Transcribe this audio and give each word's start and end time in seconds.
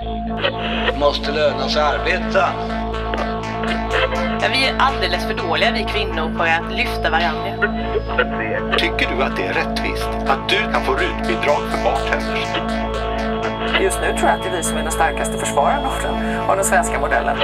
Det 0.00 0.98
måste 0.98 1.32
löna 1.32 1.68
sig 1.68 1.82
arbeta. 1.82 2.48
Ja, 4.40 4.48
vi 4.52 4.66
är 4.66 4.74
alldeles 4.78 5.26
för 5.26 5.34
dåliga 5.34 5.70
vi 5.72 5.84
kvinnor 5.84 6.38
på 6.38 6.42
att 6.42 6.72
lyfta 6.76 7.10
varandra. 7.10 7.50
Tycker 8.78 9.16
du 9.16 9.22
att 9.22 9.36
det 9.36 9.42
är 9.42 9.52
rättvist 9.52 10.08
att 10.26 10.48
du 10.48 10.72
kan 10.72 10.84
få 10.84 10.92
rutbidrag 10.92 11.60
för 11.70 11.84
bartenders? 11.84 12.48
Just 13.80 14.00
nu 14.00 14.18
tror 14.18 14.28
jag 14.28 14.38
att 14.38 14.42
det 14.42 14.48
är 14.48 14.56
vi 14.56 14.62
som 14.62 14.76
är 14.76 14.82
den 14.82 14.92
starkaste 14.92 15.38
den, 15.38 16.40
av 16.48 16.56
den 16.56 16.64
svenska 16.64 17.00
modellen. 17.00 17.36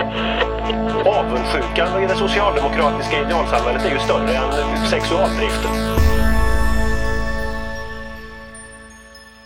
Avundsjukan 1.07 2.03
i 2.03 2.07
det 2.07 2.17
socialdemokratiska 2.17 3.21
idealsamhället 3.21 3.85
är 3.85 3.91
ju 3.91 3.99
större 3.99 4.37
än 4.37 4.87
sexualdriften. 4.87 6.04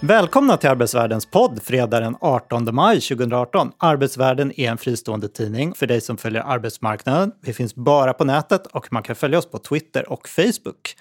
Välkomna 0.01 0.57
till 0.57 0.71
Arbetsvärdens 0.71 1.27
podd 1.27 1.63
fredag 1.63 2.01
den 2.01 2.17
18 2.21 2.75
maj 2.75 3.01
2018. 3.01 3.73
Arbetsvärlden 3.79 4.61
är 4.61 4.71
en 4.71 4.79
fristående 4.79 5.29
tidning 5.29 5.75
för 5.75 5.87
dig 5.87 6.01
som 6.01 6.17
följer 6.17 6.43
arbetsmarknaden. 6.43 7.33
Vi 7.41 7.53
finns 7.53 7.75
bara 7.75 8.13
på 8.13 8.25
nätet 8.25 8.67
och 8.67 8.93
man 8.93 9.03
kan 9.03 9.17
följa 9.17 9.39
oss 9.39 9.51
på 9.51 9.59
Twitter 9.59 10.13
och 10.13 10.29
Facebook. 10.29 10.95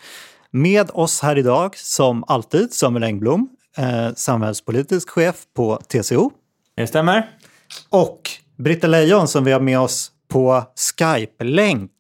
Med 0.52 0.90
oss 0.94 1.22
här 1.22 1.38
idag, 1.38 1.78
som 1.78 2.24
alltid, 2.28 2.74
Samuel 2.74 3.04
Engblom, 3.04 3.50
eh, 3.78 4.14
samhällspolitisk 4.16 5.10
chef 5.10 5.36
på 5.56 5.76
TCO. 5.76 6.32
Det 6.76 6.88
stämmer. 6.88 7.30
Och 7.90 8.22
Britta 8.58 8.88
Lejon 8.88 9.28
som 9.28 9.44
vi 9.44 9.52
har 9.52 9.60
med 9.60 9.80
oss 9.80 10.12
på 10.28 10.64
Skype-länk. 10.76 11.92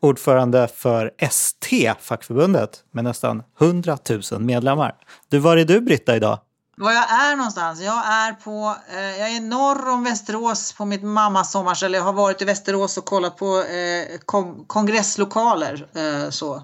Ordförande 0.00 0.68
för 0.76 1.10
ST, 1.18 1.94
fackförbundet, 2.00 2.70
med 2.92 3.04
nästan 3.04 3.42
100 3.60 3.98
000 4.32 4.40
medlemmar. 4.40 4.94
Du, 5.28 5.38
var 5.38 5.56
är 5.56 5.64
du 5.64 5.80
Britta 5.80 6.16
idag? 6.16 6.38
Var 6.76 6.92
jag 6.92 7.10
är 7.10 7.36
någonstans? 7.36 7.82
Jag 7.82 8.06
är 8.06 8.32
på, 8.32 8.76
eh, 8.92 9.20
jag 9.20 9.30
är 9.30 9.40
norr 9.40 9.88
om 9.90 10.04
Västerås 10.04 10.72
på 10.72 10.84
mitt 10.84 11.02
mammas 11.02 11.52
sommarställe. 11.52 11.96
Jag 11.96 12.04
har 12.04 12.12
varit 12.12 12.42
i 12.42 12.44
Västerås 12.44 12.98
och 12.98 13.04
kollat 13.04 13.36
på 13.36 13.58
eh, 13.58 14.18
kom, 14.24 14.64
kongresslokaler. 14.66 15.86
Eh, 15.94 16.30
så. 16.30 16.62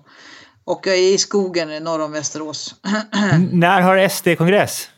Och 0.65 0.87
jag 0.87 0.95
är 0.95 1.15
i 1.15 1.19
skogen 1.19 1.85
norr 1.85 2.01
om 2.01 2.13
Västerås. 2.13 2.75
När 3.53 3.81
har 3.81 4.09
SD 4.09 4.29
kongress? 4.39 4.89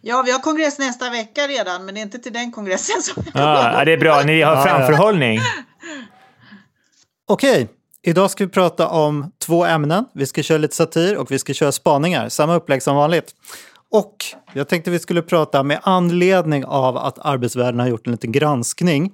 Ja, 0.00 0.22
vi 0.22 0.32
har 0.32 0.38
kongress 0.38 0.78
nästa 0.78 1.10
vecka 1.10 1.40
redan, 1.40 1.84
men 1.84 1.94
det 1.94 2.00
är 2.00 2.02
inte 2.02 2.18
till 2.18 2.32
den 2.32 2.52
kongressen 2.52 3.02
som 3.02 3.22
jag 3.34 3.42
Ja, 3.42 3.84
det 3.84 3.92
är 3.92 3.96
bra. 3.96 4.22
Ni 4.22 4.42
har 4.42 4.62
framförhållning. 4.62 5.40
Okej, 7.26 7.68
idag 8.02 8.30
ska 8.30 8.44
vi 8.44 8.50
prata 8.50 8.88
om 8.88 9.32
två 9.38 9.64
ämnen. 9.64 10.04
Vi 10.14 10.26
ska 10.26 10.42
köra 10.42 10.58
lite 10.58 10.74
satir 10.74 11.16
och 11.16 11.30
vi 11.30 11.38
ska 11.38 11.54
köra 11.54 11.72
spaningar. 11.72 12.28
Samma 12.28 12.54
upplägg 12.54 12.82
som 12.82 12.96
vanligt. 12.96 13.34
Och 13.90 14.16
jag 14.52 14.68
tänkte 14.68 14.90
vi 14.90 14.98
skulle 14.98 15.22
prata 15.22 15.62
med 15.62 15.80
anledning 15.82 16.64
av 16.64 16.96
att 16.96 17.18
Arbetsvärlden 17.18 17.80
har 17.80 17.86
gjort 17.86 18.06
en 18.06 18.12
liten 18.12 18.32
granskning 18.32 19.12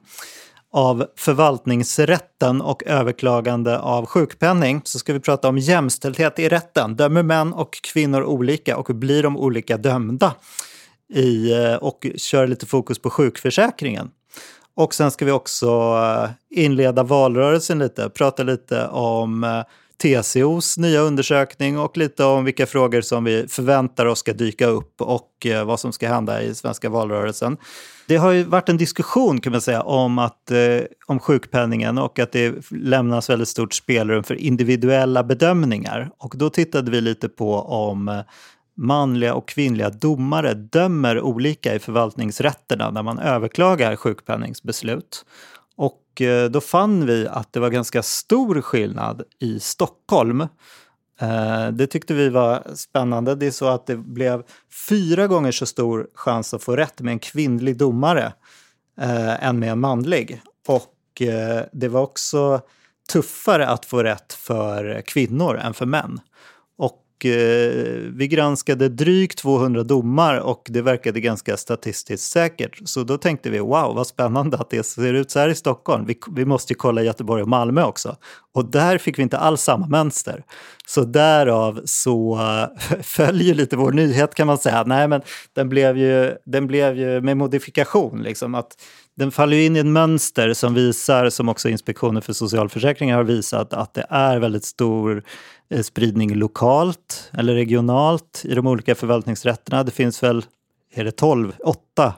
av 0.73 1.07
förvaltningsrätten 1.17 2.61
och 2.61 2.83
överklagande 2.87 3.79
av 3.79 4.07
sjukpenning 4.07 4.81
så 4.85 4.99
ska 4.99 5.13
vi 5.13 5.21
prata 5.21 5.49
om 5.49 5.59
jämställdhet 5.59 6.39
i 6.39 6.49
rätten. 6.49 6.97
Dömer 6.97 7.23
män 7.23 7.53
och 7.53 7.73
kvinnor 7.93 8.23
olika 8.23 8.77
och 8.77 8.95
blir 8.95 9.23
de 9.23 9.37
olika 9.37 9.77
dömda? 9.77 10.35
I, 11.15 11.53
eh, 11.53 11.75
och 11.75 12.07
kör 12.17 12.47
lite 12.47 12.67
fokus 12.67 12.99
på 12.99 13.11
sjukförsäkringen. 13.11 14.11
Och 14.81 14.95
sen 14.95 15.11
ska 15.11 15.25
vi 15.25 15.31
också 15.31 15.67
eh, 15.67 16.31
inleda 16.65 17.03
valrörelsen 17.03 17.79
lite, 17.79 18.09
prata 18.09 18.43
lite 18.43 18.87
om 18.87 19.45
eh, 19.45 19.63
TCOs 20.03 20.79
nya 20.79 21.01
undersökning 21.01 21.79
och 21.79 21.97
lite 21.97 22.25
om 22.25 22.45
vilka 22.45 22.67
frågor 22.67 23.01
som 23.01 23.25
vi 23.25 23.49
förväntar 23.49 24.07
oss 24.07 24.19
ska 24.19 24.33
dyka 24.33 24.67
upp 24.67 25.01
och 25.01 25.47
eh, 25.47 25.65
vad 25.65 25.81
som 25.81 25.93
ska 25.93 26.09
hända 26.09 26.43
i 26.43 26.55
svenska 26.55 26.89
valrörelsen. 26.89 27.57
Det 28.07 28.17
har 28.17 28.31
ju 28.31 28.43
varit 28.43 28.69
en 28.69 28.77
diskussion 28.77 29.41
kan 29.41 29.53
man 29.53 29.61
säga 29.61 29.83
om, 29.83 30.19
att, 30.19 30.51
om 31.07 31.19
sjukpenningen 31.19 31.99
och 31.99 32.19
att 32.19 32.33
det 32.33 32.55
lämnas 32.71 33.31
väldigt 33.31 33.49
stort 33.49 33.75
spelrum 33.75 34.25
för 34.25 34.35
individuella 34.35 35.25
bedömningar. 35.25 36.11
Och 36.19 36.35
då 36.37 36.51
tittade 36.51 36.91
vi 36.91 37.01
lite 37.01 37.29
på 37.29 37.55
om 37.55 38.23
manliga 38.81 39.35
och 39.35 39.49
kvinnliga 39.49 39.91
domare 39.91 40.55
dömer 40.55 41.21
olika 41.21 41.75
i 41.75 41.79
förvaltningsrätterna 41.79 42.91
när 42.91 43.03
man 43.03 43.19
överklagar 43.19 43.97
sjukpenningsbeslut. 43.97 45.25
Och 45.77 46.21
eh, 46.21 46.51
då 46.51 46.61
fann 46.61 47.07
vi 47.07 47.29
att 47.29 47.53
det 47.53 47.61
var 47.61 47.71
ganska 47.71 48.03
stor 48.03 48.61
skillnad 48.61 49.23
i 49.39 49.61
Stockholm. 49.61 50.41
Eh, 51.21 51.69
det 51.73 51.87
tyckte 51.87 52.15
vi 52.15 52.29
var 52.29 52.63
spännande. 52.75 53.35
Det 53.35 53.47
är 53.47 53.51
så 53.51 53.69
att 53.69 53.87
det 53.87 53.97
blev 53.97 54.43
fyra 54.89 55.27
gånger 55.27 55.53
så 55.53 55.67
stor 55.67 56.09
chans 56.15 56.55
att 56.55 56.63
få 56.63 56.77
rätt 56.77 57.01
med 57.01 57.13
en 57.13 57.19
kvinnlig 57.19 57.77
domare 57.77 58.33
eh, 59.01 59.45
än 59.45 59.59
med 59.59 59.71
en 59.73 59.81
manlig. 59.81 60.43
Och 60.69 60.97
det 61.73 61.89
var 61.89 62.01
också 62.01 62.61
tuffare 63.13 63.69
att 63.69 63.85
få 63.85 64.03
rätt 64.03 64.33
för 64.33 65.03
kvinnor 65.07 65.59
än 65.59 65.75
för 65.75 65.87
män. 65.87 66.21
Eh, 67.25 68.11
vi 68.15 68.29
granskade 68.29 68.89
drygt 68.89 69.39
200 69.39 69.83
domar 69.83 70.39
och 70.39 70.63
det 70.69 70.83
verkade 70.83 71.21
ganska 71.21 71.57
statistiskt 71.57 72.33
säkert. 72.33 72.81
Så 72.85 73.03
då 73.03 73.19
tänkte 73.19 73.51
vi 73.51 73.59
wow, 73.59 73.95
vad 73.95 74.07
spännande 74.07 74.57
att 74.57 74.71
det 74.71 74.83
ser 74.83 75.15
ut 75.15 75.31
så 75.31 75.39
här 75.39 75.49
i 75.49 75.55
Stockholm. 75.55 76.07
Vi, 76.07 76.19
vi 76.31 76.45
måste 76.45 76.73
ju 76.73 76.77
kolla 76.77 77.03
Göteborg 77.03 77.43
och 77.43 77.49
Malmö 77.49 77.85
också. 77.85 78.17
Och 78.55 78.71
där 78.71 78.99
fick 78.99 79.19
vi 79.19 79.23
inte 79.23 79.39
alls 79.39 79.63
samma 79.63 79.87
mönster. 79.87 80.45
Så 80.87 81.05
därav 81.05 81.81
så 81.85 82.39
eh, 82.39 82.99
följer 83.03 83.55
lite 83.55 83.77
vår 83.77 83.93
nyhet 83.93 84.35
kan 84.35 84.47
man 84.47 84.59
säga. 84.59 84.85
Nej, 84.87 85.09
men 85.09 85.23
den 85.53 85.69
blev 85.69 85.99
ju, 85.99 86.35
den 86.47 86.67
blev 86.67 86.97
ju 86.97 87.21
med 87.21 87.37
modifikation. 87.37 88.23
Liksom, 88.23 88.55
att 88.55 88.77
den 89.17 89.31
faller 89.31 89.57
in 89.57 89.77
i 89.77 89.79
ett 89.79 89.87
mönster 89.87 90.53
som 90.53 90.75
visar, 90.75 91.31
som 91.31 91.49
också 91.49 91.69
Inspektionen 91.69 92.23
för 92.23 92.33
socialförsäkringar 92.33 93.17
har 93.17 93.25
visat, 93.25 93.73
att 93.73 93.95
det 93.95 94.07
är 94.11 94.39
väldigt 94.39 94.65
stor 94.65 95.23
Eh, 95.71 95.83
spridning 95.83 96.35
lokalt 96.35 97.31
eller 97.33 97.55
regionalt 97.55 98.43
i 98.45 98.55
de 98.55 98.67
olika 98.67 98.95
förvaltningsrätterna. 98.95 99.85
Det 99.85 99.91
finns 99.91 100.23
väl, 100.23 100.45
är 100.95 101.05
det 101.05 101.13
12, 101.13 101.53
8 101.65 102.15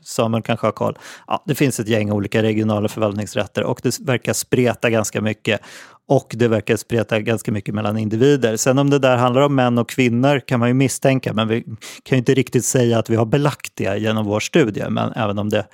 Samuel 0.00 0.42
kanske 0.42 0.66
har 0.66 0.72
koll. 0.72 0.98
Ja, 1.26 1.42
det 1.46 1.54
finns 1.54 1.80
ett 1.80 1.88
gäng 1.88 2.12
olika 2.12 2.42
regionala 2.42 2.88
förvaltningsrätter 2.88 3.64
och 3.64 3.80
det 3.82 4.00
verkar 4.00 4.32
spreta 4.32 4.90
ganska 4.90 5.20
mycket. 5.20 5.60
Och 6.06 6.32
det 6.36 6.48
verkar 6.48 6.76
spreta 6.76 7.20
ganska 7.20 7.52
mycket 7.52 7.74
mellan 7.74 7.98
individer. 7.98 8.56
Sen 8.56 8.78
om 8.78 8.90
det 8.90 8.98
där 8.98 9.16
handlar 9.16 9.42
om 9.42 9.54
män 9.54 9.78
och 9.78 9.88
kvinnor 9.88 10.40
kan 10.40 10.60
man 10.60 10.68
ju 10.68 10.74
misstänka, 10.74 11.32
men 11.32 11.48
vi 11.48 11.62
kan 12.02 12.16
ju 12.16 12.16
inte 12.16 12.34
riktigt 12.34 12.64
säga 12.64 12.98
att 12.98 13.10
vi 13.10 13.16
har 13.16 13.26
belagt 13.26 13.72
det 13.74 13.98
genom 13.98 14.26
vår 14.26 14.40
studie. 14.40 14.84
Men 14.90 15.12
även 15.12 15.38
om 15.38 15.48
det 15.48 15.66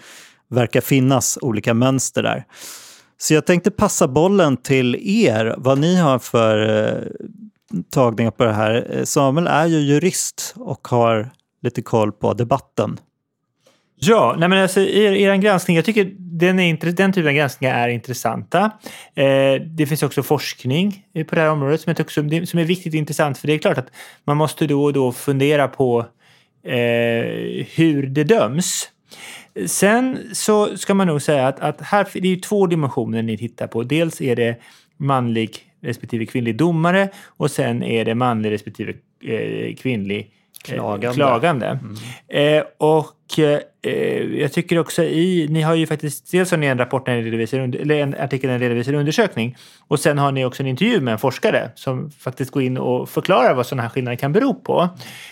verkar 0.49 0.81
finnas 0.81 1.39
olika 1.43 1.75
mönster 1.75 2.23
där. 2.23 2.45
Så 3.23 3.35
jag 3.35 3.47
tänkte 3.47 3.71
passa 3.71 4.09
bollen 4.09 4.57
till 4.57 4.97
er, 5.27 5.55
vad 5.59 5.79
ni 5.79 5.97
har 5.97 6.19
för 6.19 6.87
eh, 6.87 7.03
tagningar 7.91 8.31
på 8.31 8.45
det 8.45 8.53
här. 8.53 8.87
Eh, 8.91 9.05
Samuel 9.05 9.47
är 9.47 9.67
ju 9.67 9.79
jurist 9.79 10.55
och 10.57 10.89
har 10.89 11.31
lite 11.63 11.83
koll 11.83 12.13
på 12.13 12.35
debatten. 12.35 12.99
Ja, 13.97 14.35
nej 14.39 14.49
men 14.49 14.63
alltså, 14.63 14.81
er, 14.81 15.13
er 15.13 15.35
granskning, 15.35 15.77
jag 15.77 15.85
tycker 15.85 16.13
den, 16.19 16.61
är, 16.61 16.93
den 16.93 17.13
typen 17.13 17.29
av 17.29 17.35
granskningar 17.35 17.75
är 17.75 17.89
intressanta. 17.89 18.71
Eh, 19.15 19.63
det 19.67 19.87
finns 19.87 20.03
också 20.03 20.23
forskning 20.23 21.07
eh, 21.15 21.27
på 21.27 21.35
det 21.35 21.41
här 21.41 21.51
området 21.51 21.81
som, 21.81 21.91
jag 21.91 21.97
tycker 21.97 22.47
som 22.47 22.59
är 22.59 22.65
viktigt 22.65 22.93
och 22.93 22.99
intressant 22.99 23.39
för 23.39 23.47
det 23.47 23.53
är 23.53 23.59
klart 23.59 23.79
att 23.79 23.91
man 24.25 24.37
måste 24.37 24.67
då 24.67 24.85
och 24.85 24.93
då 24.93 25.13
fundera 25.13 25.69
på 25.69 26.07
eh, 26.65 27.67
hur 27.75 28.07
det 28.07 28.25
döms. 28.25 28.89
Sen 29.67 30.19
så 30.33 30.77
ska 30.77 30.95
man 30.95 31.07
nog 31.07 31.23
säga 31.23 31.49
att, 31.49 31.61
att 31.61 31.81
här, 31.81 32.09
det 32.13 32.29
är 32.29 32.37
två 32.37 32.67
dimensioner 32.67 33.23
ni 33.23 33.39
tittar 33.39 33.67
på. 33.67 33.83
Dels 33.83 34.21
är 34.21 34.37
det 34.37 34.57
manlig 34.97 35.57
respektive 35.81 36.27
kvinnlig 36.27 36.57
domare 36.57 37.09
och 37.25 37.51
sen 37.51 37.83
är 37.83 38.05
det 38.05 38.15
manlig 38.15 38.51
respektive 38.51 38.95
eh, 39.25 39.75
kvinnlig 39.75 40.31
klagande. 40.65 41.15
klagande. 41.15 41.79
Mm. 42.29 42.59
Eh, 42.59 42.65
och 42.79 43.39
eh, 43.39 43.61
Eh, 43.83 44.41
jag 44.41 44.53
tycker 44.53 44.79
också 44.79 45.03
i, 45.03 45.47
ni 45.51 45.63
har 45.63 45.75
ju 45.75 45.87
faktiskt, 45.87 46.31
dels 46.31 46.51
har 46.51 46.59
ni 46.59 46.67
en 46.67 46.79
rapport 46.79 47.07
när 47.07 47.17
ni 47.17 47.23
redovisar, 47.23 47.59
eller 47.59 47.95
en 47.95 48.15
artikel 48.15 48.51
när 48.51 48.59
ni 48.59 48.65
redovisar 48.65 48.93
undersökning 48.93 49.57
och 49.89 50.01
sen 50.01 50.19
har 50.19 50.33
ni 50.33 50.45
också 50.45 50.63
en 50.63 50.67
intervju 50.67 51.01
med 51.01 51.13
en 51.13 51.19
forskare 51.19 51.71
som 51.75 52.11
faktiskt 52.11 52.51
går 52.51 52.63
in 52.63 52.79
och 52.79 53.09
förklarar 53.09 53.55
vad 53.55 53.67
sådana 53.67 53.83
här 53.83 53.89
skillnader 53.89 54.17
kan 54.17 54.33
bero 54.33 54.55
på 54.55 54.89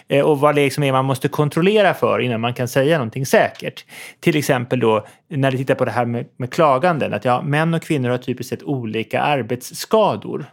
eh, 0.08 0.24
och 0.24 0.40
vad 0.40 0.54
det 0.54 0.64
liksom 0.64 0.84
är 0.84 0.92
man 0.92 1.04
måste 1.04 1.28
kontrollera 1.28 1.94
för 1.94 2.18
innan 2.18 2.40
man 2.40 2.54
kan 2.54 2.68
säga 2.68 2.98
någonting 2.98 3.26
säkert. 3.26 3.84
Till 4.20 4.36
exempel 4.36 4.80
då 4.80 5.06
när 5.28 5.50
du 5.50 5.56
tittar 5.56 5.74
på 5.74 5.84
det 5.84 5.90
här 5.90 6.06
med, 6.06 6.26
med 6.36 6.52
klaganden, 6.52 7.14
att 7.14 7.24
ja, 7.24 7.42
män 7.42 7.74
och 7.74 7.82
kvinnor 7.82 8.08
har 8.08 8.18
typiskt 8.18 8.50
sett 8.50 8.62
olika 8.62 9.20
arbetsskador. 9.20 10.46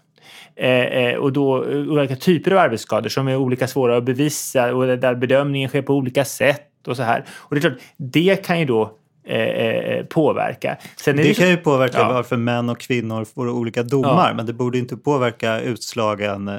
Eh, 0.56 0.69
eh, 0.69 1.15
och 1.15 1.33
då 1.33 1.63
eh, 1.63 1.77
olika 1.77 2.15
typer 2.15 2.51
av 2.51 2.57
arbetsskador 2.57 3.09
som 3.09 3.27
är 3.27 3.36
olika 3.36 3.68
svåra 3.68 3.98
att 3.98 4.03
bevisa 4.03 4.74
och 4.74 4.98
där 4.98 5.15
bedömningen 5.15 5.69
sker 5.69 5.81
på 5.81 5.94
olika 5.94 6.25
sätt 6.25 6.71
och 6.87 6.97
så 6.97 7.03
här. 7.03 7.25
Och 7.35 7.55
det 7.55 7.59
är 7.59 7.61
klart, 7.61 7.79
det 7.97 8.45
kan 8.45 8.59
ju 8.59 8.65
då 8.65 8.91
eh, 9.27 9.39
eh, 9.39 10.05
påverka. 10.05 10.77
Det 11.05 11.23
ju 11.23 11.33
kan 11.33 11.49
ju 11.49 11.57
påverka 11.57 11.97
Ja. 11.97 12.13
varför 12.13 12.37
män 12.37 12.69
och 12.69 12.79
kvinnor 12.79 13.25
får 13.35 13.49
olika 13.49 13.83
domar, 13.83 14.27
Ja. 14.29 14.33
men 14.33 14.45
det 14.45 14.53
borde 14.53 14.77
inte 14.77 14.97
påverka 14.97 15.59
utslagen 15.59 16.47
eh, 16.47 16.55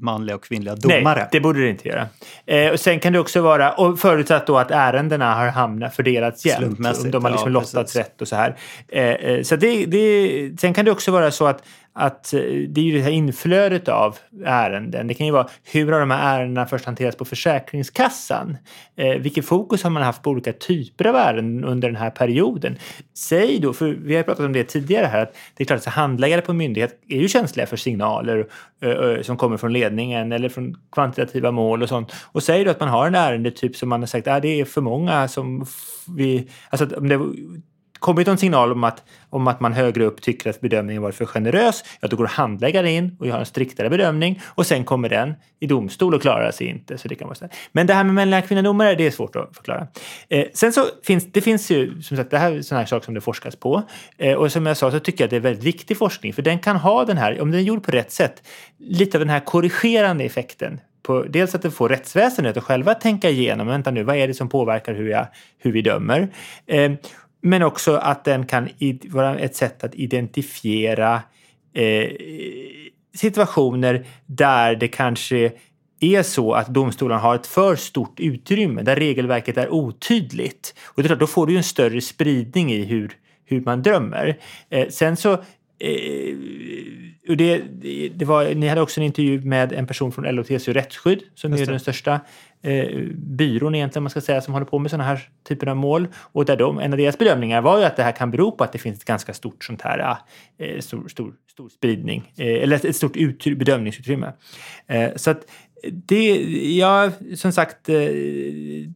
manliga 0.00 0.36
och 0.36 0.44
kvinnliga 0.44 0.74
domare. 0.74 1.18
Nej, 1.18 1.28
det 1.32 1.40
borde 1.40 1.60
det 1.60 1.68
inte 1.68 1.88
göra. 1.88 2.08
Eh, 2.46 2.72
och 2.72 2.80
sen 2.80 3.00
kan 3.00 3.12
det 3.12 3.18
också 3.18 3.40
vara, 3.40 3.72
och 3.72 3.98
förutsatt 3.98 4.46
då 4.46 4.58
att 4.58 4.70
ärendena 4.70 5.34
har 5.34 5.46
hamnat, 5.48 5.96
fördelats 5.96 6.46
jämnt. 6.46 7.12
De 7.12 7.24
har 7.24 7.30
liksom 7.30 7.52
ja, 7.52 7.60
lottats 7.60 7.74
precis. 7.74 7.96
rätt 7.96 8.22
och 8.22 8.28
så 8.28 8.36
här. 8.36 8.56
Eh, 8.88 9.04
eh, 9.04 9.42
så 9.42 9.56
det, 9.56 9.86
det, 9.86 10.60
sen 10.60 10.74
kan 10.74 10.84
det 10.84 10.90
också 10.90 11.10
vara 11.10 11.30
så 11.30 11.46
att, 11.46 11.62
att 11.98 12.32
eh, 12.34 12.40
det 12.40 12.80
är 12.80 12.84
ju 12.84 12.92
det 12.92 13.00
här 13.00 13.10
inflödet 13.10 13.88
av 13.88 14.16
ärenden. 14.44 15.06
Det 15.06 15.14
kan 15.14 15.26
ju 15.26 15.32
vara 15.32 15.48
hur 15.64 15.92
har 15.92 16.00
de 16.00 16.10
här 16.10 16.38
ärendena 16.38 16.66
först 16.66 16.84
hanterats 16.84 17.16
på 17.16 17.24
Försäkringskassan? 17.24 18.56
Eh, 18.96 19.18
vilket 19.18 19.46
fokus 19.46 19.82
har 19.82 19.90
man 19.90 20.02
haft 20.02 20.22
på 20.22 20.30
olika 20.30 20.52
typer 20.52 21.04
av 21.04 21.16
ärenden 21.16 21.64
under 21.64 21.88
den 21.88 21.96
här 21.96 22.10
perioden? 22.10 22.78
Säg 23.14 23.58
då, 23.58 23.72
för 23.72 23.86
vi 23.86 24.16
har 24.16 24.22
pratat 24.22 24.46
om 24.46 24.52
det 24.52 24.64
tidigare 24.64 25.06
här, 25.06 25.22
att 25.22 25.36
det 25.54 25.64
är 25.64 25.66
klart 25.66 25.78
att 25.78 25.86
handläggare 25.86 26.40
på 26.40 26.52
myndighet 26.52 27.00
är 27.08 27.18
ju 27.18 27.28
känsliga 27.28 27.66
för 27.66 27.76
signaler 27.76 28.46
eh, 28.82 28.90
eh 28.90 29.22
som 29.22 29.36
kommer 29.36 29.56
från 29.56 29.72
ledningen 29.72 30.32
eller 30.32 30.48
från 30.48 30.76
kvantitativa 30.92 31.50
mål 31.50 31.82
och 31.82 31.88
sånt. 31.88 32.12
Och 32.32 32.42
säg 32.42 32.64
då 32.64 32.70
att 32.70 32.80
man 32.80 32.88
har 32.88 33.06
en 33.06 33.14
ärendetyp 33.14 33.76
som 33.76 33.88
man 33.88 34.00
har 34.00 34.06
sagt 34.06 34.28
att 34.28 34.36
ah, 34.36 34.40
det 34.40 34.60
är 34.60 34.64
för 34.64 34.80
många 34.80 35.28
som 35.28 35.66
vi... 36.16 36.48
Alltså 36.70 36.84
att 36.84 36.92
om 36.92 37.08
det 37.08 37.18
kommit 37.98 38.26
någon 38.26 38.38
signal 38.38 38.72
om 38.72 38.84
att, 38.84 39.04
om 39.30 39.48
att 39.48 39.60
man 39.60 39.72
högre 39.72 40.04
upp 40.04 40.22
tycker 40.22 40.50
att 40.50 40.60
bedömningen 40.60 41.02
varit 41.02 41.14
för 41.14 41.26
generös, 41.26 41.84
ja 42.00 42.08
då 42.08 42.16
går 42.16 42.26
handläggaren 42.26 42.88
in 42.88 43.16
och 43.20 43.26
gör 43.26 43.38
en 43.38 43.46
striktare 43.46 43.90
bedömning 43.90 44.40
och 44.44 44.66
sen 44.66 44.84
kommer 44.84 45.08
den 45.08 45.34
i 45.60 45.66
domstol 45.66 46.14
och 46.14 46.22
klarar 46.22 46.50
sig 46.50 46.66
inte. 46.66 46.98
Så 46.98 47.08
det 47.08 47.14
kan 47.14 47.28
vara 47.28 47.34
så. 47.34 47.48
Men 47.72 47.86
det 47.86 47.94
här 47.94 48.04
med 48.04 48.14
manliga 48.14 48.42
kvinnodomare, 48.42 48.94
det 48.94 49.06
är 49.06 49.10
svårt 49.10 49.36
att 49.36 49.56
förklara. 49.56 49.86
Eh, 50.28 50.46
sen 50.54 50.72
så 50.72 50.86
finns 51.04 51.32
det 51.32 51.40
finns 51.40 51.70
ju, 51.70 52.02
som 52.02 52.16
sagt, 52.16 52.30
det 52.30 52.38
här 52.38 52.52
är 52.52 52.62
sådana 52.62 52.80
här 52.80 52.86
saker 52.86 53.04
som 53.04 53.14
det 53.14 53.20
forskas 53.20 53.56
på. 53.56 53.82
Eh, 54.18 54.34
och 54.34 54.52
som 54.52 54.66
jag 54.66 54.76
sa 54.76 54.90
så 54.90 55.00
tycker 55.00 55.24
jag 55.24 55.26
att 55.26 55.30
det 55.30 55.36
är 55.36 55.40
väldigt 55.40 55.64
viktig 55.64 55.98
forskning, 55.98 56.32
för 56.32 56.42
den 56.42 56.58
kan 56.58 56.76
ha 56.76 57.04
den 57.04 57.16
här, 57.16 57.40
om 57.40 57.50
den 57.50 57.60
är 57.60 57.64
gjord 57.64 57.84
på 57.84 57.90
rätt 57.90 58.12
sätt, 58.12 58.42
lite 58.78 59.18
av 59.18 59.20
den 59.20 59.30
här 59.30 59.40
korrigerande 59.40 60.24
effekten 60.24 60.80
på 61.06 61.22
dels 61.22 61.54
att 61.54 61.62
det 61.62 61.70
får 61.70 61.88
rättsväsendet 61.88 62.56
att 62.56 62.64
själva 62.64 62.94
tänka 62.94 63.30
igenom, 63.30 63.66
vänta 63.66 63.90
nu, 63.90 64.02
vad 64.02 64.16
är 64.16 64.28
det 64.28 64.34
som 64.34 64.48
påverkar 64.48 64.94
hur, 64.94 65.08
jag, 65.08 65.26
hur 65.58 65.72
vi 65.72 65.82
dömer? 65.82 66.28
Eh, 66.66 66.92
men 67.46 67.62
också 67.62 67.96
att 67.96 68.24
den 68.24 68.46
kan 68.46 68.68
vara 69.04 69.38
ett 69.38 69.56
sätt 69.56 69.84
att 69.84 69.94
identifiera 69.94 71.22
eh, 71.74 72.10
situationer 73.14 74.06
där 74.26 74.76
det 74.76 74.88
kanske 74.88 75.52
är 76.00 76.22
så 76.22 76.52
att 76.52 76.68
domstolarna 76.68 77.20
har 77.20 77.34
ett 77.34 77.46
för 77.46 77.76
stort 77.76 78.20
utrymme, 78.20 78.82
där 78.82 78.96
regelverket 78.96 79.56
är 79.56 79.72
otydligt. 79.72 80.74
Och 80.84 81.02
det 81.02 81.06
är 81.06 81.08
klart, 81.08 81.20
då 81.20 81.26
får 81.26 81.46
du 81.46 81.52
ju 81.52 81.56
en 81.56 81.64
större 81.64 82.00
spridning 82.00 82.72
i 82.72 82.84
hur, 82.84 83.12
hur 83.44 83.60
man 83.60 83.82
dömer. 83.82 84.38
Eh, 84.70 84.88
sen 84.88 85.16
så 85.16 85.38
Eh, 85.78 86.34
det, 87.34 87.62
det 88.14 88.24
var, 88.24 88.54
ni 88.54 88.68
hade 88.68 88.80
också 88.80 89.00
en 89.00 89.06
intervju 89.06 89.40
med 89.40 89.72
en 89.72 89.86
person 89.86 90.12
från 90.12 90.24
LO-TCO 90.24 90.72
Rättsskydd 90.72 91.22
som 91.34 91.52
är 91.52 91.66
den 91.66 91.80
största 91.80 92.20
eh, 92.62 93.00
byrån 93.14 93.74
egentligen 93.74 94.02
man 94.02 94.10
ska 94.10 94.20
säga 94.20 94.40
som 94.40 94.54
håller 94.54 94.66
på 94.66 94.78
med 94.78 94.90
sådana 94.90 95.04
här 95.04 95.28
typer 95.48 95.66
av 95.66 95.76
mål. 95.76 96.08
Och 96.14 96.44
där 96.44 96.56
de, 96.56 96.78
en 96.78 96.92
av 96.92 96.98
deras 96.98 97.18
bedömningar 97.18 97.60
var 97.60 97.78
ju 97.78 97.84
att 97.84 97.96
det 97.96 98.02
här 98.02 98.12
kan 98.12 98.30
bero 98.30 98.52
på 98.52 98.64
att 98.64 98.72
det 98.72 98.78
finns 98.78 98.98
ett 98.98 99.04
ganska 99.04 99.34
stort 99.34 99.64
sånt 99.64 99.82
här 99.82 100.16
eh, 100.58 100.80
stor, 100.80 101.08
stor, 101.08 101.34
stor 101.50 101.68
spridning 101.68 102.32
eh, 102.36 102.62
eller 102.62 102.86
ett 102.86 102.96
stort 102.96 103.16
ut, 103.16 103.44
bedömningsutrymme. 103.44 104.32
Eh, 104.86 105.10
så 105.16 105.30
att 105.30 105.46
det, 105.92 106.42
jag 106.76 107.12
som 107.34 107.52
sagt 107.52 107.88
eh, 107.88 107.96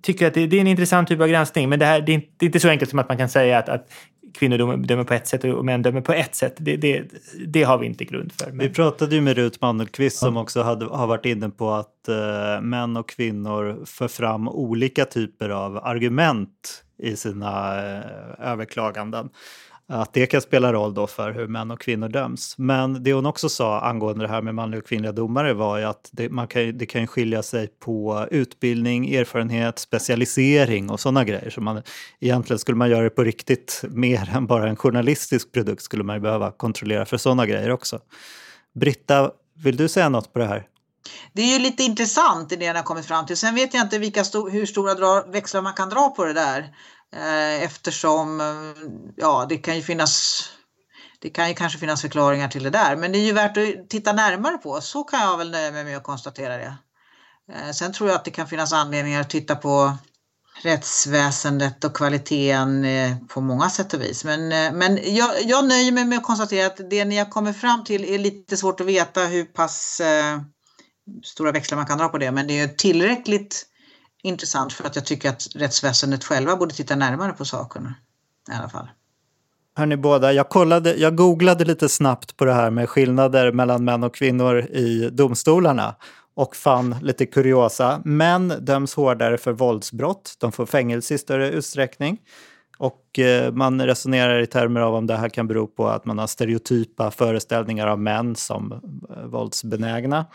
tycker 0.03 0.27
att 0.27 0.35
det, 0.35 0.47
det 0.47 0.57
är 0.57 0.61
en 0.61 0.67
intressant 0.67 1.09
typ 1.09 1.21
av 1.21 1.29
granskning 1.29 1.69
men 1.69 1.79
det, 1.79 1.85
här, 1.85 2.01
det, 2.01 2.13
är 2.13 2.15
inte, 2.15 2.29
det 2.37 2.45
är 2.45 2.47
inte 2.47 2.61
så 2.61 2.69
enkelt 2.69 2.91
som 2.91 2.99
att 2.99 3.09
man 3.09 3.19
kan 3.19 3.29
säga 3.29 3.59
att, 3.59 3.69
att 3.69 3.89
kvinnor 4.35 4.77
dömer, 4.77 5.05
på 5.05 5.15
ett 5.15 5.27
sätt 5.27 5.45
och 5.45 5.65
män 5.65 5.83
dömer 5.83 6.01
på 6.01 6.13
ett 6.13 6.35
sätt. 6.35 6.55
Det, 6.59 6.77
det, 6.77 7.05
det 7.47 7.63
har 7.63 7.79
vi 7.79 7.87
inte 7.87 8.05
grund 8.05 8.33
för. 8.33 8.51
Vi 8.51 8.57
Men, 8.57 8.73
pratade 8.73 9.15
ju 9.15 9.21
med 9.21 9.37
Rut 9.37 9.61
Mandelqvist 9.61 10.19
som 10.19 10.37
också 10.37 10.63
hade, 10.63 10.85
har 10.85 11.07
varit 11.07 11.27
inne 11.27 11.51
på 11.51 11.71
att 11.71 12.09
eh, 12.09 12.61
män 12.61 12.97
och 12.97 13.09
kvinnor 13.09 13.85
för 13.87 14.09
fram 14.09 14.49
olika 14.49 15.05
typer 15.05 15.49
av 15.49 15.77
argument 15.77 16.85
i 16.99 17.17
sina 17.17 17.79
eh, 17.79 18.51
överklaganden. 18.51 19.29
Att 19.93 20.13
det 20.13 20.27
kan 20.27 20.41
spela 20.41 20.73
roll 20.73 20.95
då 20.95 21.07
för 21.07 21.33
hur 21.33 21.47
män 21.47 21.71
och 21.71 21.81
kvinnor 21.81 22.09
döms. 22.09 22.55
Men 22.59 23.03
det 23.03 23.13
hon 23.13 23.27
också 23.27 23.49
sa 23.49 23.81
angående 23.81 24.25
det 24.25 24.29
här 24.29 24.43
med 24.43 24.55
manliga 24.55 24.79
och 24.81 24.87
kvinnliga 24.87 25.13
domare 25.13 25.53
var 25.55 25.79
ju 25.79 25.85
att 25.85 26.09
det, 26.13 26.31
man 26.31 26.49
kan, 26.49 26.63
ju- 26.63 26.73
det 26.73 26.87
kan 26.87 27.07
skilja 27.07 27.43
sig 27.43 27.69
på 27.85 28.27
utbildning, 28.31 29.15
erfarenhet, 29.15 29.79
specialisering 29.79 30.91
och 30.91 31.01
sådana 31.01 31.25
grejer. 31.25 31.51
Så 31.51 31.61
man, 31.61 31.83
egentligen 32.21 32.59
skulle 32.59 32.77
man 32.77 32.91
göra 32.91 33.03
det 33.05 33.11
på 33.11 33.25
riktigt 33.25 33.85
mer 33.89 34.31
än 34.35 34.47
bara 34.47 34.69
en 34.69 34.77
journalistisk 34.77 35.53
produkt 35.53 35.83
skulle 35.83 36.05
man 36.05 36.17
ju 36.17 36.21
behöva 36.21 36.51
kontrollera 36.51 37.07
för 37.07 37.17
sådana 37.17 37.47
grejer 37.47 37.71
också. 37.71 37.99
Britta, 38.81 39.31
vill 39.65 39.77
du 39.77 39.89
säga 39.89 40.09
något 40.09 40.33
på 40.33 40.39
det 40.39 40.47
här? 40.47 40.67
Det 41.33 41.43
är 41.43 41.53
ju 41.53 41.59
lite 41.59 41.83
intressant 41.83 42.53
i 42.53 42.57
det 42.57 42.67
den 42.67 42.77
har 42.77 42.83
kommit 42.83 43.07
fram 43.07 43.27
till. 43.27 43.37
Sen 43.37 43.55
vet 43.55 43.75
jag 43.75 43.83
inte 43.83 43.99
vilka 43.99 44.23
sto- 44.23 44.51
hur 44.51 44.67
stora 44.67 44.95
dra- 44.95 45.33
växlar 45.33 45.63
man 45.63 45.73
kan 45.73 45.89
dra 45.89 46.09
på 46.09 46.25
det 46.25 46.33
där. 46.33 46.69
Eh, 47.17 47.63
eftersom, 47.63 48.41
eh, 48.41 48.91
ja, 49.17 49.47
det 49.49 49.59
kan 49.59 49.77
ju 49.77 49.83
finnas 49.83 50.45
det 51.19 51.31
kan 51.31 51.49
ju 51.49 51.55
kanske 51.55 51.79
finnas 51.79 52.01
förklaringar 52.01 52.49
till 52.49 52.63
det 52.63 52.71
där, 52.71 52.97
men 52.97 53.13
det 53.13 53.19
är 53.19 53.25
ju 53.25 53.33
värt 53.33 53.57
att 53.57 53.91
titta 53.91 54.13
närmare 54.13 54.59
på. 54.59 54.81
Så 54.81 55.05
kan 55.05 55.21
jag 55.21 55.39
väl 55.39 55.51
nöja 55.51 55.73
mig 55.73 55.85
med 55.85 55.97
att 55.97 56.03
konstatera 56.03 56.57
det. 56.57 56.75
Eh, 57.53 57.71
sen 57.73 57.93
tror 57.93 58.09
jag 58.09 58.17
att 58.17 58.25
det 58.25 58.31
kan 58.31 58.47
finnas 58.47 58.73
anledningar 58.73 59.21
att 59.21 59.31
titta 59.31 59.57
på 59.57 59.97
rättsväsendet 60.63 61.85
och 61.85 61.97
kvaliteten 61.97 62.87
på 63.29 63.41
många 63.41 63.71
sätt 63.71 63.95
och 63.95 64.01
vis. 64.03 64.25
Men, 64.25 64.49
men 64.79 65.15
jag, 65.15 65.31
jag 65.43 65.69
nöjer 65.69 65.93
mig 65.93 66.05
med 66.05 66.19
att 66.19 66.25
konstatera 66.25 66.67
att 66.67 66.91
det 66.91 67.05
ni 67.05 67.17
har 67.17 67.31
kommit 67.31 67.61
fram 67.61 67.85
till 67.85 68.05
är 68.05 68.19
lite 68.19 68.57
svårt 68.57 68.81
att 68.81 68.87
veta 68.87 69.21
hur 69.21 69.45
pass 69.45 70.01
eh, 70.01 70.41
stora 71.25 71.53
växlar 71.53 71.77
man 71.77 71.87
kan 71.87 71.99
dra 71.99 72.09
på 72.09 72.19
det. 72.19 72.31
Men 72.31 72.47
det 72.47 72.61
är 72.61 72.69
tillräckligt 72.69 73.70
intressant 74.23 74.73
för 74.73 74.85
att 74.85 74.97
jag 74.97 75.07
tycker 75.07 75.29
att 75.29 75.47
rättsväsendet 75.55 76.25
själva 76.25 76.57
borde 76.57 76.75
titta 76.75 76.97
närmare 76.97 77.33
på 77.33 77.45
sakerna. 77.45 77.95
I 78.51 78.55
alla 78.55 78.69
fall. 78.69 78.89
Hörni 79.77 79.97
båda, 79.97 80.33
jag, 80.33 80.49
kollade, 80.49 80.95
jag 80.95 81.17
googlade 81.17 81.65
lite 81.65 81.89
snabbt 81.89 82.37
på 82.37 82.45
det 82.45 82.53
här 82.53 82.71
med 82.71 82.89
skillnader 82.89 83.53
mellan 83.53 83.85
män 83.85 84.05
och 84.05 84.15
kvinnor 84.15 84.59
i 84.61 85.11
domstolarna 85.13 85.95
och 86.35 86.57
fann 86.57 86.97
lite 87.03 87.27
kuriosa. 87.27 88.03
Män 88.05 88.49
döms 88.61 88.95
hårdare 88.95 89.39
för 89.39 89.53
våldsbrott. 89.53 90.35
De 90.39 90.53
får 90.53 90.67
fängelse 90.67 91.15
i 91.15 91.19
större 91.19 91.51
utsträckning. 91.51 92.19
Och 92.79 93.19
eh, 93.19 93.53
man 93.53 93.87
resonerar 93.87 94.41
i 94.41 94.47
termer 94.47 94.81
av 94.81 94.95
om 94.95 95.07
det 95.07 95.17
här 95.17 95.29
kan 95.29 95.49
bero 95.49 95.67
på 95.67 95.89
att 95.89 96.05
man 96.05 96.19
har 96.19 96.27
stereotypa 96.27 97.11
föreställningar 97.11 97.87
av 97.87 98.01
män 98.01 98.37
som 98.37 98.73
eh, 98.73 99.25
våldsbenägna. 99.25 100.27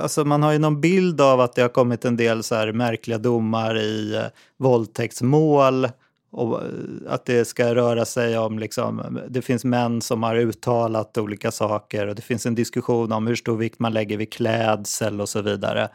Alltså 0.00 0.24
man 0.24 0.42
har 0.42 0.52
ju 0.52 0.58
någon 0.58 0.80
bild 0.80 1.20
av 1.20 1.40
att 1.40 1.54
det 1.54 1.62
har 1.62 1.68
kommit 1.68 2.04
en 2.04 2.16
del 2.16 2.42
så 2.42 2.54
här 2.54 2.72
märkliga 2.72 3.18
domar 3.18 3.78
i 3.78 4.14
eh, 4.14 4.24
våldtäktsmål 4.56 5.88
och 6.30 6.62
eh, 6.62 6.68
att 7.08 7.26
det 7.26 7.44
ska 7.44 7.74
röra 7.74 8.04
sig 8.04 8.38
om, 8.38 8.58
liksom, 8.58 9.20
det 9.28 9.42
finns 9.42 9.64
män 9.64 10.00
som 10.00 10.22
har 10.22 10.36
uttalat 10.36 11.18
olika 11.18 11.50
saker 11.50 12.06
och 12.06 12.14
det 12.14 12.22
finns 12.22 12.46
en 12.46 12.54
diskussion 12.54 13.12
om 13.12 13.26
hur 13.26 13.36
stor 13.36 13.56
vikt 13.56 13.78
man 13.78 13.92
lägger 13.92 14.16
vid 14.16 14.32
klädsel 14.32 15.20
och 15.20 15.28
så 15.28 15.42
vidare. 15.42 15.88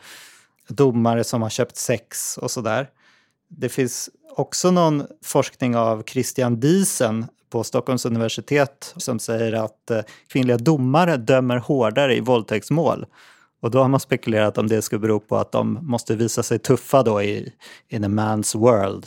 Domare 0.68 1.24
som 1.24 1.41
har 1.41 1.50
köpt 1.50 1.75
sex 1.75 2.38
och 2.38 2.51
sådär. 2.51 2.89
Det 3.48 3.70
finns 3.70 4.10
också 4.36 4.72
någon 4.72 5.08
forskning 5.24 5.75
av 5.75 6.03
Christian 6.03 6.60
Diesen 6.60 7.25
på 7.50 7.63
Stockholms 7.63 8.06
universitet 8.06 8.94
som 8.98 9.20
säger 9.20 9.53
att 9.53 9.91
eh, 9.91 10.01
kvinnliga 10.27 10.58
domare 10.58 11.18
dömer 11.18 11.58
hårdare 11.58 12.15
i 12.15 12.20
våldtäktsmål. 12.20 13.06
Och 13.62 13.72
då 13.72 13.82
har 13.82 13.88
man 13.88 14.00
spekulerat 14.00 14.58
om 14.58 14.68
det 14.68 14.82
skulle 14.82 15.00
bero 15.00 15.20
på 15.20 15.38
att 15.38 15.51
de 15.51 15.80
måste 15.82 16.16
visa 16.16 16.44
sig 16.44 16.60
tuffa 16.60 17.04
då 17.04 17.22
i 17.22 17.54
in 17.89 18.04
a 18.04 18.08
man's 18.08 18.58
world. 18.58 19.06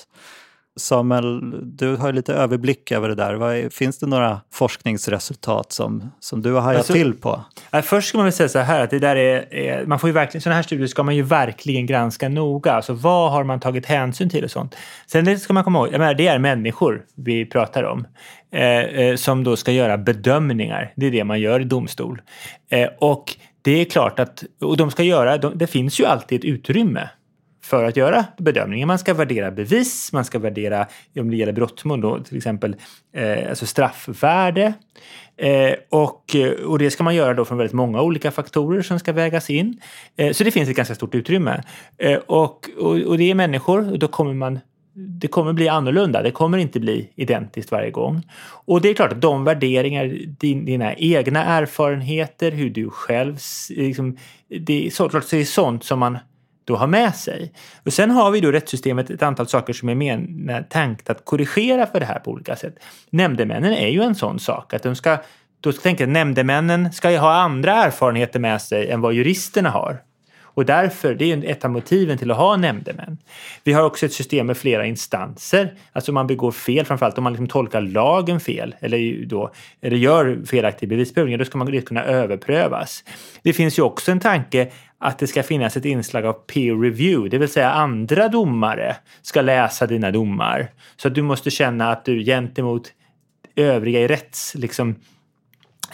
Samuel, 0.77 1.41
du 1.77 1.97
har 1.97 2.07
ju 2.07 2.13
lite 2.13 2.35
överblick 2.35 2.93
över 2.93 3.09
det 3.09 3.15
där. 3.15 3.53
Är, 3.53 3.69
finns 3.69 3.99
det 3.99 4.07
några 4.07 4.41
forskningsresultat 4.53 5.73
som, 5.73 6.11
som 6.21 6.43
du 6.43 6.53
har 6.53 6.61
hajat 6.61 6.79
Alltså- 6.79 6.93
till 6.93 7.15
på? 7.15 7.41
Först 7.83 8.09
ska 8.09 8.19
man 8.19 8.25
väl 8.25 8.33
säga 8.33 8.49
så 8.49 8.59
här 8.59 8.81
att 8.81 8.91
det 8.91 8.99
där 8.99 9.17
är, 9.17 9.55
är 9.55 9.87
man 9.87 9.99
får 9.99 10.09
ju 10.09 10.15
verkligen, 10.15 10.43
sådana 10.43 10.57
här 10.57 10.63
studier 10.63 10.87
ska 10.87 11.03
man 11.03 11.17
ju 11.17 11.23
verkligen 11.23 11.87
granska 11.87 12.29
noga. 12.29 12.73
Alltså 12.73 12.93
vad 12.93 13.33
har 13.33 13.45
man 13.45 13.61
tagit 13.61 13.87
hänsyn 13.87 14.31
till 14.31 14.45
och 14.45 14.51
sånt. 14.51 14.77
Sen 15.07 15.25
det 15.25 15.39
ska 15.39 15.53
man 15.53 15.65
komma 15.65 15.79
ihåg, 15.79 15.89
jag 15.93 15.99
menar, 15.99 16.15
det 16.15 16.27
är 16.27 16.39
människor 16.39 17.05
vi 17.15 17.47
pratar 17.47 17.83
om. 17.83 18.07
Eh, 18.53 18.63
eh, 18.63 19.17
som 19.17 19.45
då 19.45 19.57
ska 19.57 19.73
göra 19.73 19.99
bedömningar. 19.99 20.93
Det 20.97 21.07
är 21.07 21.11
det 21.11 21.25
man 21.25 21.41
gör 21.41 21.61
i 21.61 21.65
domstol. 21.65 22.23
Eh, 22.71 22.89
och 22.99 23.37
det 23.63 23.81
är 23.81 23.85
klart 23.85 24.19
att, 24.19 24.45
och 24.61 24.77
de 24.77 24.91
ska 24.91 25.03
göra, 25.03 25.39
de, 25.39 25.59
det 25.59 25.67
finns 25.67 26.01
ju 26.01 26.05
alltid 26.05 26.39
ett 26.39 26.45
utrymme 26.45 27.09
för 27.65 27.85
att 27.85 27.97
göra 27.97 28.25
bedömningar. 28.39 28.87
Man 28.87 28.99
ska 28.99 29.15
värdera 29.15 29.51
bevis, 29.51 30.13
man 30.13 30.25
ska 30.25 30.39
värdera, 30.39 30.87
om 31.19 31.31
det 31.31 31.37
gäller 31.37 31.53
brottmål 31.53 32.01
då, 32.01 32.19
till 32.19 32.37
exempel 32.37 32.77
eh, 33.17 33.49
alltså 33.49 33.67
straffvärde. 33.67 34.73
Eh, 35.37 35.75
och, 35.91 36.37
och 36.67 36.79
det 36.79 36.91
ska 36.91 37.05
man 37.05 37.15
göra 37.15 37.35
då 37.35 37.45
från 37.45 37.59
väldigt 37.59 37.75
många 37.75 38.03
olika 38.03 38.31
faktorer 38.31 38.83
som 38.83 38.99
ska 38.99 39.13
vägas 39.13 39.51
in. 39.51 39.81
Eh, 40.17 40.33
så 40.33 40.45
det 40.45 40.51
finns 40.51 40.69
ett 40.69 40.77
ganska 40.77 40.95
stort 40.95 41.15
utrymme. 41.15 41.63
Eh, 41.99 42.19
och, 42.27 42.71
och, 42.79 42.99
och 43.01 43.19
det 43.19 43.31
är 43.31 43.35
människor 43.35 43.93
och 43.93 43.99
då 43.99 44.09
kommer 44.09 44.35
man 44.35 44.61
det 44.95 45.29
kommer 45.29 45.53
bli 45.53 45.69
annorlunda. 45.69 46.23
Det 46.23 46.31
kommer 46.31 46.59
inte 46.59 46.81
bli 46.81 47.11
identiskt 47.15 47.73
varje 47.73 47.91
gång. 47.91 48.23
Och 48.43 48.81
det 48.81 48.89
är 48.89 48.95
klart 48.95 49.13
att 49.13 49.21
de 49.21 49.45
värderingar, 49.45 50.17
din, 50.27 50.65
dina 50.65 50.95
egna 50.95 51.45
erfarenheter, 51.45 52.51
hur 52.51 52.71
du 52.71 52.91
själv... 52.91 53.39
Liksom, 53.71 54.17
det 54.49 54.87
är 54.87 54.91
såklart 54.91 55.31
det 55.31 55.41
är 55.41 55.45
sånt 55.45 55.85
som 55.85 55.99
man 55.99 56.19
då 56.65 56.77
har 56.77 56.87
med 56.87 57.15
sig. 57.15 57.53
Och 57.85 57.93
sen 57.93 58.11
har 58.11 58.31
vi 58.31 58.41
då 58.41 58.53
rättssystemet 58.53 59.11
ett 59.11 59.23
antal 59.23 59.49
saker 59.49 59.73
som 59.73 59.89
är 59.89 59.95
med, 59.95 60.69
tänkt 60.71 61.11
att 61.11 61.25
korrigera 61.25 61.87
för 61.87 62.01
det 62.01 62.07
här 62.07 62.19
på 62.19 62.31
olika 62.31 62.57
sätt. 62.57 62.75
Nämndemännen 63.11 63.73
är 63.73 63.89
ju 63.89 64.03
en 64.03 64.15
sån 64.15 64.39
sak. 64.39 64.75
Att 64.75 64.83
de 64.83 64.97
ska, 64.97 65.19
då 65.61 65.73
ska 65.73 65.83
tänka 65.83 66.05
att 66.05 66.11
nämndemännen 66.11 66.93
ska 66.93 67.11
ju 67.11 67.19
ha 67.19 67.35
andra 67.35 67.73
erfarenheter 67.73 68.41
med 68.41 68.63
sig 68.63 68.91
än 68.91 69.01
vad 69.01 69.15
juristerna 69.15 69.71
har. 69.71 70.03
Och 70.55 70.65
därför, 70.65 71.15
det 71.15 71.33
är 71.33 71.45
ett 71.45 71.65
av 71.65 71.71
motiven 71.71 72.19
till 72.19 72.31
att 72.31 72.37
ha 72.37 72.57
nämndemän. 72.57 73.19
Vi 73.65 73.73
har 73.73 73.83
också 73.83 74.07
ett 74.07 74.13
system 74.13 74.47
med 74.47 74.57
flera 74.57 74.87
instanser. 74.87 75.75
Alltså 75.93 76.11
om 76.11 76.15
man 76.15 76.27
begår 76.27 76.53
fel, 76.53 76.85
framförallt 76.85 77.19
om 77.19 77.25
man 77.25 77.33
liksom 77.33 77.49
tolkar 77.49 77.81
lagen 77.81 78.41
fel 78.41 78.75
eller, 78.81 79.27
då, 79.27 79.53
eller 79.81 79.97
gör 79.97 80.43
felaktig 80.47 80.89
bevisprövning, 80.89 81.39
då 81.39 81.45
ska 81.45 81.59
man 81.59 81.67
det 81.67 81.81
kunna 81.81 82.05
överprövas. 82.05 83.05
Det 83.43 83.53
finns 83.53 83.79
ju 83.79 83.83
också 83.83 84.13
en 84.13 84.21
tanke 84.21 84.71
att 84.99 85.19
det 85.19 85.27
ska 85.27 85.43
finnas 85.43 85.77
ett 85.77 85.85
inslag 85.85 86.27
av 86.27 86.33
peer 86.33 86.83
review, 86.83 87.29
det 87.29 87.39
vill 87.39 87.49
säga 87.49 87.71
andra 87.71 88.29
domare 88.29 88.97
ska 89.23 89.41
läsa 89.43 89.87
dina 89.87 90.11
domar. 90.11 90.69
Så 90.97 91.09
att 91.09 91.15
du 91.15 91.23
måste 91.23 91.51
känna 91.51 91.93
att 91.93 92.05
du 92.05 92.25
gentemot 92.25 92.93
övriga 93.57 94.01
i 94.01 94.09
rätts, 94.09 94.55
liksom, 94.55 94.95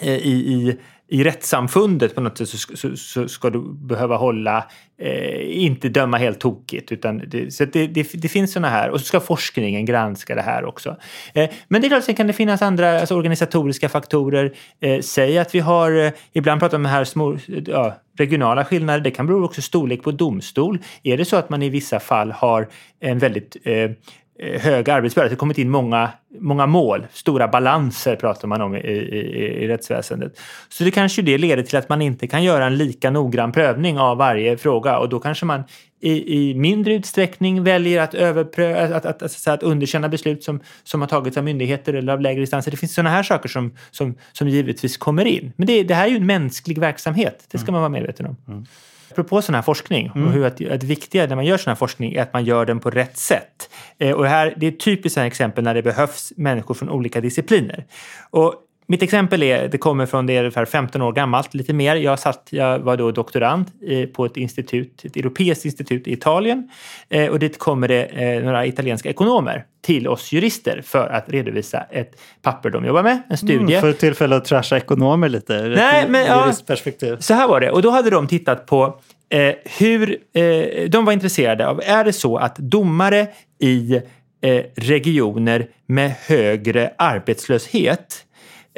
eh, 0.00 0.16
i, 0.16 0.30
i 0.30 0.78
i 1.10 1.24
rättssamfundet 1.24 2.14
på 2.14 2.20
något 2.20 2.38
sätt 2.38 2.48
så, 2.48 2.76
så, 2.76 2.96
så 2.96 3.28
ska 3.28 3.50
du 3.50 3.74
behöva 3.74 4.16
hålla, 4.16 4.64
eh, 5.00 5.64
inte 5.64 5.88
döma 5.88 6.16
helt 6.16 6.40
tokigt. 6.40 6.92
Utan 6.92 7.22
det, 7.26 7.54
så 7.54 7.64
det, 7.64 7.86
det, 7.86 8.10
det 8.14 8.28
finns 8.28 8.52
sådana 8.52 8.68
här, 8.68 8.90
och 8.90 9.00
så 9.00 9.06
ska 9.06 9.20
forskningen 9.20 9.84
granska 9.84 10.34
det 10.34 10.42
här 10.42 10.64
också. 10.64 10.96
Eh, 11.34 11.50
men 11.68 11.80
det 11.80 11.86
är 11.86 11.88
klart, 11.88 12.04
sen 12.04 12.14
kan 12.14 12.26
det 12.26 12.32
finnas 12.32 12.62
andra 12.62 13.00
alltså 13.00 13.14
organisatoriska 13.14 13.88
faktorer. 13.88 14.54
Eh, 14.80 15.00
säg 15.00 15.38
att 15.38 15.54
vi 15.54 15.60
har, 15.60 16.04
eh, 16.04 16.12
ibland 16.32 16.60
pratar 16.60 16.78
man 16.78 16.86
om 16.86 16.90
här 16.90 17.04
små, 17.04 17.38
ja, 17.66 17.96
regionala 18.18 18.64
skillnader. 18.64 19.00
Det 19.00 19.10
kan 19.10 19.26
bero 19.26 19.44
också 19.44 19.62
storlek 19.62 20.02
på 20.02 20.10
domstol. 20.10 20.78
Är 21.02 21.16
det 21.16 21.24
så 21.24 21.36
att 21.36 21.50
man 21.50 21.62
i 21.62 21.68
vissa 21.68 22.00
fall 22.00 22.30
har 22.32 22.68
en 23.00 23.18
väldigt 23.18 23.56
eh, 23.64 23.90
Eh, 24.40 24.60
hög 24.60 24.90
arbetsbörda. 24.90 25.28
Det 25.28 25.32
har 25.34 25.36
kommit 25.36 25.58
in 25.58 25.70
många, 25.70 26.10
många 26.38 26.66
mål, 26.66 27.06
stora 27.12 27.48
balanser 27.48 28.16
pratar 28.16 28.48
man 28.48 28.60
om 28.60 28.76
i, 28.76 28.78
i, 28.78 29.64
i 29.64 29.68
rättsväsendet. 29.68 30.40
Så 30.68 30.84
det 30.84 30.90
kanske 30.90 31.22
det 31.22 31.38
leder 31.38 31.62
till 31.62 31.78
att 31.78 31.88
man 31.88 32.02
inte 32.02 32.26
kan 32.26 32.44
göra 32.44 32.66
en 32.66 32.76
lika 32.76 33.10
noggrann 33.10 33.52
prövning 33.52 33.98
av 33.98 34.16
varje 34.16 34.56
fråga 34.56 34.98
och 34.98 35.08
då 35.08 35.20
kanske 35.20 35.46
man 35.46 35.62
i, 36.00 36.50
i 36.50 36.54
mindre 36.54 36.94
utsträckning 36.94 37.64
väljer 37.64 38.02
att, 38.02 38.14
överprö- 38.14 38.92
att, 38.94 39.06
att, 39.06 39.22
att, 39.22 39.48
att, 39.48 39.62
underkänna 39.62 40.08
beslut 40.08 40.44
som, 40.44 40.60
som 40.84 41.00
har 41.00 41.08
tagits 41.08 41.36
av 41.36 41.44
myndigheter 41.44 41.94
eller 41.94 42.12
av 42.12 42.20
lägre 42.20 42.40
instanser. 42.40 42.70
Det 42.70 42.76
finns 42.76 42.94
sådana 42.94 43.10
här 43.10 43.22
saker 43.22 43.48
som, 43.48 43.74
som, 43.90 44.14
som 44.32 44.48
givetvis 44.48 44.96
kommer 44.96 45.24
in. 45.24 45.52
Men 45.56 45.66
det, 45.66 45.82
det 45.82 45.94
här 45.94 46.06
är 46.06 46.10
ju 46.10 46.16
en 46.16 46.26
mänsklig 46.26 46.78
verksamhet, 46.78 47.44
det 47.50 47.58
ska 47.58 47.64
mm. 47.64 47.72
man 47.72 47.80
vara 47.80 48.00
medveten 48.00 48.26
om. 48.26 48.36
Mm 48.48 48.64
apropå 49.10 49.42
sån 49.42 49.54
här 49.54 49.62
forskning 49.62 50.12
mm. 50.14 50.28
och 50.28 50.34
hur 50.34 50.46
att, 50.46 50.66
att 50.70 50.82
viktiga 50.82 51.26
när 51.26 51.36
man 51.36 51.44
gör 51.44 51.56
sån 51.56 51.70
här 51.70 51.76
forskning 51.76 52.14
är 52.14 52.22
att 52.22 52.32
man 52.32 52.44
gör 52.44 52.66
den 52.66 52.80
på 52.80 52.90
rätt 52.90 53.16
sätt. 53.16 53.70
Eh, 53.98 54.12
och 54.12 54.26
här, 54.26 54.54
det 54.56 54.66
är 54.66 54.72
ett 54.72 54.80
typiskt 54.80 55.18
exempel 55.18 55.64
när 55.64 55.74
det 55.74 55.82
behövs 55.82 56.32
människor 56.36 56.74
från 56.74 56.90
olika 56.90 57.20
discipliner. 57.20 57.84
Och 58.30 58.54
mitt 58.88 59.02
exempel 59.02 59.42
är, 59.42 59.68
det 59.68 59.78
kommer 59.78 60.06
från, 60.06 60.26
det 60.26 60.36
är 60.36 60.38
ungefär 60.38 60.64
15 60.64 61.02
år 61.02 61.12
gammalt, 61.12 61.54
lite 61.54 61.72
mer. 61.72 61.96
Jag, 61.96 62.18
satt, 62.18 62.48
jag 62.50 62.78
var 62.78 62.96
då 62.96 63.10
doktorand 63.10 63.66
på 64.14 64.24
ett 64.24 64.36
institut, 64.36 65.04
ett 65.04 65.16
europeiskt 65.16 65.64
institut 65.64 66.06
i 66.06 66.12
Italien. 66.12 66.70
Eh, 67.08 67.26
och 67.26 67.38
dit 67.38 67.58
kommer 67.58 67.88
det 67.88 68.04
eh, 68.04 68.44
några 68.44 68.66
italienska 68.66 69.10
ekonomer 69.10 69.64
till 69.82 70.08
oss 70.08 70.32
jurister 70.32 70.82
för 70.84 71.08
att 71.08 71.28
redovisa 71.28 71.86
ett 71.90 72.20
papper 72.42 72.70
de 72.70 72.84
jobbar 72.84 73.02
med, 73.02 73.22
en 73.30 73.38
studie. 73.38 73.74
Mm, 73.74 73.80
för 73.80 73.92
tillfälle 73.92 74.36
att 74.36 74.44
trasha 74.44 74.76
ekonomer 74.76 75.28
lite, 75.28 75.62
Nej, 75.62 76.04
men, 76.08 76.26
ja, 76.26 76.52
perspektiv. 76.66 77.16
Så 77.20 77.34
här 77.34 77.48
var 77.48 77.60
det, 77.60 77.70
och 77.70 77.82
då 77.82 77.90
hade 77.90 78.10
de 78.10 78.26
tittat 78.26 78.66
på 78.66 79.00
eh, 79.30 79.54
hur, 79.78 80.16
eh, 80.34 80.88
de 80.88 81.04
var 81.04 81.12
intresserade 81.12 81.68
av, 81.68 81.80
är 81.84 82.04
det 82.04 82.12
så 82.12 82.36
att 82.36 82.56
domare 82.56 83.26
i 83.58 84.00
eh, 84.40 84.62
regioner 84.76 85.66
med 85.86 86.14
högre 86.26 86.90
arbetslöshet 86.98 88.24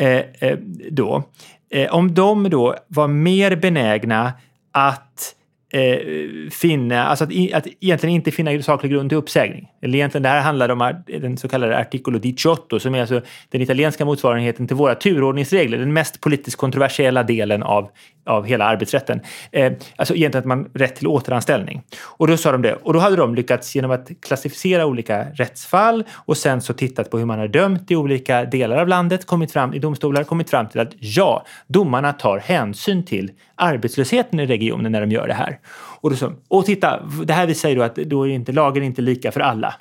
Eh, 0.01 0.25
eh, 0.39 0.59
då, 0.91 1.23
eh, 1.71 1.95
om 1.95 2.15
de 2.15 2.51
då 2.51 2.77
var 2.89 3.09
mer 3.09 3.57
benägna 3.57 4.33
att 4.73 5.35
eh, 5.73 6.51
finna, 6.51 7.07
alltså 7.07 7.25
att, 7.25 7.31
att 7.31 7.67
egentligen 7.81 8.15
inte 8.15 8.31
finna 8.31 8.63
saklig 8.63 8.93
grund 8.93 9.11
till 9.11 9.19
uppsägning. 9.19 9.69
Eller 9.83 9.99
egentligen, 9.99 10.23
det 10.23 10.29
här 10.29 10.41
handlar 10.41 10.69
om 10.69 11.03
den 11.07 11.37
så 11.37 11.49
kallade 11.49 11.79
articolo 11.79 12.21
18 12.49 12.81
som 12.81 12.95
är 12.95 13.01
alltså 13.01 13.21
den 13.49 13.61
italienska 13.61 14.05
motsvarigheten 14.05 14.67
till 14.67 14.77
våra 14.77 14.95
turordningsregler, 14.95 15.79
den 15.79 15.93
mest 15.93 16.21
politiskt 16.21 16.57
kontroversiella 16.57 17.23
delen 17.23 17.63
av, 17.63 17.91
av 18.27 18.47
hela 18.47 18.65
arbetsrätten. 18.65 19.21
Eh, 19.53 19.73
alltså 19.97 20.15
egentligen 20.15 20.43
att 20.43 20.59
man 20.59 20.71
rätt 20.75 20.97
till 20.97 21.07
återanställning. 21.07 21.83
Och 22.03 22.27
då 22.27 22.37
sa 22.37 22.53
de 22.53 22.63
det. 22.63 22.75
Och 22.75 22.93
då 22.93 22.99
hade 22.99 23.17
de 23.17 23.35
lyckats 23.35 23.75
genom 23.75 23.91
att 23.91 24.11
klassificera 24.23 24.87
olika 24.87 25.25
rättsfall 25.25 26.05
och 26.15 26.37
sen 26.37 26.61
så 26.61 26.73
tittat 26.73 27.11
på 27.11 27.19
hur 27.19 27.27
man 27.27 27.39
har 27.39 27.49
dömt 27.49 27.91
i 27.91 27.97
olika 27.97 28.45
delar 28.45 28.77
av 28.77 28.89
landet, 28.89 29.27
kommit 29.27 29.53
fram 29.53 29.75
i 29.75 29.79
domstolar, 29.79 30.25
kommit 30.25 30.51
fram 30.51 30.69
till 30.69 30.81
att 30.81 30.93
ja, 30.99 31.47
domarna 31.67 32.13
tar 32.13 32.39
hänsyn 32.39 33.05
till 33.05 33.31
arbetslösheten 33.61 34.41
i 34.41 34.47
regionen 34.47 34.93
när 34.93 35.01
de 35.01 35.11
gör 35.11 35.29
det 35.29 35.35
här. 35.35 35.59
Och, 36.01 36.11
då 36.11 36.17
så, 36.17 36.33
och 36.49 36.67
titta, 36.67 37.03
det 37.25 37.33
här 37.33 37.47
visar 37.47 37.69
ju 37.69 37.75
då 37.75 37.83
att 37.83 37.95
då 37.95 38.29
är 38.29 38.29
inte, 38.29 38.53
lagen 38.53 38.83
är 38.83 38.87
inte 38.87 39.03
lika 39.03 39.33
för 39.33 39.41
alla. 39.41 39.75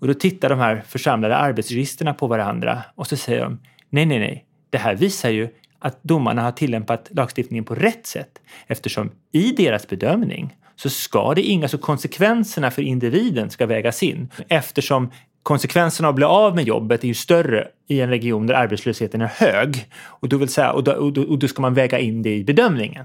Och 0.00 0.06
då 0.06 0.14
tittar 0.14 0.48
de 0.48 0.58
här 0.58 0.82
församlade 0.86 1.36
arbetsjuristerna 1.36 2.14
på 2.14 2.26
varandra 2.26 2.82
och 2.94 3.06
så 3.06 3.16
säger 3.16 3.42
de 3.42 3.60
nej, 3.90 4.06
nej, 4.06 4.18
nej, 4.18 4.44
det 4.70 4.78
här 4.78 4.94
visar 4.94 5.30
ju 5.30 5.48
att 5.78 6.02
domarna 6.02 6.42
har 6.42 6.52
tillämpat 6.52 7.08
lagstiftningen 7.10 7.64
på 7.64 7.74
rätt 7.74 8.06
sätt 8.06 8.40
eftersom 8.66 9.10
i 9.32 9.52
deras 9.52 9.88
bedömning 9.88 10.56
så 10.76 10.90
ska 10.90 11.34
det 11.34 11.42
inga, 11.42 11.68
så 11.68 11.78
konsekvenserna 11.78 12.70
för 12.70 12.82
individen 12.82 13.50
ska 13.50 13.66
vägas 13.66 14.02
in 14.02 14.28
eftersom 14.48 15.10
konsekvenserna 15.50 16.08
av 16.08 16.12
att 16.12 16.16
bli 16.16 16.24
av 16.24 16.54
med 16.54 16.64
jobbet 16.64 17.04
är 17.04 17.08
ju 17.08 17.14
större 17.14 17.68
i 17.88 18.00
en 18.00 18.08
region 18.08 18.46
där 18.46 18.54
arbetslösheten 18.54 19.20
är 19.20 19.26
hög. 19.26 19.86
Och 20.04 20.28
då, 20.28 20.36
vill 20.36 20.48
säga, 20.48 20.72
och 20.72 20.84
då, 20.84 20.92
och 21.28 21.38
då, 21.38 21.48
ska 21.48 21.62
man 21.62 21.74
väga 21.74 21.98
in 21.98 22.22
det 22.22 22.34
i 22.36 22.44
bedömningen. 22.44 23.04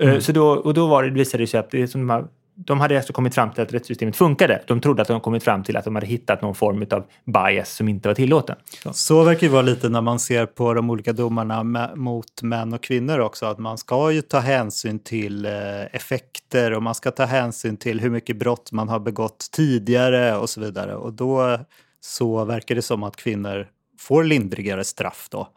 Eh, 0.00 0.08
mm. 0.08 0.20
Så 0.20 0.32
då, 0.32 0.48
och 0.48 0.74
då 0.74 0.86
var 0.86 1.02
det, 1.02 1.10
visade 1.10 1.42
det 1.42 1.46
sig 1.46 1.60
att 1.60 1.70
det 1.70 1.88
som 1.88 2.00
de, 2.00 2.10
har, 2.10 2.28
de 2.64 2.80
hade 2.80 2.96
alltså 2.96 3.12
kommit 3.12 3.34
fram 3.34 3.50
till 3.50 3.62
att 3.62 3.72
rättssystemet 3.72 4.16
funkade. 4.16 4.62
De 4.66 4.80
trodde 4.80 5.02
att 5.02 5.08
de 5.08 5.20
kommit 5.20 5.42
fram 5.42 5.62
till 5.62 5.76
att 5.76 5.84
de 5.84 5.94
hade 5.94 6.06
hittat 6.06 6.42
någon 6.42 6.54
form 6.54 6.86
av 6.90 7.04
bias 7.24 7.72
som 7.72 7.88
inte 7.88 8.08
var 8.08 8.14
tillåten. 8.14 8.56
Så, 8.82 8.92
Så 8.92 9.24
verkar 9.24 9.46
det 9.46 9.52
vara 9.52 9.62
lite 9.62 9.88
när 9.88 10.00
man 10.00 10.18
ser 10.18 10.46
på 10.46 10.74
de 10.74 10.90
olika 10.90 11.12
domarna 11.12 11.62
mot 11.94 12.42
män 12.42 12.72
och 12.72 12.82
kvinnor 12.82 13.18
också. 13.18 13.46
Att 13.46 13.58
man 13.58 13.78
ska 13.78 14.10
ju 14.12 14.22
ta 14.22 14.38
hänsyn 14.38 14.98
till 14.98 15.46
eh, 15.46 15.52
effekter 15.92 16.72
och 16.72 16.82
man 16.82 16.94
ska 16.94 17.10
ta 17.10 17.24
hänsyn 17.24 17.76
till 17.76 18.00
hur 18.00 18.10
mycket 18.10 18.36
brott 18.36 18.72
man 18.72 18.88
har 18.88 19.00
begått 19.00 19.48
tidigare 19.52 20.36
och 20.36 20.50
så 20.50 20.60
vidare. 20.60 20.94
Och 20.94 21.12
då 21.12 21.58
så 22.00 22.44
verkar 22.44 22.74
det 22.74 22.82
som 22.82 23.02
att 23.02 23.16
kvinnor 23.16 23.66
får 23.98 24.24
lindrigare 24.24 24.84
straff 24.84 25.28
då 25.30 25.48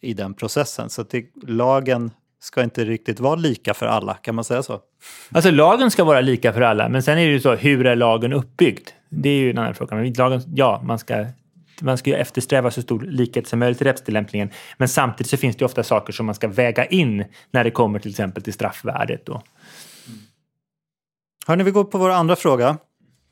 i 0.00 0.14
den 0.14 0.34
processen. 0.34 0.90
Så 0.90 1.00
att 1.00 1.10
det, 1.10 1.26
lagen 1.46 2.10
ska 2.44 2.62
inte 2.62 2.84
riktigt 2.84 3.20
vara 3.20 3.34
lika 3.34 3.74
för 3.74 3.86
alla, 3.86 4.14
kan 4.14 4.34
man 4.34 4.44
säga 4.44 4.62
så? 4.62 4.80
Alltså 5.32 5.50
lagen 5.50 5.90
ska 5.90 6.04
vara 6.04 6.20
lika 6.20 6.52
för 6.52 6.60
alla, 6.60 6.88
men 6.88 7.02
sen 7.02 7.18
är 7.18 7.26
det 7.26 7.32
ju 7.32 7.40
så, 7.40 7.54
hur 7.54 7.86
är 7.86 7.96
lagen 7.96 8.32
uppbyggd? 8.32 8.88
Det 9.08 9.28
är 9.28 9.38
ju 9.38 9.50
en 9.50 9.58
annan 9.58 9.74
fråga. 9.74 9.96
Men 9.96 10.12
lagen, 10.12 10.40
ja, 10.54 10.82
man 10.84 10.98
ska, 10.98 11.26
man 11.80 11.98
ska 11.98 12.10
ju 12.10 12.16
eftersträva 12.16 12.70
så 12.70 12.82
stor 12.82 13.00
likhet 13.00 13.46
som 13.46 13.58
möjligt 13.58 13.82
i 13.82 13.84
rättstillämpningen. 13.84 14.50
Men 14.76 14.88
samtidigt 14.88 15.30
så 15.30 15.36
finns 15.36 15.56
det 15.56 15.62
ju 15.62 15.66
ofta 15.66 15.82
saker 15.82 16.12
som 16.12 16.26
man 16.26 16.34
ska 16.34 16.48
väga 16.48 16.86
in 16.86 17.24
när 17.50 17.64
det 17.64 17.70
kommer 17.70 17.98
till 17.98 18.10
exempel 18.10 18.42
till 18.42 18.52
straffvärdet. 18.52 19.26
Då. 19.26 19.42
Hörni, 21.46 21.64
vi 21.64 21.70
går 21.70 21.84
på 21.84 21.98
vår 21.98 22.10
andra 22.10 22.36
fråga. 22.36 22.78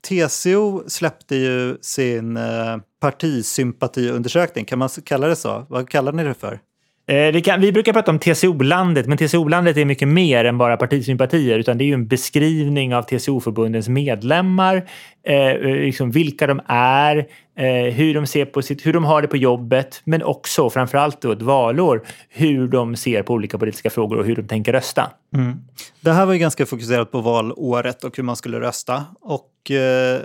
TCO 0.09 0.83
släppte 0.87 1.37
ju 1.37 1.77
sin 1.81 2.37
eh, 2.37 2.77
partisympatiundersökning, 3.01 4.65
kan 4.65 4.79
man 4.79 4.89
kalla 5.05 5.27
det 5.27 5.37
så? 5.37 5.67
Vad 5.69 5.89
kallar 5.89 6.13
ni 6.13 6.25
det 6.25 6.35
för? 6.35 6.61
Eh, 7.07 7.41
kan, 7.43 7.61
vi 7.61 7.73
brukar 7.73 7.93
prata 7.93 8.11
om 8.11 8.19
TCO-landet, 8.19 9.07
men 9.07 9.19
TCO-landet 9.19 9.77
är 9.77 9.85
mycket 9.85 10.09
mer 10.09 10.45
än 10.45 10.59
bara 10.59 10.77
partisympatier. 10.77 11.59
Utan 11.59 11.79
det 11.79 11.85
är 11.85 11.87
ju 11.87 11.95
en 11.95 12.07
beskrivning 12.07 12.95
av 12.95 13.03
TCO-förbundens 13.03 13.89
medlemmar, 13.89 14.89
eh, 15.27 15.37
eh, 15.37 15.61
liksom 15.61 16.11
vilka 16.11 16.47
de 16.47 16.61
är, 16.67 17.17
eh, 17.59 17.95
hur 17.95 18.15
de 18.15 18.27
ser 18.27 18.45
på 18.45 18.63
sitt, 18.63 18.87
hur 18.87 18.93
de 18.93 19.05
har 19.05 19.23
det 19.23 19.29
på 19.29 19.37
jobbet, 19.37 20.01
men 20.05 20.23
också 20.23 20.71
framförallt 20.71 21.21
då 21.21 21.33
ett 21.33 21.43
valår, 21.43 22.03
hur 22.29 22.69
de 22.69 22.97
ser 22.97 23.23
på 23.23 23.33
olika 23.33 23.59
politiska 23.59 23.91
frågor 23.91 24.19
och 24.19 24.25
hur 24.25 24.37
de 24.37 24.43
tänker 24.43 24.73
rösta. 24.73 25.11
Mm. 25.35 25.59
Det 26.01 26.13
här 26.13 26.27
var 26.27 26.33
ju 26.33 26.39
ganska 26.39 26.67
fokuserat 26.67 27.11
på 27.13 27.21
valåret 27.21 28.05
och 28.05 28.17
hur 28.17 28.25
man 28.25 28.37
skulle 28.37 28.61
rösta. 28.61 29.05
Och 29.21 29.71
eh, 29.71 30.21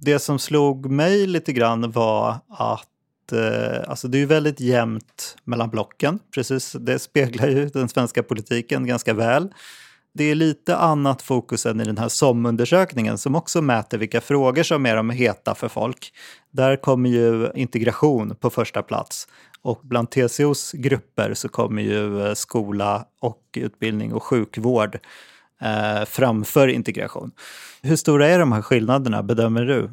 det 0.00 0.18
som 0.18 0.38
slog 0.38 0.90
mig 0.90 1.26
lite 1.26 1.52
grann 1.52 1.90
var 1.90 2.34
att 2.48 2.86
eh, 3.32 3.88
alltså 3.88 4.08
det 4.08 4.18
är 4.18 4.20
ju 4.20 4.26
väldigt 4.26 4.60
jämnt 4.60 5.36
mellan 5.44 5.70
blocken. 5.70 6.18
Precis, 6.34 6.72
det 6.72 6.98
speglar 6.98 7.48
ju 7.48 7.68
den 7.68 7.88
svenska 7.88 8.22
politiken 8.22 8.86
ganska 8.86 9.14
väl. 9.14 9.48
det 10.14 10.24
är 10.24 10.34
lite 10.34 10.76
annat 10.76 11.22
fokus 11.22 11.66
än 11.66 11.80
i 11.80 11.84
den 11.84 11.98
här 11.98 12.08
SOM-undersökningen 12.08 13.18
som 13.18 13.34
också 13.34 13.62
mäter 13.62 13.98
vilka 13.98 14.20
frågor 14.20 14.62
som 14.62 14.86
är 14.86 14.96
de 14.96 15.10
heta 15.10 15.54
för 15.54 15.68
folk. 15.68 16.12
Där 16.50 16.76
kommer 16.76 17.10
ju 17.10 17.50
integration 17.54 18.36
på 18.36 18.50
första 18.50 18.82
plats. 18.82 19.28
Och 19.62 19.80
bland 19.82 20.10
TCOs 20.10 20.72
grupper 20.72 21.34
så 21.34 21.48
kommer 21.48 21.82
ju 21.82 22.26
eh, 22.26 22.34
skola 22.34 23.04
och 23.20 23.42
utbildning 23.56 24.12
och 24.12 24.22
sjukvård 24.22 24.98
eh, 25.60 26.04
framför 26.04 26.68
integration. 26.68 27.30
Hur 27.82 27.96
stora 27.96 28.28
är 28.28 28.38
de 28.38 28.52
här 28.52 28.62
skillnaderna, 28.62 29.22
bedömer 29.22 29.64
du? 29.64 29.90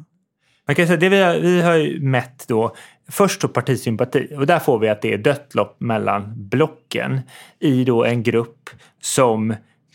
Man 0.66 0.74
kan 0.74 0.86
säga, 0.86 0.96
det 0.96 1.08
vi 1.08 1.22
har, 1.22 1.34
vi 1.34 1.62
har 1.62 1.74
ju 1.74 2.00
mätt 2.00 2.44
då 2.48 2.76
först 3.08 3.40
så 3.40 3.48
partisympati 3.48 4.28
och 4.36 4.46
där 4.46 4.58
får 4.58 4.78
vi 4.78 4.88
att 4.88 5.02
det 5.02 5.12
är 5.12 5.18
dött 5.18 5.54
lopp 5.54 5.80
mellan 5.80 6.32
blocken 6.36 7.20
i 7.60 7.84
då 7.84 8.04
en 8.04 8.22
grupp 8.22 8.70
som 9.00 9.54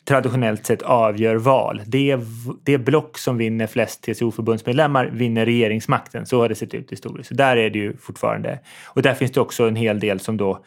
traditionellt 0.09 0.65
sett 0.65 0.81
avgör 0.81 1.35
val. 1.35 1.81
Det, 1.85 2.17
det 2.63 2.77
block 2.77 3.17
som 3.17 3.37
vinner 3.37 3.67
flest 3.67 4.01
TCO-förbundsmedlemmar 4.01 5.05
vinner 5.05 5.45
regeringsmakten. 5.45 6.25
Så 6.25 6.41
har 6.41 6.49
det 6.49 6.55
sett 6.55 6.73
ut 6.73 6.91
historiskt. 6.91 7.27
Så 7.27 7.35
där 7.35 7.57
är 7.57 7.69
det 7.69 7.79
ju 7.79 7.97
fortfarande. 7.97 8.59
Och 8.85 9.01
där 9.01 9.13
finns 9.13 9.31
det 9.31 9.41
också 9.41 9.67
en 9.67 9.75
hel 9.75 9.99
del 9.99 10.19
som 10.19 10.37
då 10.37 10.65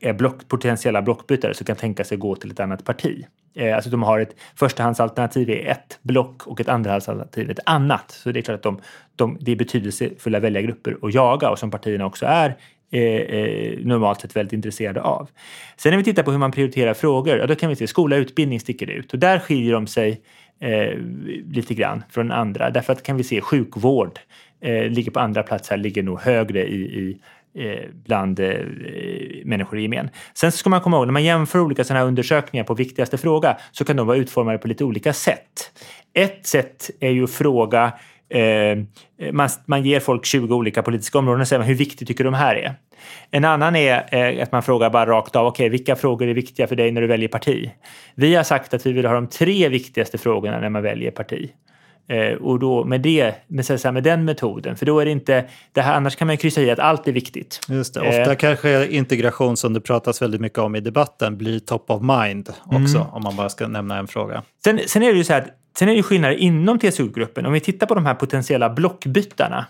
är 0.00 0.12
block, 0.12 0.48
potentiella 0.48 1.02
blockbytare 1.02 1.54
som 1.54 1.66
kan 1.66 1.76
tänka 1.76 2.04
sig 2.04 2.18
gå 2.18 2.36
till 2.36 2.50
ett 2.50 2.60
annat 2.60 2.84
parti. 2.84 3.26
Eh, 3.56 3.76
alltså 3.76 3.90
de 3.90 4.02
har 4.02 4.18
ett 4.18 4.36
förstahandsalternativ 4.54 5.50
är 5.50 5.66
ett 5.70 5.98
block 6.02 6.46
och 6.46 6.60
ett 6.60 6.68
andrahandsalternativ 6.68 7.50
ett 7.50 7.58
annat. 7.66 8.10
Så 8.10 8.32
det 8.32 8.40
är 8.40 8.42
klart 8.42 8.54
att 8.54 8.62
de, 8.62 8.80
de, 9.16 9.38
det 9.40 9.52
är 9.52 9.56
betydelsefulla 9.56 10.40
väljargrupper 10.40 10.96
att 11.02 11.14
jaga 11.14 11.50
och 11.50 11.58
som 11.58 11.70
partierna 11.70 12.06
också 12.06 12.26
är 12.26 12.56
eh, 12.90 13.02
eh, 13.02 13.78
normalt 13.78 14.20
sett 14.20 14.36
väldigt 14.36 14.52
intresserade 14.52 15.02
av. 15.02 15.28
Sen 15.76 15.90
när 15.90 15.98
vi 15.98 16.04
tittar 16.04 16.22
på 16.22 16.30
hur 16.30 16.38
man 16.38 16.52
prioriterar 16.52 16.94
frågor, 16.94 17.38
ja, 17.38 17.46
då 17.46 17.54
kan 17.54 17.68
vi 17.68 17.76
se 17.76 17.86
skola 17.86 18.16
och 18.16 18.20
utbildning 18.20 18.60
sticker 18.60 18.90
ut 18.90 19.12
och 19.12 19.18
där 19.18 19.38
skiljer 19.38 19.72
de 19.72 19.86
sig 19.86 20.20
eh, 20.60 20.98
lite 21.52 21.74
grann 21.74 22.02
från 22.10 22.32
andra. 22.32 22.70
Därför 22.70 22.92
att 22.92 23.02
kan 23.02 23.16
vi 23.16 23.24
se 23.24 23.40
sjukvård 23.40 24.18
eh, 24.60 24.90
ligger 24.90 25.10
på 25.10 25.20
andra 25.20 25.42
plats 25.42 25.70
här, 25.70 25.76
ligger 25.76 26.02
nog 26.02 26.20
högre 26.20 26.66
i, 26.66 26.80
i 26.80 27.10
eh, 27.10 27.16
Eh, 27.58 27.88
bland 28.04 28.40
eh, 28.40 28.60
människor 29.44 29.78
i 29.78 29.82
gemen. 29.82 30.08
Sen 30.34 30.52
ska 30.52 30.70
man 30.70 30.80
komma 30.80 30.96
ihåg, 30.96 31.06
när 31.06 31.12
man 31.12 31.24
jämför 31.24 31.60
olika 31.60 31.84
sådana 31.84 32.00
här 32.00 32.06
undersökningar 32.06 32.64
på 32.64 32.74
viktigaste 32.74 33.18
fråga 33.18 33.56
så 33.72 33.84
kan 33.84 33.96
de 33.96 34.06
vara 34.06 34.16
utformade 34.16 34.58
på 34.58 34.68
lite 34.68 34.84
olika 34.84 35.12
sätt. 35.12 35.72
Ett 36.14 36.46
sätt 36.46 36.90
är 37.00 37.10
ju 37.10 37.24
att 37.24 37.30
fråga 37.30 37.92
Eh, 38.28 38.78
man, 39.32 39.48
man 39.66 39.84
ger 39.84 40.00
folk 40.00 40.24
20 40.24 40.54
olika 40.54 40.82
politiska 40.82 41.18
områden 41.18 41.40
och 41.40 41.48
säger 41.48 41.62
hur 41.62 41.74
viktigt 41.74 42.08
tycker 42.08 42.24
du 42.24 42.30
de 42.30 42.36
här 42.36 42.54
är? 42.54 42.74
En 43.30 43.44
annan 43.44 43.76
är 43.76 44.14
eh, 44.14 44.42
att 44.42 44.52
man 44.52 44.62
frågar 44.62 44.90
bara 44.90 45.06
rakt 45.06 45.36
av, 45.36 45.46
okej, 45.46 45.64
okay, 45.64 45.68
vilka 45.68 45.96
frågor 45.96 46.28
är 46.28 46.34
viktiga 46.34 46.66
för 46.66 46.76
dig 46.76 46.92
när 46.92 47.00
du 47.00 47.06
väljer 47.06 47.28
parti? 47.28 47.70
Vi 48.14 48.34
har 48.34 48.42
sagt 48.42 48.74
att 48.74 48.86
vi 48.86 48.92
vill 48.92 49.06
ha 49.06 49.14
de 49.14 49.26
tre 49.26 49.68
viktigaste 49.68 50.18
frågorna 50.18 50.60
när 50.60 50.68
man 50.68 50.82
väljer 50.82 51.10
parti. 51.10 51.50
Eh, 52.08 52.32
och 52.32 52.58
då 52.58 52.84
med, 52.84 53.00
det, 53.00 53.34
med, 53.46 53.66
så 53.66 53.72
här, 53.72 53.92
med 53.92 54.02
den 54.02 54.24
metoden, 54.24 54.76
för 54.76 54.86
då 54.86 55.00
är 55.00 55.04
det 55.04 55.10
inte... 55.10 55.44
Det 55.72 55.80
här, 55.80 55.94
annars 55.94 56.16
kan 56.16 56.26
man 56.26 56.36
kryssa 56.36 56.60
i 56.60 56.70
att 56.70 56.78
allt 56.78 57.08
är 57.08 57.12
viktigt. 57.12 57.60
Just 57.68 57.94
det. 57.94 58.00
Ofta 58.00 58.32
eh, 58.32 58.36
kanske 58.36 58.86
integration 58.86 59.56
som 59.56 59.72
det 59.72 59.80
pratas 59.80 60.22
väldigt 60.22 60.40
mycket 60.40 60.58
om 60.58 60.76
i 60.76 60.80
debatten 60.80 61.38
blir 61.38 61.58
top 61.58 61.90
of 61.90 62.02
mind 62.02 62.52
också, 62.64 62.96
mm. 62.96 63.08
om 63.12 63.22
man 63.22 63.36
bara 63.36 63.48
ska 63.48 63.68
nämna 63.68 63.98
en 63.98 64.06
fråga. 64.06 64.42
Sen, 64.64 64.80
sen 64.86 65.02
är 65.02 65.12
det 65.12 65.18
ju 65.18 65.24
så 65.24 65.32
här 65.32 65.46
Sen 65.78 65.88
är 65.88 65.96
det 65.96 66.02
skillnader 66.02 66.34
inom 66.34 66.78
TCO-gruppen. 66.78 67.46
Om 67.46 67.52
vi 67.52 67.60
tittar 67.60 67.86
på 67.86 67.94
de 67.94 68.06
här 68.06 68.14
potentiella 68.14 68.70
blockbytarna. 68.70 69.66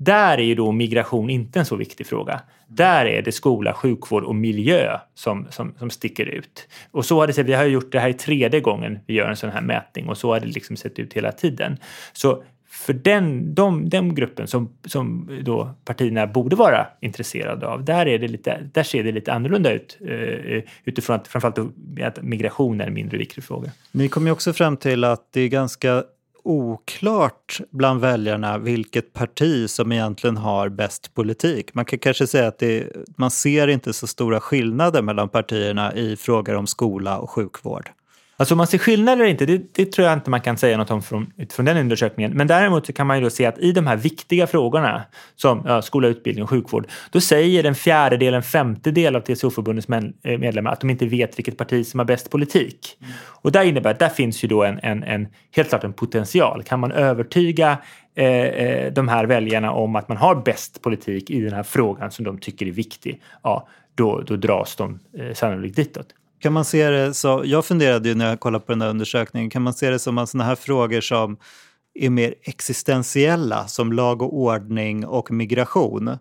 Där 0.00 0.38
är 0.38 0.42
ju 0.42 0.54
då 0.54 0.72
migration 0.72 1.30
inte 1.30 1.58
en 1.58 1.64
så 1.64 1.76
viktig 1.76 2.06
fråga. 2.06 2.40
Där 2.66 3.06
är 3.06 3.22
det 3.22 3.32
skola, 3.32 3.74
sjukvård 3.74 4.24
och 4.24 4.34
miljö 4.34 4.98
som, 5.14 5.46
som, 5.50 5.74
som 5.78 5.90
sticker 5.90 6.26
ut. 6.26 6.68
Och 6.90 7.04
så 7.04 7.20
har 7.20 7.26
det 7.26 7.32
sett, 7.32 7.46
vi 7.46 7.52
har 7.52 7.64
gjort 7.64 7.92
det 7.92 8.00
här 8.00 8.08
i 8.08 8.14
tredje 8.14 8.60
gången 8.60 8.98
vi 9.06 9.14
gör 9.14 9.28
en 9.28 9.36
sån 9.36 9.50
här 9.50 9.60
mätning 9.60 10.08
och 10.08 10.18
så 10.18 10.32
har 10.32 10.40
det 10.40 10.46
liksom 10.46 10.76
sett 10.76 10.98
ut 10.98 11.12
hela 11.12 11.32
tiden. 11.32 11.76
Så 12.12 12.42
för 12.70 12.92
den, 12.92 13.54
de, 13.54 13.88
den 13.88 14.14
gruppen 14.14 14.46
som, 14.46 14.76
som 14.84 15.30
då 15.42 15.74
partierna 15.84 16.26
borde 16.26 16.56
vara 16.56 16.86
intresserade 17.00 17.66
av, 17.66 17.84
där, 17.84 18.06
är 18.06 18.18
det 18.18 18.28
lite, 18.28 18.70
där 18.72 18.82
ser 18.82 19.04
det 19.04 19.12
lite 19.12 19.32
annorlunda 19.32 19.72
ut 19.72 19.98
eh, 20.00 20.12
eh 20.12 20.62
utifrån 20.84 21.16
att 21.16 21.28
framförallt 21.28 21.58
att 22.02 22.22
migration 22.22 22.80
är 22.80 22.86
en 22.86 22.94
mindre 22.94 23.18
viktig 23.18 23.44
fråga. 23.44 23.70
Ni 23.92 24.08
kom 24.08 24.26
ju 24.26 24.32
också 24.32 24.52
fram 24.52 24.76
till 24.76 25.04
att 25.04 25.32
det 25.32 25.40
är 25.40 25.48
ganska 25.48 26.04
oklart 26.48 27.60
bland 27.70 28.00
väljarna 28.00 28.58
vilket 28.58 29.12
parti 29.12 29.70
som 29.70 29.92
egentligen 29.92 30.36
har 30.36 30.68
bäst 30.68 31.14
politik. 31.14 31.74
Man 31.74 31.84
kan 31.84 31.98
kanske 31.98 32.26
säga 32.26 32.48
att 32.48 32.58
det, 32.58 32.92
man 33.16 33.30
ser 33.30 33.68
inte 33.68 33.92
så 33.92 34.06
stora 34.06 34.40
skillnader 34.40 35.02
mellan 35.02 35.28
partierna 35.28 35.94
i 35.94 36.16
frågor 36.16 36.54
om 36.54 36.66
skola 36.66 37.18
och 37.18 37.30
sjukvård. 37.30 37.90
Alltså 38.40 38.54
om 38.54 38.58
man 38.58 38.66
ser 38.66 38.78
skillnader 38.78 39.22
eller 39.22 39.30
inte, 39.30 39.46
det, 39.46 39.74
det, 39.74 39.92
tror 39.92 40.08
jag 40.08 40.16
inte 40.16 40.30
man 40.30 40.40
kan 40.40 40.56
säga 40.56 40.76
något 40.76 40.90
om 40.90 41.02
från, 41.02 41.32
utifrån 41.36 41.66
den 41.66 41.76
undersökningen. 41.76 42.32
Men 42.32 42.46
däremot 42.46 42.86
så 42.86 42.92
kan 42.92 43.06
man 43.06 43.16
ju 43.16 43.22
då 43.24 43.30
se 43.30 43.46
att 43.46 43.58
i 43.58 43.72
de 43.72 43.86
här 43.86 43.96
viktiga 43.96 44.46
frågorna 44.46 45.02
som 45.36 45.62
ja, 45.66 45.82
skola, 45.82 46.08
utbildning 46.08 46.42
och 46.42 46.50
sjukvård, 46.50 46.86
då 47.10 47.20
säger 47.20 47.64
en 47.64 47.74
fjärdedel, 47.74 48.34
en 48.34 48.42
femtedel 48.42 49.16
av 49.16 49.20
TCO-förbundets 49.20 49.88
eh, 49.88 50.38
medlemmar 50.38 50.72
att 50.72 50.80
de 50.80 50.90
inte 50.90 51.06
vet 51.06 51.38
vilket 51.38 51.56
parti 51.56 51.86
som 51.86 51.98
har 51.98 52.04
bäst 52.04 52.30
politik. 52.30 52.96
Mm. 53.00 53.12
Och 53.20 53.52
det 53.52 53.66
innebär 53.66 53.90
att 53.90 53.98
där 53.98 54.08
finns 54.08 54.44
ju 54.44 54.48
då 54.48 54.64
en, 54.64 54.78
en, 54.82 55.02
en, 55.02 55.28
helt 55.56 55.68
klart 55.68 55.84
en 55.84 55.92
potential. 55.92 56.62
Kan 56.62 56.80
man 56.80 56.92
övertyga 56.92 57.78
eh, 58.14 58.26
eh, 58.26 58.92
de 58.92 59.08
här 59.08 59.24
väljarna 59.24 59.72
om 59.72 59.96
att 59.96 60.08
man 60.08 60.16
har 60.16 60.34
bäst 60.34 60.82
politik 60.82 61.30
i 61.30 61.40
den 61.40 61.52
här 61.52 61.62
frågan 61.62 62.10
som 62.10 62.24
de 62.24 62.38
tycker 62.38 62.66
är 62.66 62.70
viktig, 62.70 63.22
ja, 63.42 63.68
då, 63.94 64.20
då 64.20 64.36
dras 64.36 64.76
de 64.76 64.98
eh, 65.18 65.34
sannolikt 65.34 65.76
ditåt. 65.76 66.14
Kan 66.40 66.52
man 66.52 66.64
se 66.64 66.90
det 66.90 67.14
så, 67.14 67.42
jag 67.44 67.64
funderade 67.64 68.08
ju 68.08 68.14
när 68.14 68.28
jag 68.28 68.40
kollade 68.40 68.64
på 68.64 68.72
den 68.72 68.82
här 68.82 68.88
undersökningen, 68.88 69.50
kan 69.50 69.62
man 69.62 69.72
se 69.72 69.90
det 69.90 69.98
som 69.98 70.18
att 70.18 70.28
sådana 70.28 70.44
här 70.44 70.54
frågor 70.54 71.00
som 71.00 71.36
är 71.94 72.10
mer 72.10 72.34
existentiella 72.42 73.66
som 73.66 73.92
lag 73.92 74.22
och 74.22 74.36
ordning 74.36 75.06
och 75.06 75.30
migration. 75.30 76.18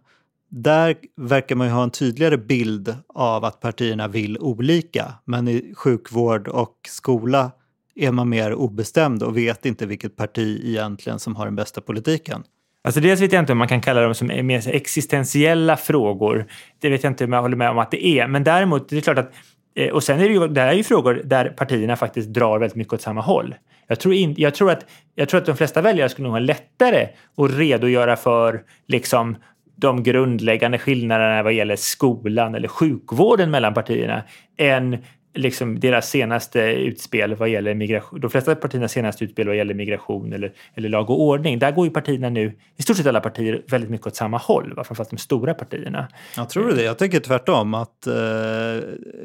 Där 0.49 0.95
verkar 1.17 1.55
man 1.55 1.67
ju 1.67 1.73
ha 1.73 1.83
en 1.83 1.91
tydligare 1.91 2.37
bild 2.37 2.95
av 3.13 3.45
att 3.45 3.59
partierna 3.59 4.07
vill 4.07 4.37
olika. 4.37 5.13
Men 5.25 5.47
i 5.47 5.73
sjukvård 5.75 6.47
och 6.47 6.75
skola 6.87 7.51
är 7.95 8.11
man 8.11 8.29
mer 8.29 8.53
obestämd 8.53 9.23
och 9.23 9.37
vet 9.37 9.65
inte 9.65 9.85
vilket 9.85 10.15
parti 10.15 10.61
egentligen 10.63 11.19
som 11.19 11.35
har 11.35 11.45
den 11.45 11.55
bästa 11.55 11.81
politiken. 11.81 12.43
Alltså 12.83 13.01
dels 13.01 13.21
vet 13.21 13.31
jag 13.31 13.41
inte 13.41 13.51
om 13.51 13.57
man 13.57 13.67
kan 13.67 13.81
kalla 13.81 14.01
dem 14.01 14.15
som 14.15 14.27
mer 14.27 14.67
existentiella 14.67 15.77
frågor. 15.77 16.47
Det 16.79 16.89
vet 16.89 17.03
jag 17.03 17.11
inte 17.11 17.25
om 17.25 17.33
jag 17.33 17.41
håller 17.41 17.57
med 17.57 17.69
om 17.69 17.77
att 17.77 17.91
det 17.91 18.05
är. 18.05 18.27
Men 18.27 18.43
däremot, 18.43 18.89
det 18.89 18.97
är 18.97 19.01
klart 19.01 19.17
att 19.17 19.31
Eh, 19.77 19.89
och 19.89 20.03
sen 20.03 20.19
är 20.19 20.23
det 20.23 20.33
ju, 20.33 20.47
det 20.47 20.61
här 20.61 20.67
är 20.67 20.73
ju 20.73 20.83
frågor 20.83 21.21
där 21.23 21.49
partierna 21.49 21.95
faktiskt 21.95 22.29
drar 22.29 22.59
väldigt 22.59 22.75
mycket 22.75 22.93
åt 22.93 23.01
samma 23.01 23.21
håll. 23.21 23.55
Jag 23.87 23.99
tror, 23.99 24.13
in, 24.13 24.35
jag 24.37 24.55
tror, 24.55 24.71
att, 24.71 24.85
jag 25.15 25.29
tror 25.29 25.37
att 25.37 25.45
de 25.45 25.57
flesta 25.57 25.81
väljare 25.81 26.09
skulle 26.09 26.23
nog 26.23 26.33
ha 26.33 26.39
lättare 26.39 27.07
att 27.37 27.51
redogöra 27.51 28.15
för 28.15 28.61
liksom, 28.87 29.35
de 29.75 30.03
grundläggande 30.03 30.77
skillnaderna 30.77 31.43
vad 31.43 31.53
gäller 31.53 31.75
skolan 31.75 32.55
eller 32.55 32.67
sjukvården 32.67 33.51
mellan 33.51 33.73
partierna 33.73 34.23
än 34.57 34.97
liksom 35.33 35.79
deras 35.79 36.09
senaste 36.09 36.59
utspel 36.61 37.35
vad 37.35 37.49
gäller 37.49 37.73
migration, 37.73 38.19
de 38.19 38.29
flesta 38.29 38.55
partiernas 38.55 38.91
senaste 38.91 39.23
utspel 39.23 39.47
vad 39.47 39.57
gäller 39.57 39.73
migration 39.73 40.33
eller, 40.33 40.53
eller 40.75 40.89
lag 40.89 41.09
och 41.09 41.21
ordning, 41.21 41.59
där 41.59 41.71
går 41.71 41.85
ju 41.85 41.91
partierna 41.91 42.29
nu, 42.29 42.57
i 42.75 42.83
stort 42.83 42.97
sett 42.97 43.07
alla 43.07 43.19
partier, 43.19 43.61
väldigt 43.67 43.89
mycket 43.89 44.07
åt 44.07 44.15
samma 44.15 44.37
håll, 44.37 44.73
framförallt 44.75 45.09
de 45.09 45.17
stora 45.17 45.53
partierna. 45.53 46.07
Jag 46.35 46.49
tror 46.49 46.71
det? 46.71 46.83
Jag 46.83 46.97
tycker 46.97 47.19
tvärtom 47.19 47.73
att 47.73 48.07
eh, 48.07 48.13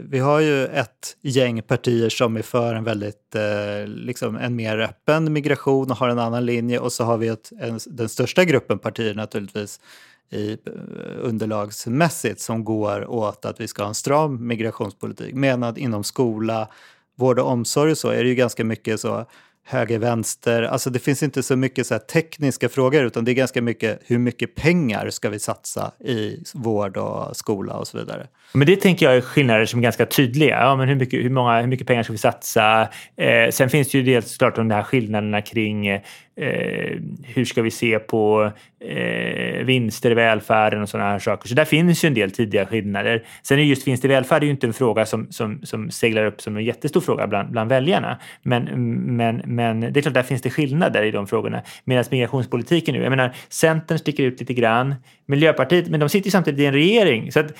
vi 0.09 0.19
har 0.19 0.41
ju 0.41 0.65
ett 0.65 1.17
gäng 1.23 1.63
partier 1.63 2.09
som 2.09 2.37
är 2.37 2.43
för 2.43 2.75
en 2.75 2.85
väldigt, 2.85 3.35
eh, 3.35 3.87
liksom 3.87 4.37
en 4.37 4.57
mer 4.57 4.79
öppen 4.79 5.33
migration 5.33 5.91
och 5.91 5.97
har 5.97 6.09
en 6.09 6.19
annan 6.19 6.47
linje 6.47 6.79
och 6.79 6.93
så 6.93 7.05
har 7.05 7.19
vi 7.19 7.29
ett, 7.29 7.51
en, 7.61 7.79
den 7.87 8.09
största 8.09 8.45
gruppen 8.45 8.79
partier 8.79 9.15
naturligtvis 9.15 9.81
i, 10.33 10.53
eh, 10.53 10.73
underlagsmässigt 11.21 12.41
som 12.41 12.65
går 12.65 13.11
åt 13.11 13.45
att 13.45 13.61
vi 13.61 13.69
ska 13.69 13.83
ha 13.83 13.89
en 13.89 13.95
stram 13.95 14.47
migrationspolitik. 14.47 15.35
Medan 15.35 15.77
inom 15.77 16.05
skola, 16.05 16.69
vård 17.17 17.39
och 17.39 17.49
omsorg 17.49 17.91
och 17.91 17.99
så 17.99 18.09
är 18.09 18.23
det 18.23 18.29
ju 18.29 18.35
ganska 18.35 18.65
mycket 18.65 19.01
så 19.01 19.27
höger, 19.65 19.99
vänster. 19.99 20.63
Alltså 20.63 20.91
det 20.91 20.99
finns 20.99 21.23
inte 21.23 21.43
så 21.43 21.57
mycket 21.57 21.87
så 21.87 21.99
tekniska 21.99 22.69
frågor 22.69 23.05
utan 23.05 23.25
det 23.25 23.31
är 23.31 23.35
ganska 23.35 23.63
mycket 23.63 24.03
hur 24.07 24.19
mycket 24.19 24.55
pengar 24.55 25.11
ska 25.11 25.29
vi 25.29 25.39
satsa 25.39 25.93
i 26.05 26.43
vård 26.55 26.97
och 26.97 27.37
skola 27.37 27.75
och 27.75 27.89
så 27.89 27.99
vidare. 27.99 28.27
Men 28.55 28.67
det 28.67 28.77
tänker 28.77 29.07
jag 29.07 29.17
är 29.17 29.21
skillnader 29.21 29.67
som 29.67 29.81
är 29.81 29.83
ganska 29.83 30.07
tydliga. 30.07 30.61
Ja, 30.61 30.77
men 30.77 30.89
hur, 30.89 30.95
mycket, 30.95 31.25
hur, 31.25 31.31
många, 31.31 31.61
hur 31.61 31.67
mycket 31.67 31.87
pengar 31.87 32.03
ska 32.03 32.13
vi 32.13 32.19
satsa? 32.19 32.89
Eh, 33.17 33.51
sen 33.51 33.71
finns 33.71 33.91
det 33.91 33.99
ju 33.99 34.05
dels 34.05 34.39
klart 34.39 34.57
de 34.57 34.71
här 34.71 34.83
skillnaderna 34.83 35.43
kring 35.43 35.89
eh, 36.37 36.99
hur 37.23 37.45
ska 37.45 37.63
vi 37.63 37.71
se 37.71 37.99
på 37.99 38.53
eh, 38.81 39.65
vinster 39.65 40.11
i 40.11 40.15
välfärden 40.15 40.83
och 40.83 40.89
sådana 40.89 41.11
här 41.11 41.19
saker. 41.19 41.49
Så 41.49 41.55
där 41.55 41.65
finns 41.65 42.05
ju 42.05 42.07
en 42.07 42.15
del 42.15 42.31
tidiga 42.31 42.67
skillnader. 42.67 43.25
Sen 43.43 43.59
är 43.59 43.63
just 43.63 43.87
vinster 43.87 44.09
i 44.09 44.13
välfärd 44.13 44.43
är 44.43 44.47
ju 44.47 44.51
inte 44.53 44.67
en 44.67 44.73
fråga 44.73 45.07
som, 45.07 45.33
som, 45.33 45.61
som 45.63 45.91
seglar 45.91 46.27
upp 46.27 46.41
som 46.41 46.57
en 46.57 46.65
jättestor 46.65 47.01
fråga 47.01 47.27
bland, 47.27 47.51
bland 47.51 47.69
väljarna. 47.69 48.19
Men, 48.43 48.65
men, 49.17 49.43
men 49.45 49.81
det 49.81 50.01
är 50.01 50.03
klart, 50.03 50.15
där 50.15 50.23
finns 50.23 50.43
det 50.43 50.51
skillnader 50.51 51.03
i 51.03 51.11
de 51.11 51.27
frågorna. 51.27 51.63
Medan 51.85 52.05
migrationspolitiken 52.11 52.95
nu, 52.95 53.03
jag 53.03 53.11
menar 53.11 53.35
Centern 53.49 53.99
sticker 53.99 54.23
ut 54.23 54.41
lite 54.41 54.55
grann. 54.55 54.95
Miljöpartiet, 55.27 55.89
men 55.89 56.01
de 56.01 56.09
sitter 56.09 56.27
ju 56.27 56.31
samtidigt 56.31 56.61
i 56.61 56.67
en 56.67 56.73
regering. 56.73 57.33
Så 57.33 57.41
att 57.41 57.55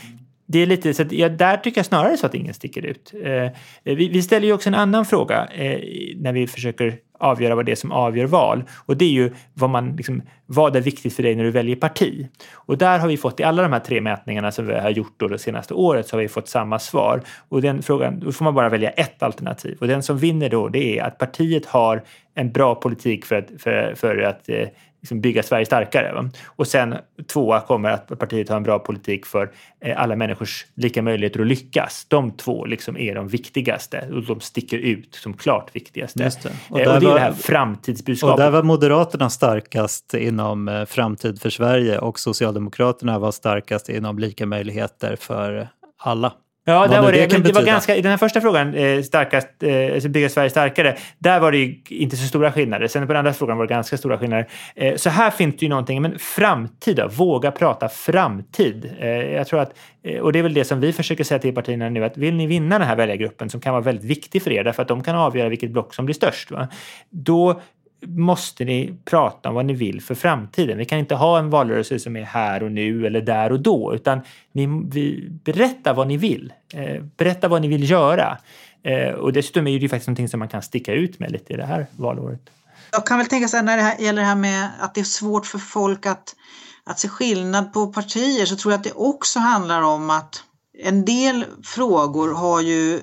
det 0.47 0.59
är 0.59 0.67
lite 0.67 0.95
så 0.95 1.03
att, 1.03 1.13
ja, 1.13 1.29
där 1.29 1.57
tycker 1.57 1.79
jag 1.79 1.87
snarare 1.87 2.17
så 2.17 2.27
att 2.27 2.35
ingen 2.35 2.55
sticker 2.55 2.87
ut. 2.87 3.13
Eh, 3.25 3.51
vi, 3.85 4.09
vi, 4.09 4.23
ställer 4.23 4.47
ju 4.47 4.53
också 4.53 4.69
en 4.69 4.75
annan 4.75 5.05
fråga 5.05 5.49
eh, 5.55 5.81
när 6.17 6.33
vi 6.33 6.47
försöker 6.47 6.97
avgöra 7.23 7.55
vad 7.55 7.67
det 7.67 7.73
är 7.73 7.77
som 7.77 7.93
avgör 7.93 8.27
val. 8.27 8.65
Och 8.87 8.97
det 8.97 9.05
är 9.05 9.11
ju 9.11 9.33
vad, 9.55 9.71
man, 9.71 9.97
liksom, 9.97 10.23
vad 10.47 10.77
är 10.77 10.81
viktigt 10.81 11.17
för 11.17 11.23
dig 11.23 11.35
när 11.35 11.45
du 11.45 11.51
väljer 11.51 11.77
parti. 11.77 12.29
Och 12.53 12.79
där 12.79 12.99
har 12.99 13.09
vi 13.09 13.17
fått 13.17 13.41
i 13.41 13.43
alla 13.43 13.63
de 13.63 13.73
här 13.73 13.81
tre 13.81 14.01
mätningarna 14.01 14.53
som 14.53 14.67
vi 14.67 14.75
har 14.75 14.91
gjort 14.91 15.15
då 15.17 15.29
det 15.29 15.39
senaste 15.39 15.75
året 15.75 16.09
så 16.09 16.17
har 16.17 16.23
vi 16.23 16.29
fått 16.29 16.49
samma 16.49 16.79
svar. 16.79 17.23
Och 17.49 17.63
den 17.63 17.83
frågan, 17.83 18.21
då 18.21 18.33
får 18.33 18.45
man 18.45 18.55
bara 18.55 18.69
välja 18.69 18.91
ett 18.91 19.23
alternativ. 19.23 19.77
Och 19.81 19.87
den 19.87 20.03
som 20.03 20.19
vinner 20.19 20.49
då 20.49 20.69
det 20.69 20.99
är 20.99 21.05
att 21.05 21.19
partiet 21.19 21.67
har 21.67 22.03
en 22.35 22.53
bra 22.53 22.75
politik 22.75 23.25
för 23.25 23.37
att, 23.37 23.49
för, 23.59 23.95
för 23.95 24.19
att 24.19 24.49
eh, 24.49 24.69
liksom 25.03 25.21
bygga 25.21 25.43
Sverige 25.43 25.67
starkare. 25.67 26.13
Va? 26.13 26.31
Och 26.47 26.67
sen 26.67 26.95
tvåa 27.33 27.61
kommer 27.61 27.91
att 27.91 28.19
partiet 28.19 28.49
har 28.49 28.57
en 28.57 28.63
bra 28.63 28.79
politik 28.79 29.27
för 29.27 29.53
eh, 29.81 30.03
alla 30.03 30.17
människors 30.17 30.67
lika 30.75 31.03
möjligheter 31.03 31.41
att 31.41 31.47
lyckas. 31.47 32.07
De 32.09 32.31
två 32.31 32.65
liksom 32.65 32.97
är 32.97 33.15
de 33.15 33.29
viktigaste 33.29 34.09
och 34.13 34.23
de 34.23 34.41
sticker 34.41 34.79
ut 34.79 35.15
som 35.15 35.35
klart 35.35 35.77
viktigaste. 35.77 36.19
Det. 36.19 36.53
Och, 36.69 36.71
och 36.71 36.79
det 36.79 36.85
är 36.85 37.01
var, 37.01 37.15
det 37.15 37.21
här 37.21 37.33
framtidsbudskapet. 37.33 38.35
Och 38.35 38.41
där 38.41 38.51
var 38.51 38.63
Moderaterna 38.63 39.31
starkast 39.31 40.15
inom 40.15 40.69
eh, 40.69 40.85
Framtid 40.85 41.41
för 41.41 41.51
Sverige 41.51 41.99
och 41.99 42.19
Socialdemokraterna 42.19 43.19
var 43.19 43.33
starkast 43.33 43.89
inom 43.89 44.19
lika 44.19 44.47
möjligheter 44.47 45.17
för 45.17 45.69
alla. 45.99 46.33
Ja, 46.65 46.87
där 46.87 47.03
var 47.03 47.13
det, 47.13 47.27
det, 47.27 47.39
det 47.39 47.53
var 47.53 47.63
ganska, 47.63 47.97
i 47.97 48.03
den 48.03 48.11
här 48.11 48.19
första 48.19 48.41
frågan, 48.41 48.75
eh, 48.75 49.03
starkast, 49.03 49.49
eh, 49.63 49.95
alltså 49.95 50.09
bygga 50.09 50.29
Sverige 50.29 50.51
starkare, 50.51 50.97
där 51.19 51.41
var 51.41 51.53
det 51.53 51.59
ju 51.59 51.81
inte 51.89 52.17
så 52.17 52.27
stora 52.27 52.53
skillnader. 52.53 52.87
Sen 52.87 53.07
på 53.07 53.13
den 53.13 53.19
andra 53.19 53.33
frågan 53.33 53.59
var 53.59 53.67
det 53.67 53.75
ganska 53.75 53.97
stora 53.97 54.19
skillnader. 54.19 54.49
Eh, 54.75 54.97
så 54.97 55.11
här 55.11 55.31
finns 55.31 55.57
det 55.57 55.63
ju 55.63 55.69
någonting, 55.69 56.03
men 56.03 56.19
framtid 56.19 56.97
då? 56.97 57.09
Våga 57.09 57.51
prata 57.51 57.89
framtid. 57.89 58.93
Eh, 59.01 59.09
jag 59.09 59.47
tror 59.47 59.61
att, 59.61 59.73
eh, 60.05 60.21
och 60.21 60.33
det 60.33 60.39
är 60.39 60.43
väl 60.43 60.55
det 60.55 60.65
som 60.65 60.81
vi 60.81 60.93
försöker 60.93 61.25
säga 61.25 61.39
till 61.39 61.55
partierna 61.55 61.89
nu, 61.89 62.05
att 62.05 62.17
vill 62.17 62.35
ni 62.35 62.47
vinna 62.47 62.79
den 62.79 62.89
här 62.89 62.97
väljargruppen 62.97 63.51
som 63.51 63.61
kan 63.61 63.73
vara 63.73 63.83
väldigt 63.83 64.05
viktig 64.05 64.43
för 64.43 64.53
er, 64.53 64.65
därför 64.65 64.83
att 64.83 64.89
de 64.89 65.03
kan 65.03 65.17
avgöra 65.17 65.49
vilket 65.49 65.71
block 65.71 65.95
som 65.95 66.05
blir 66.05 66.15
störst, 66.15 66.51
va? 66.51 66.69
då 67.11 67.61
måste 68.07 68.65
ni 68.65 68.95
prata 69.05 69.49
om 69.49 69.55
vad 69.55 69.67
ni 69.67 69.73
vill 69.73 70.01
för 70.03 70.15
framtiden. 70.15 70.79
Vi 70.79 70.85
kan 70.85 70.99
inte 70.99 71.15
ha 71.15 71.39
en 71.39 71.51
valrörelse 71.51 71.99
som 71.99 72.17
är 72.17 72.23
här 72.23 72.63
och 72.63 72.73
nu 72.73 73.07
eller 73.07 73.21
där 73.21 73.53
och 73.53 73.61
då, 73.61 73.95
utan 73.95 74.21
ni, 74.53 74.67
vi, 74.93 75.29
berätta 75.45 75.93
vad 75.93 76.09
ni 76.09 76.17
vill. 76.17 76.53
Eh, 76.75 77.03
berätta 77.17 77.49
vad 77.49 77.63
ni 77.63 77.69
vill 77.69 77.91
göra. 77.91 78.39
Eh, 78.83 79.15
och 79.15 79.33
dessutom 79.33 79.67
är 79.67 79.71
det 79.73 79.79
ju 79.79 79.89
faktiskt 79.89 80.09
någonting 80.09 80.29
som 80.29 80.39
man 80.39 80.49
kan 80.49 80.63
sticka 80.63 80.93
ut 80.93 81.19
med 81.19 81.33
lite 81.33 81.53
i 81.53 81.57
det 81.57 81.67
här 81.67 81.87
valåret. 81.97 82.41
Jag 82.93 83.07
kan 83.07 83.19
väl 83.19 83.27
tänka 83.27 83.49
så 83.49 83.57
här 83.57 83.65
när 83.65 83.77
det 83.77 83.83
här 83.83 83.99
gäller 83.99 84.23
det 84.23 84.29
här 84.29 84.37
med 84.37 84.71
att 84.81 84.95
det 84.95 85.01
är 85.01 85.05
svårt 85.05 85.47
för 85.47 85.59
folk 85.59 86.07
att, 86.07 86.35
att 86.85 86.99
se 86.99 87.09
skillnad 87.09 87.73
på 87.73 87.87
partier 87.87 88.47
så 88.47 88.57
tror 88.57 88.73
jag 88.73 88.79
att 88.79 88.85
det 88.85 88.93
också 88.93 89.39
handlar 89.39 89.83
om 89.83 90.11
att 90.11 90.45
en 90.79 91.05
del 91.05 91.45
frågor 91.63 92.35
har 92.35 92.61
ju 92.61 93.01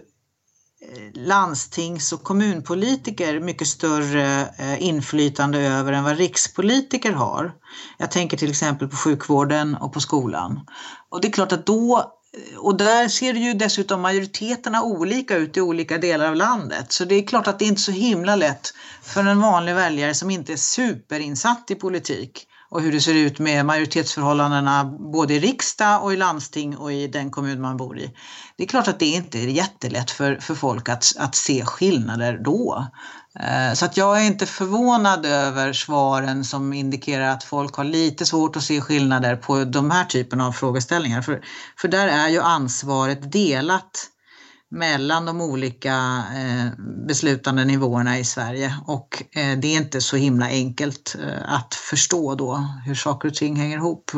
landstings 1.13 2.13
och 2.13 2.24
kommunpolitiker 2.24 3.39
mycket 3.39 3.68
större 3.68 4.54
eh, 4.58 4.84
inflytande 4.84 5.60
över 5.60 5.94
än 5.94 6.04
vad 6.04 6.18
rikspolitiker 6.18 7.12
har. 7.12 7.54
Jag 7.98 8.12
tänker 8.12 8.38
till 8.38 8.50
exempel 8.50 8.88
på 8.88 8.96
sjukvården 8.96 9.76
och 9.76 9.94
på 9.94 10.00
skolan. 10.00 10.60
Och 11.10 11.22
det 11.22 11.28
är 11.28 11.32
klart 11.32 11.52
att 11.52 11.65
då 11.65 11.98
eh, 11.98 12.58
och 12.58 12.78
där 12.78 13.08
ser 13.08 13.34
ju 13.34 13.54
dessutom 13.54 14.02
majoriteterna 14.02 14.84
olika 14.84 15.36
ut 15.36 15.58
i 15.58 15.62
olika 15.62 15.98
delar 15.98 16.28
av 16.28 16.36
landet. 16.36 16.92
Så 16.92 17.06
det 17.06 17.15
är 17.15 17.28
klart 17.28 17.48
att 17.48 17.60
det 17.60 17.65
är 17.65 17.70
inte 17.70 17.82
så 17.82 17.92
himla 17.92 18.36
lätt 18.36 18.74
för 19.02 19.24
en 19.24 19.42
vanlig 19.42 19.76
väljare 19.76 20.13
som 20.13 20.30
inte 20.30 20.54
är 20.54 20.58
superinsatt 20.58 21.72
i 21.72 21.76
politik 21.76 22.48
och 22.71 22.82
hur 22.82 22.91
det 22.91 23.01
ser 23.01 23.13
ut 23.13 23.39
med 23.39 23.65
majoritetsförhållandena 23.65 24.86
både 25.13 25.34
i 25.34 25.39
riksdag 25.39 26.03
och 26.03 26.13
i 26.13 26.17
landsting 26.17 26.77
och 26.77 26.93
i 26.93 27.08
den 27.08 27.32
kommun 27.32 27.62
man 27.62 27.77
bor 27.77 27.99
i. 27.99 28.12
Det 28.58 28.63
är 28.63 28.67
klart 28.67 28.88
att 28.88 28.99
det 28.99 29.05
inte 29.05 29.39
är 29.39 29.47
jättelätt 29.47 30.12
för, 30.12 30.36
för 30.36 30.55
folk 30.55 30.89
att, 30.89 31.13
att 31.17 31.36
se 31.36 31.65
skillnader 31.65 32.38
då. 32.38 32.88
Eh, 33.39 33.73
så 33.73 33.86
att 33.86 33.97
jag 33.97 34.21
är 34.21 34.25
inte 34.25 34.45
förvånad 34.45 35.25
över 35.25 35.73
svaren 35.73 36.43
som 36.43 36.73
indikerar 36.73 37.29
att 37.29 37.43
folk 37.43 37.75
har 37.75 37.84
lite 37.84 38.25
svårt 38.25 38.55
att 38.55 38.63
se 38.63 38.82
skillnader 38.82 39.36
på 39.36 39.63
de 39.63 39.91
här 39.91 40.05
typen 40.05 40.41
av 40.41 40.51
frågeställningar. 40.51 41.21
För, 41.21 41.41
för 41.77 41.88
där 41.88 42.08
är 42.08 42.29
ju 42.29 42.41
ansvaret 42.41 43.32
delat 43.32 44.10
mellan 44.71 45.25
de 45.25 45.41
olika 45.41 46.23
eh, 46.36 46.65
beslutande 47.08 47.65
nivåerna 47.65 48.19
i 48.19 48.25
Sverige 48.25 48.75
och 48.86 49.23
eh, 49.32 49.60
det 49.60 49.67
är 49.67 49.77
inte 49.77 50.01
så 50.01 50.15
himla 50.15 50.45
enkelt 50.45 51.15
eh, 51.23 51.53
att 51.53 51.75
förstå 51.75 52.36
då 52.36 52.67
hur 52.86 52.95
saker 52.95 53.27
och 53.27 53.36
ting 53.36 53.55
hänger 53.55 53.77
ihop. 53.77 54.12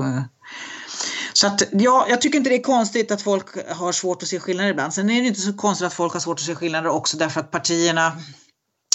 Så 1.33 1.47
att, 1.47 1.63
ja, 1.71 2.05
jag 2.09 2.21
tycker 2.21 2.37
inte 2.37 2.49
det 2.49 2.55
är 2.55 2.63
konstigt 2.63 3.11
att 3.11 3.21
folk 3.21 3.45
har 3.69 3.91
svårt 3.91 4.23
att 4.23 4.29
se 4.29 4.39
skillnader 4.39 4.69
ibland. 4.69 4.93
Sen 4.93 5.09
är 5.09 5.21
det 5.21 5.27
inte 5.27 5.41
så 5.41 5.53
konstigt 5.53 5.87
att 5.87 5.93
folk 5.93 6.13
har 6.13 6.19
svårt 6.19 6.39
att 6.39 6.45
se 6.45 6.55
skillnader 6.55 6.89
också 6.89 7.17
därför 7.17 7.39
att 7.39 7.51
partierna 7.51 8.11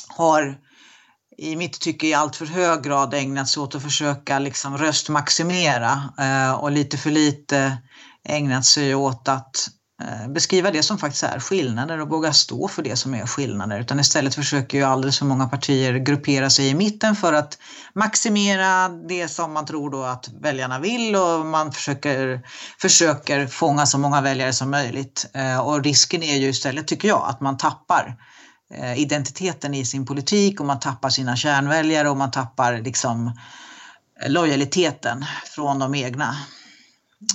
har 0.08 0.58
i 1.38 1.56
mitt 1.56 1.80
tycke 1.80 2.06
i 2.06 2.14
allt 2.14 2.36
för 2.36 2.46
hög 2.46 2.82
grad 2.82 3.14
ägnat 3.14 3.48
sig 3.48 3.62
åt 3.62 3.74
att 3.74 3.82
försöka 3.82 4.38
liksom 4.38 4.78
röstmaximera 4.78 6.02
och 6.60 6.70
lite 6.70 6.96
för 6.96 7.10
lite 7.10 7.76
ägnat 8.28 8.64
sig 8.64 8.94
åt 8.94 9.28
att 9.28 9.68
Eh, 10.02 10.28
beskriva 10.28 10.70
det 10.70 10.82
som 10.82 10.98
faktiskt 10.98 11.22
är 11.22 11.40
skillnader 11.40 12.00
och 12.00 12.08
våga 12.08 12.32
stå 12.32 12.68
för 12.68 12.82
det 12.82 12.96
som 12.96 13.14
är 13.14 13.26
skillnader. 13.26 13.80
Utan 13.80 14.00
istället 14.00 14.34
försöker 14.34 14.78
ju 14.78 14.84
alldeles 14.84 15.18
för 15.18 15.26
många 15.26 15.48
partier 15.48 15.94
gruppera 15.94 16.50
sig 16.50 16.68
i 16.68 16.74
mitten 16.74 17.16
för 17.16 17.32
att 17.32 17.58
maximera 17.94 18.88
det 18.88 19.28
som 19.28 19.52
man 19.52 19.66
tror 19.66 19.90
då 19.90 20.02
att 20.02 20.28
väljarna 20.40 20.78
vill 20.78 21.16
och 21.16 21.46
man 21.46 21.72
försöker, 21.72 22.40
försöker 22.80 23.46
fånga 23.46 23.86
så 23.86 23.98
många 23.98 24.20
väljare 24.20 24.52
som 24.52 24.70
möjligt. 24.70 25.26
Eh, 25.32 25.60
och 25.60 25.84
risken 25.84 26.22
är 26.22 26.36
ju 26.36 26.48
istället, 26.48 26.86
tycker 26.86 27.08
jag, 27.08 27.26
att 27.28 27.40
man 27.40 27.56
tappar 27.56 28.16
eh, 28.74 29.00
identiteten 29.00 29.74
i 29.74 29.84
sin 29.84 30.06
politik 30.06 30.60
och 30.60 30.66
man 30.66 30.80
tappar 30.80 31.10
sina 31.10 31.36
kärnväljare 31.36 32.10
och 32.10 32.16
man 32.16 32.30
tappar 32.30 32.78
liksom 32.78 33.32
lojaliteten 34.26 35.24
från 35.44 35.78
de 35.78 35.94
egna. 35.94 36.36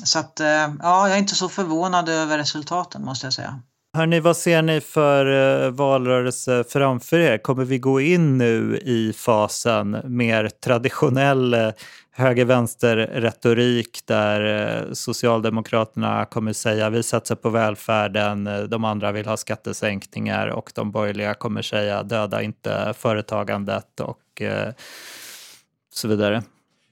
Så 0.04 0.20
att, 0.20 0.40
eh, 0.40 0.48
ja, 0.48 1.08
jag 1.08 1.12
är 1.12 1.18
inte 1.18 1.36
så 1.36 1.50
förvånad 1.50 2.10
över 2.10 2.38
resultaten 2.38 3.06
måste 3.06 3.26
jag 3.26 3.34
säga. 3.34 3.62
Hörni, 3.98 4.20
vad 4.20 4.38
ser 4.38 4.62
ni 4.62 4.82
för 4.82 5.26
eh, 5.66 5.72
valrörelse 5.72 6.64
framför 6.70 7.20
er? 7.20 7.38
Kommer 7.38 7.66
vi 7.66 7.78
gå 7.80 8.02
in 8.02 8.38
nu 8.38 8.78
i 8.78 9.14
fasen 9.14 10.02
mer 10.04 10.50
traditionell 10.50 11.54
eh, 11.54 11.70
höger-vänster-retorik 12.12 14.00
där 14.06 14.94
Socialdemokraterna 14.94 16.26
kommer 16.26 16.54
säga 16.54 16.90
vi 16.90 17.04
satsar 17.04 17.36
på 17.36 17.50
välfärden, 17.50 18.50
de 18.70 18.86
andra 18.86 19.12
vill 19.12 19.26
ha 19.26 19.38
skattesänkningar 19.38 20.48
och 20.48 20.72
de 20.76 20.92
borgerliga 20.92 21.34
kommer 21.34 21.62
säga 21.62 22.04
döda 22.04 22.42
inte 22.42 22.94
företagandet 22.98 24.00
och 24.00 24.42
så 25.94 26.08
vidare? 26.08 26.44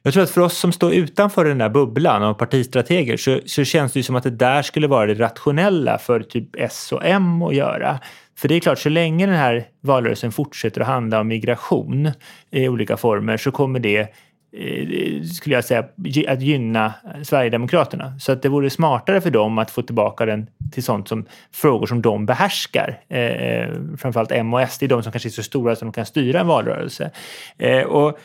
Jag 0.03 0.13
tror 0.13 0.23
att 0.23 0.29
för 0.29 0.41
oss 0.41 0.57
som 0.57 0.71
står 0.71 0.93
utanför 0.93 1.45
den 1.45 1.57
där 1.57 1.69
bubblan 1.69 2.23
av 2.23 2.33
partistrateger 2.33 3.17
så, 3.17 3.39
så 3.45 3.63
känns 3.63 3.93
det 3.93 3.99
ju 3.99 4.03
som 4.03 4.15
att 4.15 4.23
det 4.23 4.29
där 4.29 4.61
skulle 4.61 4.87
vara 4.87 5.05
det 5.05 5.13
rationella 5.13 5.97
för 5.97 6.19
typ 6.19 6.55
S 6.57 6.91
och 6.91 7.05
M 7.05 7.41
att 7.41 7.55
göra. 7.55 7.99
För 8.37 8.47
det 8.47 8.55
är 8.55 8.59
klart, 8.59 8.79
så 8.79 8.89
länge 8.89 9.25
den 9.25 9.35
här 9.35 9.67
valrörelsen 9.81 10.31
fortsätter 10.31 10.81
att 10.81 10.87
handla 10.87 11.19
om 11.19 11.27
migration 11.27 12.11
i 12.51 12.67
olika 12.67 12.97
former 12.97 13.37
så 13.37 13.51
kommer 13.51 13.79
det 13.79 13.99
eh, 13.99 15.23
skulle 15.23 15.55
jag 15.55 15.65
säga, 15.65 15.85
att 16.27 16.41
gynna 16.41 16.93
Sverigedemokraterna. 17.23 18.19
Så 18.19 18.31
att 18.31 18.41
det 18.41 18.49
vore 18.49 18.69
smartare 18.69 19.21
för 19.21 19.31
dem 19.31 19.57
att 19.57 19.71
få 19.71 19.81
tillbaka 19.81 20.25
den 20.25 20.47
till 20.71 20.83
sånt 20.83 21.07
som 21.07 21.25
frågor 21.53 21.85
som 21.85 22.01
de 22.01 22.25
behärskar. 22.25 22.99
Eh, 23.09 23.19
eh 23.19 23.69
framförallt 23.97 24.31
M 24.31 24.53
och 24.53 24.69
SD, 24.69 24.83
de 24.83 25.03
som 25.03 25.11
kanske 25.11 25.29
är 25.29 25.31
så 25.31 25.43
stora 25.43 25.75
som 25.75 25.87
de 25.87 25.93
kan 25.93 26.05
styra 26.05 26.39
en 26.39 26.47
valrörelse. 26.47 27.11
Eh, 27.57 27.83
och 27.83 28.19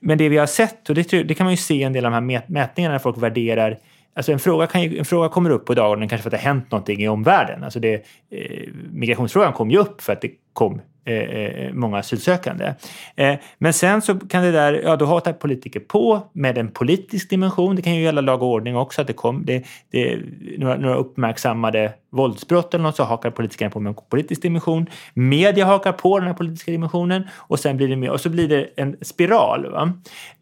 men 0.00 0.18
det 0.18 0.28
vi 0.28 0.36
har 0.36 0.46
sett, 0.46 0.88
och 0.88 0.94
det, 0.94 1.22
det, 1.22 1.34
kan 1.34 1.44
man 1.44 1.52
ju 1.52 1.56
se 1.56 1.74
i 1.74 1.82
en 1.82 1.92
del 1.92 2.04
av 2.04 2.12
de 2.12 2.30
här 2.30 2.42
mätningarna 2.46 2.92
när 2.92 2.98
folk 2.98 3.18
värderar 3.18 3.78
Alltså 4.14 4.32
en 4.32 4.38
fråga, 4.38 4.66
kan 4.66 4.82
ju, 4.82 4.98
en 4.98 5.04
fråga 5.04 5.28
kommer 5.28 5.50
upp 5.50 5.66
på 5.66 5.74
dagordningen 5.74 6.08
kanske 6.08 6.22
för 6.22 6.28
att 6.28 6.42
det 6.42 6.48
har 6.48 6.54
hänt 6.54 6.70
någonting 6.70 7.02
i 7.02 7.08
omvärlden. 7.08 7.64
Alltså 7.64 7.80
det, 7.80 7.94
eh, 8.30 8.68
migrationsfrågan 8.92 9.52
kom 9.52 9.70
ju 9.70 9.78
upp 9.78 10.02
för 10.02 10.12
att 10.12 10.20
det 10.20 10.30
kom 10.52 10.80
eh, 11.04 11.14
eh, 11.14 11.72
många 11.72 11.98
asylsökande. 11.98 12.74
Eh, 13.16 13.34
men 13.58 13.72
sen 13.72 14.02
så 14.02 14.18
kan 14.18 14.42
det 14.42 14.52
där, 14.52 14.72
ja 14.72 14.96
då 14.96 15.04
hatar 15.04 15.32
politiker 15.32 15.80
på 15.80 16.30
med 16.32 16.58
en 16.58 16.68
politisk 16.68 17.30
dimension. 17.30 17.76
Det 17.76 17.82
kan 17.82 17.94
ju 17.94 18.02
gälla 18.02 18.20
lag 18.20 18.42
och 18.42 18.48
ordning 18.48 18.76
också, 18.76 19.00
att 19.00 19.06
det 19.06 19.12
kom 19.12 19.44
det, 19.44 19.64
det, 19.90 20.18
några, 20.58 20.76
några 20.76 20.94
uppmärksammade 20.94 21.92
våldsbrott 22.10 22.74
eller 22.74 22.82
något 22.82 22.96
så 22.96 23.04
hakar 23.04 23.30
politikerna 23.30 23.70
på 23.70 23.80
med 23.80 23.90
en 23.90 23.96
politisk 24.10 24.42
dimension. 24.42 24.86
Media 25.14 25.64
hakar 25.64 25.92
på 25.92 26.18
den 26.18 26.28
här 26.28 26.34
politiska 26.34 26.72
dimensionen 26.72 27.28
och 27.34 27.60
sen 27.60 27.76
blir 27.76 27.88
det 27.88 27.96
mer, 27.96 28.10
och 28.10 28.20
så 28.20 28.28
blir 28.28 28.48
det 28.48 28.70
en 28.76 28.96
spiral 29.02 29.92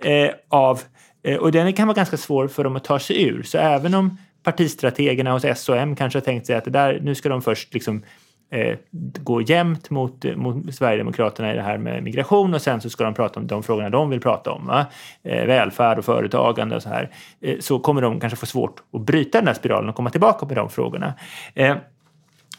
eh, 0.05 0.31
av 0.49 0.81
Eh, 0.81 0.98
Eh, 1.23 1.37
och 1.37 1.53
den 1.53 1.73
kan 1.73 1.89
vara 1.89 1.97
ganska 1.97 2.17
svår 2.17 2.49
för 2.49 2.65
dem 2.65 2.77
att 2.77 2.85
ta 2.85 2.99
sig 2.99 3.23
ur. 3.23 3.43
Så 3.43 3.59
även 3.59 3.95
om 3.95 4.19
partistrategerna 4.43 5.33
hos 5.33 5.45
S 5.45 5.69
och 5.69 5.77
M 5.77 5.97
kanske 5.97 6.19
har 6.19 6.25
tänkt 6.25 6.47
sig 6.47 6.57
att 6.57 6.65
det 6.65 6.71
där, 6.71 7.01
nu 7.03 7.15
ska 7.15 7.29
de 7.29 7.43
först 7.43 7.75
liksom 7.75 8.03
eh, 8.51 8.79
gå 9.23 9.43
jämnt 9.43 9.91
mot, 9.91 10.25
eh, 10.25 10.37
mot 10.37 10.75
Sverigedemokraterna 10.75 11.53
i 11.53 11.57
det 11.57 11.63
här 11.63 11.79
med 11.79 12.03
migration 12.03 12.55
och 12.55 12.63
sen 12.63 12.81
så 12.81 12.91
ska 12.91 13.05
de 13.05 13.15
prata 13.15 13.41
om 13.41 13.47
de 13.47 13.63
frågorna 13.63 13.91
de 13.91 14.11
vill 14.11 14.21
prata 14.21 14.51
om. 14.51 14.67
Va? 14.67 14.87
Eh, 15.23 15.47
välfärd 15.47 15.99
och 15.99 16.05
företagande 16.05 16.77
och 16.77 16.83
så 16.83 16.89
här. 16.89 17.11
Eh, 17.41 17.59
så 17.61 17.79
kommer 17.79 18.03
de 18.03 18.21
kanske 18.21 18.37
få 18.37 18.47
svårt 18.47 18.83
att 18.93 19.01
bryta 19.01 19.39
den 19.39 19.47
här 19.47 19.55
spiralen 19.55 19.89
och 19.89 19.95
komma 19.95 20.11
tillbaka 20.11 20.47
med 20.47 20.57
de 20.57 20.71
frågorna. 20.71 21.15
Eh, 21.55 21.77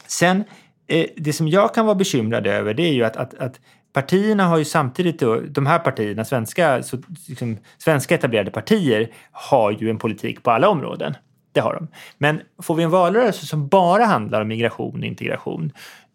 sen, 0.06 0.44
eh, 0.86 1.06
det 1.16 1.32
som 1.32 1.48
jag 1.48 1.74
kan 1.74 1.86
vara 1.86 1.94
bekymrad 1.94 2.46
över 2.46 2.74
det 2.74 2.82
är 2.82 2.92
ju 2.92 3.04
att, 3.04 3.16
att, 3.16 3.34
att 3.34 3.60
partierna 3.92 4.44
har 4.44 4.58
ju 4.58 4.64
samtidigt, 4.64 5.18
då, 5.18 5.40
de 5.40 5.66
här 5.66 5.78
partierna, 5.78 6.24
svenska, 6.24 6.82
så, 6.82 6.98
liksom, 7.28 7.58
svenska 7.78 8.14
etablerade 8.14 8.50
partier 8.50 9.10
har 9.32 9.70
ju 9.70 9.90
en 9.90 9.98
politik 9.98 10.42
på 10.42 10.50
alla 10.50 10.68
områden. 10.68 11.14
Det 11.52 11.60
har 11.60 11.74
de. 11.74 11.88
Men 12.18 12.40
får 12.62 12.74
vi 12.74 12.82
en 12.82 12.90
valrörelse 12.90 13.46
som 13.46 13.68
bara 13.68 14.04
handlar 14.04 14.40
om 14.40 14.48
migration 14.48 14.98
och 14.98 15.04
integration 15.04 15.72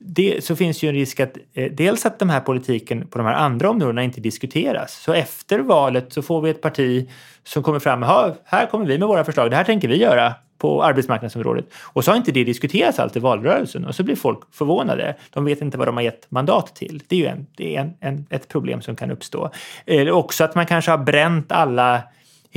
det, 0.07 0.43
så 0.43 0.55
finns 0.55 0.83
ju 0.83 0.89
en 0.89 0.95
risk 0.95 1.19
att 1.19 1.37
eh, 1.53 1.71
dels 1.71 2.05
att 2.05 2.19
de 2.19 2.29
här 2.29 2.39
politiken 2.39 3.07
på 3.07 3.17
de 3.17 3.27
här 3.27 3.33
andra 3.33 3.69
områdena 3.69 4.03
inte 4.03 4.21
diskuteras. 4.21 4.93
Så 4.93 5.13
efter 5.13 5.59
valet 5.59 6.13
så 6.13 6.21
får 6.21 6.41
vi 6.41 6.49
ett 6.49 6.61
parti 6.61 7.09
som 7.43 7.63
kommer 7.63 7.79
fram 7.79 7.99
med 7.99 8.35
här 8.45 8.65
kommer 8.65 8.85
vi 8.85 8.97
med 8.97 9.07
våra 9.07 9.23
förslag, 9.23 9.49
det 9.49 9.55
här 9.55 9.63
tänker 9.63 9.87
vi 9.87 9.97
göra 9.97 10.33
på 10.57 10.83
arbetsmarknadsområdet. 10.83 11.65
Och 11.83 12.03
så 12.03 12.11
har 12.11 12.17
inte 12.17 12.31
det 12.31 12.43
diskuterats 12.43 12.99
allt 12.99 13.15
i 13.15 13.19
valrörelsen 13.19 13.85
och 13.85 13.95
så 13.95 14.03
blir 14.03 14.15
folk 14.15 14.39
förvånade. 14.51 15.15
De 15.29 15.45
vet 15.45 15.61
inte 15.61 15.77
vad 15.77 15.87
de 15.87 15.95
har 15.95 16.03
gett 16.03 16.31
mandat 16.31 16.75
till. 16.75 17.03
Det 17.07 17.15
är 17.15 17.19
ju 17.19 17.25
en, 17.25 17.47
det 17.57 17.75
är 17.75 17.81
en, 17.81 17.93
en 17.99 18.25
ett 18.29 18.47
problem 18.47 18.81
som 18.81 18.95
kan 18.95 19.11
uppstå. 19.11 19.51
Eller 19.85 20.11
också 20.11 20.43
att 20.43 20.55
man 20.55 20.65
kanske 20.65 20.91
har 20.91 20.97
bränt 20.97 21.51
alla 21.51 22.01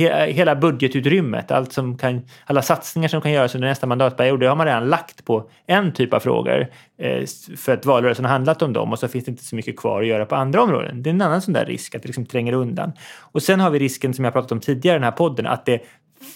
hela 0.07 0.55
budgetutrymmet, 0.55 1.51
allt 1.51 1.73
som 1.73 1.97
kan, 1.97 2.21
alla 2.45 2.61
satsningar 2.61 3.07
som 3.09 3.21
kan 3.21 3.31
göras 3.31 3.55
under 3.55 3.67
nästa 3.67 3.87
mandatperiod, 3.87 4.39
det 4.39 4.47
har 4.47 4.55
man 4.55 4.65
redan 4.65 4.89
lagt 4.89 5.25
på 5.25 5.49
en 5.67 5.91
typ 5.91 6.13
av 6.13 6.19
frågor 6.19 6.67
eh, 6.97 7.25
för 7.57 7.73
att 7.73 7.85
valrörelsen 7.85 8.25
har 8.25 8.31
handlat 8.31 8.61
om 8.61 8.73
dem 8.73 8.91
och 8.91 8.99
så 8.99 9.07
finns 9.07 9.25
det 9.25 9.31
inte 9.31 9.43
så 9.43 9.55
mycket 9.55 9.77
kvar 9.77 10.01
att 10.01 10.07
göra 10.07 10.25
på 10.25 10.35
andra 10.35 10.61
områden. 10.61 11.03
Det 11.03 11.09
är 11.09 11.13
en 11.13 11.21
annan 11.21 11.41
sån 11.41 11.53
där 11.53 11.65
risk, 11.65 11.95
att 11.95 12.01
det 12.01 12.07
liksom 12.07 12.25
tränger 12.25 12.53
undan. 12.53 12.91
Och 13.17 13.43
sen 13.43 13.59
har 13.59 13.69
vi 13.69 13.79
risken 13.79 14.13
som 14.13 14.25
jag 14.25 14.33
pratat 14.33 14.51
om 14.51 14.59
tidigare 14.59 14.95
i 14.95 14.99
den 14.99 15.03
här 15.03 15.11
podden, 15.11 15.47
att 15.47 15.65
det 15.65 15.81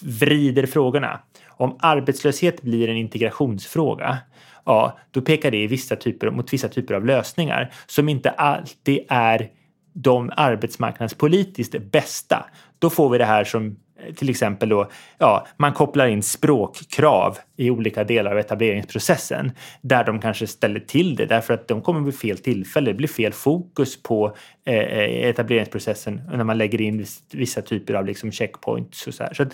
vrider 0.01 0.65
frågorna. 0.65 1.19
Om 1.63 1.77
arbetslöshet 1.79 2.61
blir 2.61 2.89
en 2.89 2.97
integrationsfråga, 2.97 4.17
ja, 4.65 4.99
då 5.11 5.21
pekar 5.21 5.51
det 5.51 5.63
i 5.63 5.67
vissa 5.67 5.95
typer, 5.95 6.31
mot 6.31 6.53
vissa 6.53 6.69
typer 6.69 6.93
av 6.93 7.05
lösningar 7.05 7.73
som 7.87 8.09
inte 8.09 8.29
alltid 8.29 8.99
är 9.09 9.49
de 9.93 10.31
arbetsmarknadspolitiskt 10.37 11.91
bästa. 11.91 12.45
Då 12.79 12.89
får 12.89 13.09
vi 13.09 13.17
det 13.17 13.25
här 13.25 13.43
som 13.43 13.77
eh, 13.99 14.13
till 14.13 14.29
exempel 14.29 14.69
då, 14.69 14.89
ja, 15.17 15.47
man 15.57 15.73
kopplar 15.73 16.07
in 16.07 16.23
språkkrav 16.23 17.37
i 17.57 17.69
olika 17.69 18.03
delar 18.03 18.31
av 18.31 18.39
etableringsprocessen 18.39 19.51
där 19.81 20.03
de 20.03 20.19
kanske 20.19 20.47
ställer 20.47 20.79
till 20.79 21.15
det 21.15 21.25
därför 21.25 21.53
att 21.53 21.67
de 21.67 21.81
kommer 21.81 22.01
vid 22.01 22.19
fel 22.19 22.37
tillfälle. 22.37 22.91
Det 22.91 22.97
blir 22.97 23.07
fel 23.07 23.33
fokus 23.33 24.03
på 24.03 24.35
eh, 24.65 24.75
eh 24.75 25.29
etableringsprocessen 25.29 26.21
när 26.33 26.43
man 26.43 26.57
lägger 26.57 26.81
in 26.81 27.05
vissa 27.31 27.61
typer 27.61 27.93
av 27.93 28.05
liksom 28.05 28.31
checkpoints 28.31 29.07
och 29.07 29.13
så 29.13 29.23
här. 29.23 29.33
Så 29.33 29.45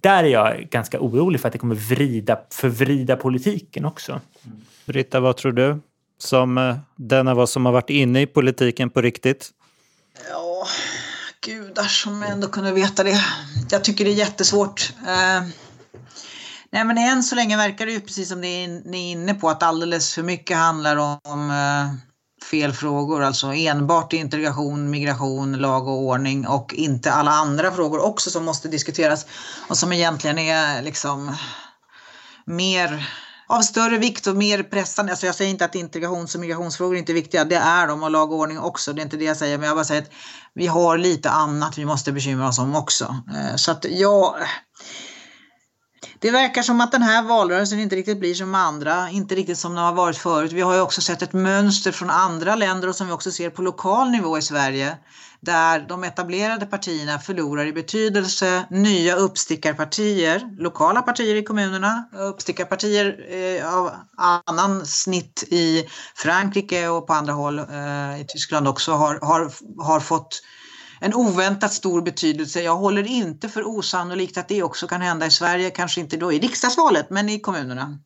där 0.00 0.24
är 0.24 0.28
jag 0.28 0.68
ganska 0.70 1.00
orolig 1.00 1.40
för 1.40 1.48
att 1.48 1.52
det 1.52 1.58
kommer 1.58 1.74
vrida, 1.74 2.38
förvrida 2.50 3.16
politiken 3.16 3.84
också. 3.84 4.20
Britta, 4.84 5.20
vad 5.20 5.36
tror 5.36 5.52
du? 5.52 5.80
Som 6.18 6.58
eh, 6.58 6.76
den 6.96 7.28
av 7.28 7.38
oss 7.38 7.50
som 7.50 7.66
har 7.66 7.72
varit 7.72 7.90
inne 7.90 8.22
i 8.22 8.26
politiken 8.26 8.90
på 8.90 9.00
riktigt? 9.00 9.50
Ja, 10.30 10.66
gudar 11.40 11.84
som 11.84 12.22
ändå 12.22 12.48
kunde 12.48 12.72
veta 12.72 13.04
det. 13.04 13.24
Jag 13.70 13.84
tycker 13.84 14.04
det 14.04 14.10
är 14.10 14.14
jättesvårt. 14.14 14.92
Eh, 15.06 15.42
nej 16.70 16.84
men 16.84 16.98
än 16.98 17.22
så 17.22 17.34
länge 17.34 17.56
verkar 17.56 17.86
det 17.86 17.92
ju 17.92 18.00
precis 18.00 18.28
som 18.28 18.40
ni 18.40 18.64
är 18.84 18.94
inne 18.94 19.34
på 19.34 19.48
att 19.48 19.62
alldeles 19.62 20.14
för 20.14 20.22
mycket 20.22 20.56
handlar 20.56 20.96
om 20.96 21.50
eh, 21.50 22.05
fel 22.50 22.72
frågor, 22.72 23.22
alltså 23.22 23.46
enbart 23.52 24.12
integration, 24.12 24.90
migration, 24.90 25.52
lag 25.52 25.88
och 25.88 25.98
ordning 25.98 26.46
och 26.46 26.74
inte 26.74 27.12
alla 27.12 27.30
andra 27.30 27.72
frågor 27.72 28.04
också 28.04 28.30
som 28.30 28.44
måste 28.44 28.68
diskuteras 28.68 29.26
och 29.68 29.78
som 29.78 29.92
egentligen 29.92 30.38
är 30.38 30.82
liksom 30.82 31.36
mer 32.44 33.08
av 33.48 33.60
större 33.60 33.98
vikt 33.98 34.26
och 34.26 34.36
mer 34.36 34.62
pressande. 34.62 35.12
Alltså 35.12 35.26
jag 35.26 35.34
säger 35.34 35.50
inte 35.50 35.64
att 35.64 35.74
integrations 35.74 36.34
och 36.34 36.40
migrationsfrågor 36.40 36.96
inte 36.96 37.12
är 37.12 37.14
viktiga, 37.14 37.44
det 37.44 37.56
är 37.56 37.86
de 37.86 38.02
och 38.02 38.10
lag 38.10 38.32
och 38.32 38.38
ordning 38.38 38.58
också, 38.58 38.92
det 38.92 39.00
är 39.00 39.04
inte 39.04 39.16
det 39.16 39.24
jag 39.24 39.36
säger, 39.36 39.58
men 39.58 39.66
jag 39.66 39.76
bara 39.76 39.84
säger 39.84 40.02
att 40.02 40.10
vi 40.54 40.66
har 40.66 40.98
lite 40.98 41.30
annat 41.30 41.78
vi 41.78 41.84
måste 41.84 42.12
bekymra 42.12 42.48
oss 42.48 42.58
om 42.58 42.76
också. 42.76 43.04
Eh, 43.34 43.56
så 43.56 43.70
att 43.70 43.84
jag... 43.88 44.34
Det 46.18 46.30
verkar 46.30 46.62
som 46.62 46.80
att 46.80 46.92
den 46.92 47.02
här 47.02 47.22
valrörelsen 47.22 47.80
inte 47.80 47.96
riktigt 47.96 48.20
blir 48.20 48.34
som 48.34 48.54
andra, 48.54 49.10
inte 49.10 49.34
riktigt 49.34 49.58
som 49.58 49.74
den 49.74 49.84
har 49.84 49.92
varit 49.92 50.16
förut. 50.16 50.52
Vi 50.52 50.60
har 50.60 50.74
ju 50.74 50.80
också 50.80 51.00
sett 51.00 51.22
ett 51.22 51.32
mönster 51.32 51.92
från 51.92 52.10
andra 52.10 52.54
länder 52.54 52.88
och 52.88 52.96
som 52.96 53.06
vi 53.06 53.12
också 53.12 53.30
ser 53.30 53.50
på 53.50 53.62
lokal 53.62 54.10
nivå 54.10 54.38
i 54.38 54.42
Sverige 54.42 54.96
där 55.40 55.80
de 55.88 56.04
etablerade 56.04 56.66
partierna 56.66 57.18
förlorar 57.18 57.66
i 57.66 57.72
betydelse. 57.72 58.66
Nya 58.70 59.16
uppstickarpartier, 59.16 60.56
lokala 60.58 61.02
partier 61.02 61.34
i 61.34 61.42
kommunerna, 61.42 62.08
uppstickarpartier 62.12 63.26
eh, 63.28 63.74
av 63.74 63.90
annan 64.16 64.86
snitt 64.86 65.44
i 65.50 65.84
Frankrike 66.14 66.88
och 66.88 67.06
på 67.06 67.12
andra 67.12 67.32
håll 67.32 67.58
eh, 67.58 68.20
i 68.20 68.24
Tyskland 68.28 68.68
också 68.68 68.92
har, 68.92 69.18
har, 69.22 69.50
har 69.84 70.00
fått 70.00 70.42
en 71.00 71.14
oväntat 71.14 71.72
stor 71.72 72.02
betydelse. 72.02 72.62
Jag 72.62 72.76
håller 72.76 73.06
inte 73.06 73.48
för 73.48 73.68
osannolikt 73.68 74.38
att 74.38 74.48
det 74.48 74.62
också 74.62 74.86
kan 74.86 75.00
hända 75.00 75.26
i 75.26 75.30
Sverige, 75.30 75.70
kanske 75.70 76.00
inte 76.00 76.16
då 76.16 76.32
i 76.32 76.38
riksdagsvalet, 76.38 77.10
men 77.10 77.28
i 77.28 77.40
kommunerna. 77.40 77.98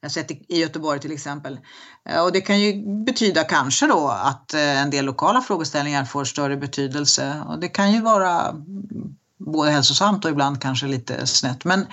Jag 0.00 0.08
har 0.08 0.12
sett 0.12 0.30
i 0.30 0.60
Göteborg 0.60 1.00
till 1.00 1.12
exempel. 1.12 1.58
Eh, 2.08 2.24
och 2.24 2.32
det 2.32 2.40
kan 2.40 2.60
ju 2.60 3.02
betyda 3.04 3.44
kanske 3.44 3.86
då 3.86 4.08
att 4.08 4.54
eh, 4.54 4.82
en 4.82 4.90
del 4.90 5.04
lokala 5.04 5.40
frågeställningar 5.40 6.04
får 6.04 6.24
större 6.24 6.56
betydelse. 6.56 7.42
Och 7.46 7.58
det 7.58 7.68
kan 7.68 7.92
ju 7.92 8.00
vara 8.00 8.54
både 9.38 9.70
hälsosamt 9.70 10.24
och 10.24 10.30
ibland 10.30 10.62
kanske 10.62 10.86
lite 10.86 11.26
snett. 11.26 11.64
Men 11.64 11.86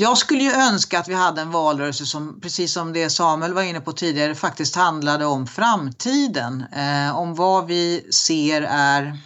jag 0.00 0.18
skulle 0.18 0.42
ju 0.42 0.52
önska 0.52 0.98
att 0.98 1.08
vi 1.08 1.14
hade 1.14 1.40
en 1.40 1.50
valrörelse 1.50 2.06
som, 2.06 2.40
precis 2.40 2.72
som 2.72 2.92
det 2.92 3.10
Samuel 3.10 3.54
var 3.54 3.62
inne 3.62 3.80
på 3.80 3.92
tidigare, 3.92 4.34
faktiskt 4.34 4.76
handlade 4.76 5.26
om 5.26 5.46
framtiden. 5.46 6.64
Eh, 6.72 7.18
om 7.18 7.34
vad 7.34 7.66
vi 7.66 8.08
ser 8.12 8.62
är 8.62 9.18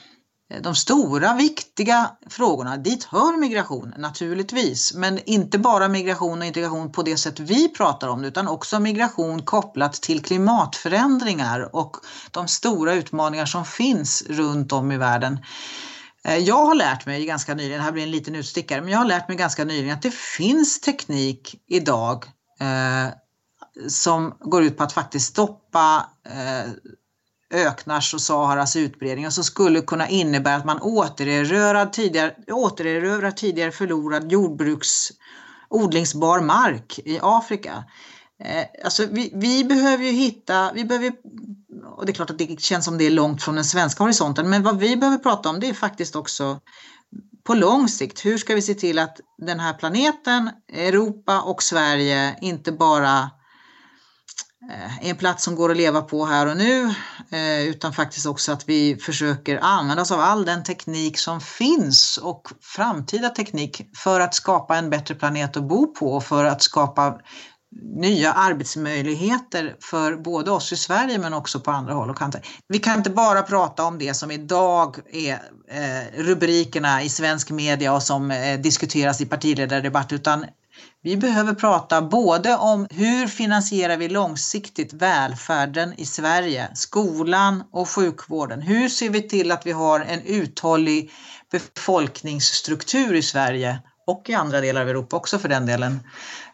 eh, 0.55 0.63
de 0.63 0.75
stora 0.75 1.35
viktiga 1.35 2.11
frågorna, 2.31 2.77
dit 2.77 3.05
hör 3.05 3.37
migration 3.37 3.95
naturligtvis, 3.99 4.95
men 4.95 5.19
inte 5.25 5.59
bara 5.59 5.89
migration 5.89 6.39
och 6.39 6.45
integration 6.45 6.93
på 6.93 7.03
det 7.03 7.17
sätt 7.17 7.41
vi 7.41 7.69
pratar 7.69 8.09
om 8.09 8.23
det, 8.23 8.29
utan 8.29 8.49
också 8.49 8.81
migration 8.81 9.43
kopplat 9.43 9.93
till 9.93 10.23
klimatförändringar 10.23 11.77
och 11.77 11.97
de 12.31 12.49
stora 12.49 12.95
utmaningar 12.95 13.47
som 13.47 13.65
finns 13.65 14.25
runt 14.29 14.73
om 14.73 14.93
i 14.93 14.97
världen. 14.97 15.39
Eh, 16.25 16.39
jag 16.39 16.67
har 16.67 16.75
lärt 16.75 17.07
mig 17.07 17.25
ganska 17.25 17.55
nyligen, 17.55 17.79
det 17.79 17.85
här 17.85 17.93
blir 17.93 18.03
en 18.03 18.11
liten 18.11 18.35
utstickare, 18.35 18.81
men 18.81 18.91
jag 18.91 18.99
har 18.99 19.05
lärt 19.05 19.29
mig 19.29 19.37
ganska 19.37 19.65
nyligen 19.65 19.95
att 19.95 20.03
det 20.03 20.15
finns 20.15 20.81
teknik 20.81 21.63
idag 21.67 22.25
eh, 22.61 23.15
som 23.89 24.37
går 24.41 24.65
ut 24.65 24.77
på 24.77 24.83
att 24.83 24.93
faktiskt 24.93 25.27
stoppa 25.27 26.11
eh, 26.27 26.71
öknars 27.67 28.15
och 28.15 28.21
Saharas 28.21 28.77
utbredning 28.77 29.27
och 29.27 29.33
som 29.33 29.45
skulle 29.45 29.81
kunna 29.81 30.09
innebära 30.09 30.57
att 30.57 30.65
man 30.65 30.83
återerövrar 30.83 31.87
tidigare, 31.87 32.35
återerövrar 32.53 33.31
tidigare 33.31 33.73
förlorad 33.73 34.33
jordbruks 34.33 35.09
odlingsbar 35.69 36.41
mark 36.41 36.99
i 37.05 37.19
Afrika. 37.23 37.85
Eh, 38.41 38.85
alltså 38.85 39.07
vi, 39.11 39.33
vi, 39.35 39.65
behöver 39.65 40.05
ju 40.05 40.11
hitta, 40.11 40.73
vi 40.75 40.85
behöver, 40.85 41.13
och 41.87 42.07
det 42.07 42.12
är 42.12 42.14
klart 42.14 42.31
att 42.31 42.38
det 42.38 42.61
känns 42.61 42.85
som 42.85 42.99
det 42.99 43.05
är 43.05 43.11
långt 43.11 43.42
från 43.42 43.55
den 43.55 43.64
svenska 43.64 44.05
horisonten, 44.05 44.51
men 44.51 44.62
vad 44.62 44.79
vi 44.79 44.97
behöver 44.97 45.18
prata 45.18 45.49
om 45.49 45.61
det 45.61 45.68
är 45.68 45.75
faktiskt 45.75 46.16
också 46.16 46.61
på 47.44 47.55
lång 47.55 47.88
sikt, 47.88 48.25
hur 48.25 48.38
ska 48.38 48.55
vi 48.55 48.62
se 48.62 48.75
till 48.75 48.99
att 48.99 49.20
den 49.38 49.61
här 49.61 49.73
planeten, 49.73 50.51
Europa 50.73 51.40
och 51.40 51.62
Sverige 51.62 52.37
inte 52.40 52.73
bara 52.73 53.31
eh, 54.70 55.07
är 55.07 55.11
en 55.11 55.16
plats 55.16 55.44
som 55.44 55.57
går 55.57 55.70
att 55.70 55.77
leva 55.77 56.03
på 56.03 56.25
här 56.25 56.47
och 56.47 56.57
nu 56.57 56.94
eh, 57.31 57.68
utan 57.68 57.92
faktiskt 57.92 58.27
också 58.27 58.53
att 58.53 58.68
vi 58.68 58.97
försöker 58.97 59.59
använda 59.62 60.03
oss 60.03 60.12
av 60.12 60.20
all 60.20 60.44
den 60.44 60.62
teknik 60.64 61.18
som 61.18 61.40
finns 61.40 62.16
och 62.16 62.49
framtida 62.61 63.29
teknik 63.29 63.90
för 63.97 64.20
att 64.20 64.35
skapa 64.35 64.77
en 64.77 64.90
bättre 64.90 65.14
planet 65.14 65.57
att 65.57 65.68
bo 65.68 65.94
på 65.94 66.12
och 66.12 66.25
för 66.25 66.44
att 66.44 66.62
skapa 66.62 67.18
nya 67.83 68.33
arbetsmöjligheter 68.33 69.77
för 69.81 70.17
både 70.17 70.51
oss 70.51 70.73
i 70.73 70.77
Sverige 70.77 71.19
men 71.19 71.35
också 71.35 71.61
på 71.61 71.71
andra 71.71 71.95
håll 71.95 72.11
och 72.11 72.19
kanter. 72.19 72.47
Vi 72.69 72.79
kan 72.79 72.99
inte 72.99 73.11
bara 73.11 73.43
prata 73.43 73.85
om 73.85 73.99
det 73.99 74.15
som 74.15 74.31
idag 74.31 74.99
är 75.13 75.33
eh, 75.71 76.23
rubrikerna 76.23 77.03
i 77.03 77.09
svensk 77.09 77.51
media 77.51 77.95
och 77.95 78.03
som 78.03 78.31
eh, 78.31 78.61
diskuteras 78.61 79.21
i 79.21 79.27
partiledardebatt 79.27 80.13
utan 80.13 80.47
vi 81.03 81.17
behöver 81.17 81.55
prata 81.55 82.03
både 82.03 82.57
om 82.57 82.87
hur 82.91 83.27
finansierar 83.27 83.97
vi 83.97 84.09
långsiktigt 84.09 84.93
välfärden 84.93 85.95
i 85.97 86.07
Sverige, 86.07 86.69
skolan 86.75 87.65
och 87.73 87.89
sjukvården. 87.89 88.63
Hur 88.63 88.89
ser 88.89 89.11
vi 89.11 89.29
till 89.29 89.53
att 89.53 89.67
vi 89.67 89.73
har 89.73 90.01
en 90.01 90.21
uthållig 90.21 91.11
befolkningsstruktur 91.51 93.15
i 93.15 93.23
Sverige 93.23 93.79
och 94.07 94.25
i 94.29 94.35
andra 94.35 94.61
delar 94.61 94.81
av 94.81 94.89
Europa 94.89 95.17
också 95.17 95.39
för 95.39 95.49
den 95.49 95.67
delen. 95.67 96.01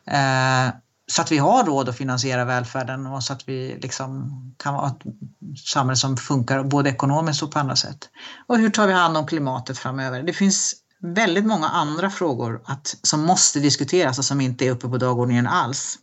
Eh, 0.07 0.69
så 1.11 1.23
att 1.23 1.33
vi 1.33 1.38
har 1.38 1.64
råd 1.64 1.88
att 1.88 1.96
finansiera 1.96 2.44
välfärden 2.44 3.07
och 3.07 3.23
så 3.23 3.33
att 3.33 3.49
vi 3.49 3.79
liksom 3.83 4.31
kan 4.57 4.75
vara 4.75 4.87
ett 4.87 5.03
samhälle 5.66 5.96
som 5.96 6.16
funkar 6.16 6.62
både 6.62 6.90
ekonomiskt 6.90 7.42
och 7.42 7.53
på 7.53 7.59
andra 7.59 7.77
sätt. 7.77 8.09
Och 8.46 8.59
hur 8.59 8.70
tar 8.70 8.87
vi 8.87 8.92
hand 8.92 9.16
om 9.16 9.27
klimatet 9.27 9.79
framöver? 9.79 10.23
Det 10.23 10.33
finns 10.33 10.75
väldigt 11.03 11.46
många 11.46 11.68
andra 11.68 12.11
frågor 12.11 12.62
att, 12.64 12.96
som 13.03 13.20
måste 13.20 13.61
diskuteras 13.61 14.18
och 14.18 14.25
som 14.25 14.40
inte 14.40 14.66
är 14.66 14.70
uppe 14.70 14.88
på 14.88 14.96
dagordningen 14.96 15.46
alls. 15.46 15.99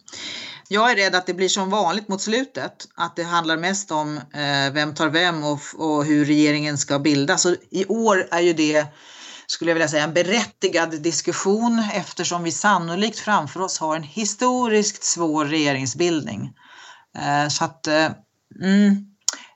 Jag 0.68 0.92
är 0.92 0.96
rädd 0.96 1.16
att 1.16 1.26
det 1.26 1.34
blir 1.34 1.50
som 1.50 1.70
vanligt 1.70 2.08
mot 2.08 2.22
slutet, 2.22 2.88
att 2.96 3.16
det 3.16 3.24
handlar 3.24 3.58
mest 3.58 3.92
om 3.92 4.18
eh, 4.18 4.74
vem 4.74 4.94
tar 4.94 5.10
vem 5.10 5.44
och, 5.44 5.60
och 5.78 6.06
hur 6.06 6.26
regeringen 6.26 6.78
ska 6.78 7.00
bildas. 7.00 7.46
Och 7.46 7.56
I 7.70 7.86
år 7.86 8.28
är 8.32 8.42
ju 8.42 8.54
det, 8.54 8.86
skulle 9.48 9.72
jag 9.72 9.76
vilja 9.76 9.88
säga, 9.88 10.04
en 10.04 10.14
berättigad 10.14 11.02
diskussion 11.02 11.84
eftersom 11.94 12.44
vi 12.44 12.52
sannolikt 12.52 13.20
framför 13.20 13.60
oss 13.60 13.80
har 13.80 13.96
en 13.96 14.04
historiskt 14.04 15.04
svår 15.04 15.46
regeringsbildning. 15.46 16.54
Eh, 17.18 17.48
så 17.50 17.64
att, 17.64 17.88
eh, 17.88 18.12
mm, 18.64 19.06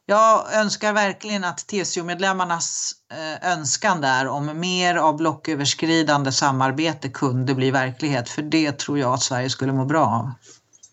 jag 0.06 0.54
önskar 0.54 0.93
verkligen 0.93 1.43
att 1.43 1.67
TCO-medlemmarnas 1.67 2.91
eh, 3.12 3.51
önskan 3.51 4.01
där 4.01 4.27
om 4.27 4.60
mer 4.60 4.95
av 4.95 5.17
blocköverskridande 5.17 6.32
samarbete 6.32 7.10
kunde 7.10 7.56
bli 7.56 7.71
verklighet. 7.71 8.30
För 8.30 8.41
det 8.41 8.71
tror 8.80 8.99
jag 8.99 9.13
att 9.13 9.23
Sverige 9.23 9.49
skulle 9.49 9.71
må 9.71 9.86
bra 9.86 10.06
av. 10.06 10.32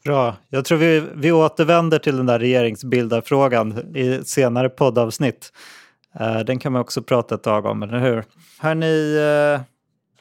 Bra. 0.04 0.36
Jag 0.48 0.64
tror 0.64 0.78
vi, 0.78 1.00
vi 1.14 1.32
återvänder 1.32 1.98
till 1.98 2.16
den 2.16 2.26
där 2.26 2.38
regeringsbildarfrågan 2.38 3.96
i 3.96 4.24
senare 4.24 4.68
poddavsnitt. 4.68 5.52
Eh, 6.14 6.38
den 6.38 6.58
kan 6.58 6.72
man 6.72 6.80
också 6.82 7.02
prata 7.02 7.34
ett 7.34 7.42
tag 7.42 7.66
om, 7.66 7.82
eller 7.82 7.98
hur? 7.98 8.24
Hörni, 8.58 9.16
eh, 9.54 9.60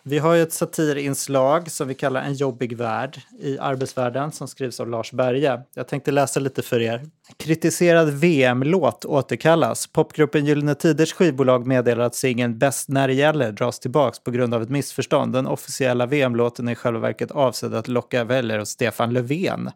vi 0.09 0.19
har 0.19 0.33
ju 0.33 0.41
ett 0.41 0.53
satirinslag 0.53 1.71
som 1.71 1.87
vi 1.87 1.93
kallar 1.93 2.21
En 2.21 2.33
jobbig 2.33 2.77
värld 2.77 3.21
i 3.39 3.59
arbetsvärlden 3.59 4.31
som 4.31 4.47
skrivs 4.47 4.79
av 4.79 4.89
Lars 4.89 5.11
Berge. 5.11 5.61
Jag 5.75 5.87
tänkte 5.87 6.11
läsa 6.11 6.39
lite 6.39 6.61
för 6.61 6.81
er. 6.81 7.05
Kritiserad 7.37 8.09
VM-låt 8.09 9.05
återkallas. 9.05 9.87
Popgruppen 9.87 10.45
Gyllene 10.45 10.75
Tiders 10.75 11.13
skivbolag 11.13 11.67
meddelar 11.67 12.05
att 12.05 12.15
singeln 12.15 12.57
Bäst 12.57 12.89
när 12.89 13.07
det 13.07 13.13
gäller 13.13 13.51
dras 13.51 13.79
tillbaks 13.79 14.19
på 14.19 14.31
grund 14.31 14.53
av 14.53 14.61
ett 14.61 14.69
missförstånd. 14.69 15.33
Den 15.33 15.47
officiella 15.47 16.05
VM-låten 16.05 16.67
är 16.67 16.71
i 16.71 16.75
själva 16.75 16.99
verket 16.99 17.31
avsedd 17.31 17.73
att 17.73 17.87
locka 17.87 18.23
väljare 18.23 18.59
hos 18.59 18.69
Stefan 18.69 19.13
Löfven. 19.13 19.69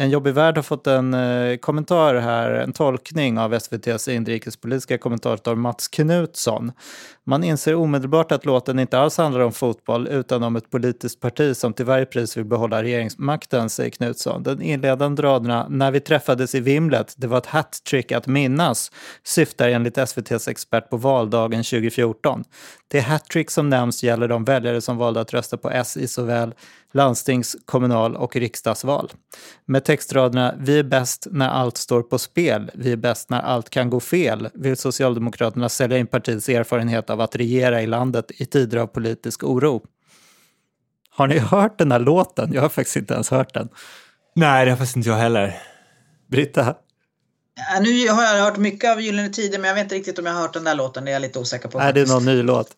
En 0.00 0.10
jobbig 0.10 0.34
värld 0.34 0.56
har 0.56 0.62
fått 0.62 0.86
en 0.86 1.14
eh, 1.14 1.56
kommentar 1.56 2.14
här, 2.14 2.50
en 2.50 2.72
tolkning 2.72 3.38
av 3.38 3.54
SVTs 3.54 4.08
inrikespolitiska 4.08 4.98
kommentator 4.98 5.54
Mats 5.54 5.88
Knutsson. 5.88 6.72
Man 7.24 7.44
inser 7.44 7.74
omedelbart 7.74 8.32
att 8.32 8.44
låten 8.44 8.78
inte 8.78 8.98
alls 8.98 9.16
handlar 9.18 9.40
om 9.40 9.52
fotboll 9.52 10.08
utan 10.08 10.42
om 10.42 10.56
ett 10.56 10.70
politiskt 10.70 11.20
parti 11.20 11.56
som 11.56 11.72
till 11.72 11.84
varje 11.84 12.06
pris 12.06 12.36
vill 12.36 12.44
behålla 12.44 12.82
regeringsmakten, 12.82 13.70
säger 13.70 13.90
Knutsson. 13.90 14.42
Den 14.42 14.62
inledande 14.62 15.22
raderna 15.22 15.66
“När 15.68 15.90
vi 15.90 16.00
träffades 16.00 16.54
i 16.54 16.60
vimlet, 16.60 17.14
det 17.16 17.26
var 17.26 17.38
ett 17.38 17.46
hattrick 17.46 18.12
att 18.12 18.26
minnas” 18.26 18.90
syftar 19.24 19.68
enligt 19.68 19.98
SVTs 19.98 20.48
expert 20.48 20.90
på 20.90 20.96
valdagen 20.96 21.64
2014. 21.64 22.44
Det 22.88 23.00
hattrick 23.00 23.50
som 23.50 23.70
nämns 23.70 24.02
gäller 24.02 24.28
de 24.28 24.44
väljare 24.44 24.80
som 24.80 24.96
valde 24.96 25.20
att 25.20 25.32
rösta 25.34 25.56
på 25.56 25.70
S 25.70 25.96
i 25.96 26.08
såväl 26.08 26.54
landstings-, 26.94 27.56
kommunal 27.64 28.16
och 28.16 28.36
riksdagsval. 28.36 29.12
Med 29.66 29.84
textraderna 29.84 30.54
“Vi 30.58 30.78
är 30.78 30.82
bäst 30.82 31.26
när 31.30 31.48
allt 31.48 31.76
står 31.76 32.02
på 32.02 32.18
spel, 32.18 32.70
vi 32.74 32.92
är 32.92 32.96
bäst 32.96 33.30
när 33.30 33.40
allt 33.40 33.70
kan 33.70 33.90
gå 33.90 34.00
fel” 34.00 34.48
vill 34.54 34.76
Socialdemokraterna 34.76 35.68
sälja 35.68 35.98
in 35.98 36.06
partiets 36.06 36.48
erfarenhet 36.48 37.10
av 37.10 37.20
att 37.20 37.36
regera 37.36 37.82
i 37.82 37.86
landet 37.86 38.30
i 38.30 38.46
tider 38.46 38.78
av 38.78 38.86
politisk 38.86 39.44
oro. 39.44 39.82
Har 41.10 41.26
ni 41.26 41.38
hört 41.38 41.78
den 41.78 41.92
här 41.92 41.98
låten? 41.98 42.52
Jag 42.52 42.62
har 42.62 42.68
faktiskt 42.68 42.96
inte 42.96 43.14
ens 43.14 43.30
hört 43.30 43.54
den. 43.54 43.68
Nej, 44.34 44.64
det 44.64 44.70
har 44.70 44.76
faktiskt 44.76 44.96
inte 44.96 45.08
jag 45.08 45.16
heller. 45.16 45.62
Britta? 46.30 46.74
Ja, 47.54 47.80
nu 47.80 48.08
har 48.08 48.22
jag 48.22 48.44
hört 48.44 48.56
mycket 48.56 48.90
av 48.90 49.00
Gyllene 49.00 49.28
Tider 49.28 49.58
men 49.58 49.68
jag 49.68 49.74
vet 49.74 49.82
inte 49.82 49.94
riktigt 49.94 50.18
om 50.18 50.26
jag 50.26 50.32
har 50.32 50.40
hört 50.40 50.52
den 50.52 50.64
där 50.64 50.74
låten. 50.74 51.04
Det 51.04 51.10
är 51.10 51.12
jag 51.12 51.22
lite 51.22 51.38
osäker 51.38 51.68
på. 51.68 51.78
Är 51.78 51.92
det 51.92 52.08
någon 52.08 52.24
ny 52.24 52.42
låt? 52.42 52.68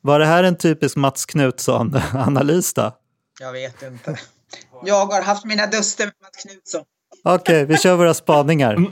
Var 0.00 0.18
det 0.18 0.26
här 0.26 0.44
en 0.44 0.56
typisk 0.56 0.96
Mats 0.96 1.26
Knutsson-analys 1.26 2.74
då? 2.74 2.92
Jag 3.40 3.52
vet 3.52 3.82
inte. 3.82 4.18
Jag 4.84 5.06
har 5.06 5.22
haft 5.22 5.44
mina 5.44 5.66
duster 5.66 6.04
med 6.04 6.14
Mats 6.22 6.42
Knutsson. 6.42 6.84
Okej, 7.22 7.62
okay, 7.62 7.64
vi 7.64 7.78
kör 7.78 7.96
våra 7.96 8.14
spaningar. 8.14 8.84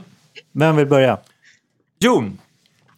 Vem 0.51 0.75
vill 0.75 0.87
börja? 0.87 1.17
Jon. 1.99 2.39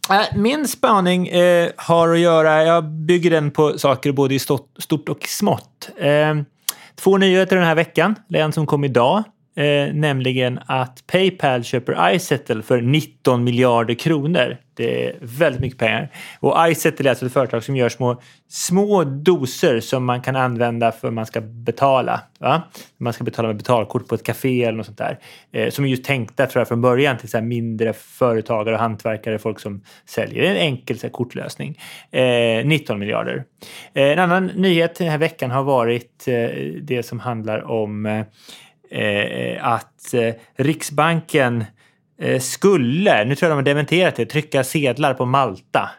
Äh, 0.10 0.38
min 0.38 0.68
spaning 0.68 1.28
eh, 1.28 1.72
har 1.76 2.10
att 2.10 2.20
göra, 2.20 2.64
jag 2.64 2.84
bygger 2.84 3.32
den 3.32 3.52
på 3.52 3.80
saker 3.80 4.12
både 4.12 4.36
i 4.36 4.40
stort 4.40 5.10
och 5.10 5.28
smått. 5.28 5.90
Eh, 5.98 6.42
två 6.96 7.18
nyheter 7.18 7.56
den 7.56 7.66
här 7.66 7.76
veckan, 7.76 8.16
en 8.34 8.54
som 8.54 8.66
kom 8.66 8.84
idag. 8.84 9.24
Eh, 9.56 9.94
nämligen 9.94 10.60
att 10.66 11.04
Paypal 11.08 11.64
köper 11.64 12.16
iSettle 12.16 12.62
för 12.62 12.82
19 12.82 13.44
miljarder 13.44 13.94
kronor. 13.94 14.58
Det 14.74 15.06
är 15.06 15.16
väldigt 15.22 15.62
mycket 15.62 15.80
pengar. 15.80 16.10
Och 16.40 16.70
iSettle 16.70 17.08
är 17.08 17.10
alltså 17.10 17.26
ett 17.26 17.34
företag 17.34 17.64
som 17.64 17.76
gör 17.76 17.90
små, 17.90 18.22
små 18.50 19.04
doser 19.04 19.80
som 19.80 20.06
man 20.06 20.22
kan 20.22 20.36
använda 20.36 20.92
för 20.92 21.12
man 21.12 21.26
ska 21.26 21.42
betala. 21.42 22.22
Va? 22.40 22.62
Man 22.98 23.14
ska 23.14 23.24
betala 23.24 23.48
med 23.48 23.58
betalkort 23.58 24.08
på 24.08 24.16
ett 24.16 24.24
café 24.24 24.64
eller 24.64 24.78
något 24.78 24.86
sånt 24.86 24.98
där. 24.98 25.20
Eh, 25.52 25.70
som 25.70 25.86
är 25.86 25.90
just 25.90 26.04
tänkta 26.04 26.46
tror 26.48 26.60
jag 26.60 26.68
från 26.68 26.82
början 26.82 27.18
till 27.18 27.30
så 27.30 27.42
mindre 27.42 27.94
företagare 27.94 28.76
och 28.76 28.82
hantverkare, 28.82 29.40
folk 29.40 29.60
som 29.60 29.82
säljer 30.06 30.44
en 30.44 30.58
enkel 30.58 31.00
så 31.00 31.08
här, 31.08 31.12
kortlösning. 31.12 31.80
Eh, 32.12 32.66
19 32.66 33.00
miljarder. 33.00 33.44
Eh, 33.94 34.04
en 34.04 34.20
annan 34.20 34.46
nyhet 34.46 34.96
den 34.96 35.08
här 35.08 35.18
veckan 35.18 35.52
har 35.52 35.64
varit 35.64 36.28
eh, 36.28 36.50
det 36.82 37.04
som 37.04 37.20
handlar 37.20 37.72
om 37.72 38.06
eh, 38.06 38.26
Eh, 38.92 39.68
att 39.68 40.14
eh, 40.14 40.34
Riksbanken 40.56 41.66
eh, 42.22 42.40
skulle, 42.40 43.26
nu 43.26 43.36
tror 43.36 43.50
jag 43.50 43.58
de 43.58 43.60
har 43.60 43.76
dementerat 43.76 44.16
det, 44.16 44.26
trycka 44.26 44.64
sedlar 44.64 45.14
på 45.14 45.26
Malta. 45.26 45.90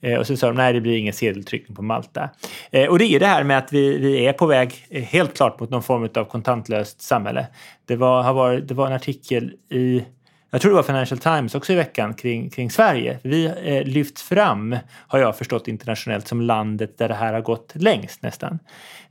Eh, 0.00 0.18
och 0.18 0.26
så 0.26 0.36
sa 0.36 0.46
de 0.46 0.56
nej, 0.56 0.72
det 0.72 0.80
blir 0.80 0.96
ingen 0.96 1.12
sedeltryckning 1.12 1.76
på 1.76 1.82
Malta. 1.82 2.30
Eh, 2.70 2.88
och 2.88 2.98
det 2.98 3.04
är 3.04 3.20
det 3.20 3.26
här 3.26 3.44
med 3.44 3.58
att 3.58 3.72
vi, 3.72 3.98
vi 3.98 4.26
är 4.26 4.32
på 4.32 4.46
väg 4.46 4.74
eh, 4.90 5.02
helt 5.02 5.36
klart 5.36 5.60
mot 5.60 5.70
någon 5.70 5.82
form 5.82 6.08
av 6.14 6.24
kontantlöst 6.24 7.00
samhälle. 7.02 7.46
Det 7.84 7.96
var, 7.96 8.22
har 8.22 8.34
varit, 8.34 8.68
det 8.68 8.74
var 8.74 8.86
en 8.86 8.92
artikel 8.92 9.52
i 9.70 10.04
jag 10.50 10.60
tror 10.60 10.70
det 10.70 10.76
var 10.76 10.82
Financial 10.82 11.18
Times 11.18 11.54
också 11.54 11.72
i 11.72 11.76
veckan 11.76 12.14
kring, 12.14 12.50
kring 12.50 12.70
Sverige. 12.70 13.18
Vi 13.22 13.46
eh, 13.46 13.82
lyfts 13.82 14.22
fram, 14.22 14.76
har 15.08 15.18
jag 15.18 15.38
förstått 15.38 15.68
internationellt, 15.68 16.28
som 16.28 16.40
landet 16.40 16.98
där 16.98 17.08
det 17.08 17.14
här 17.14 17.32
har 17.32 17.40
gått 17.40 17.72
längst 17.74 18.22
nästan. 18.22 18.58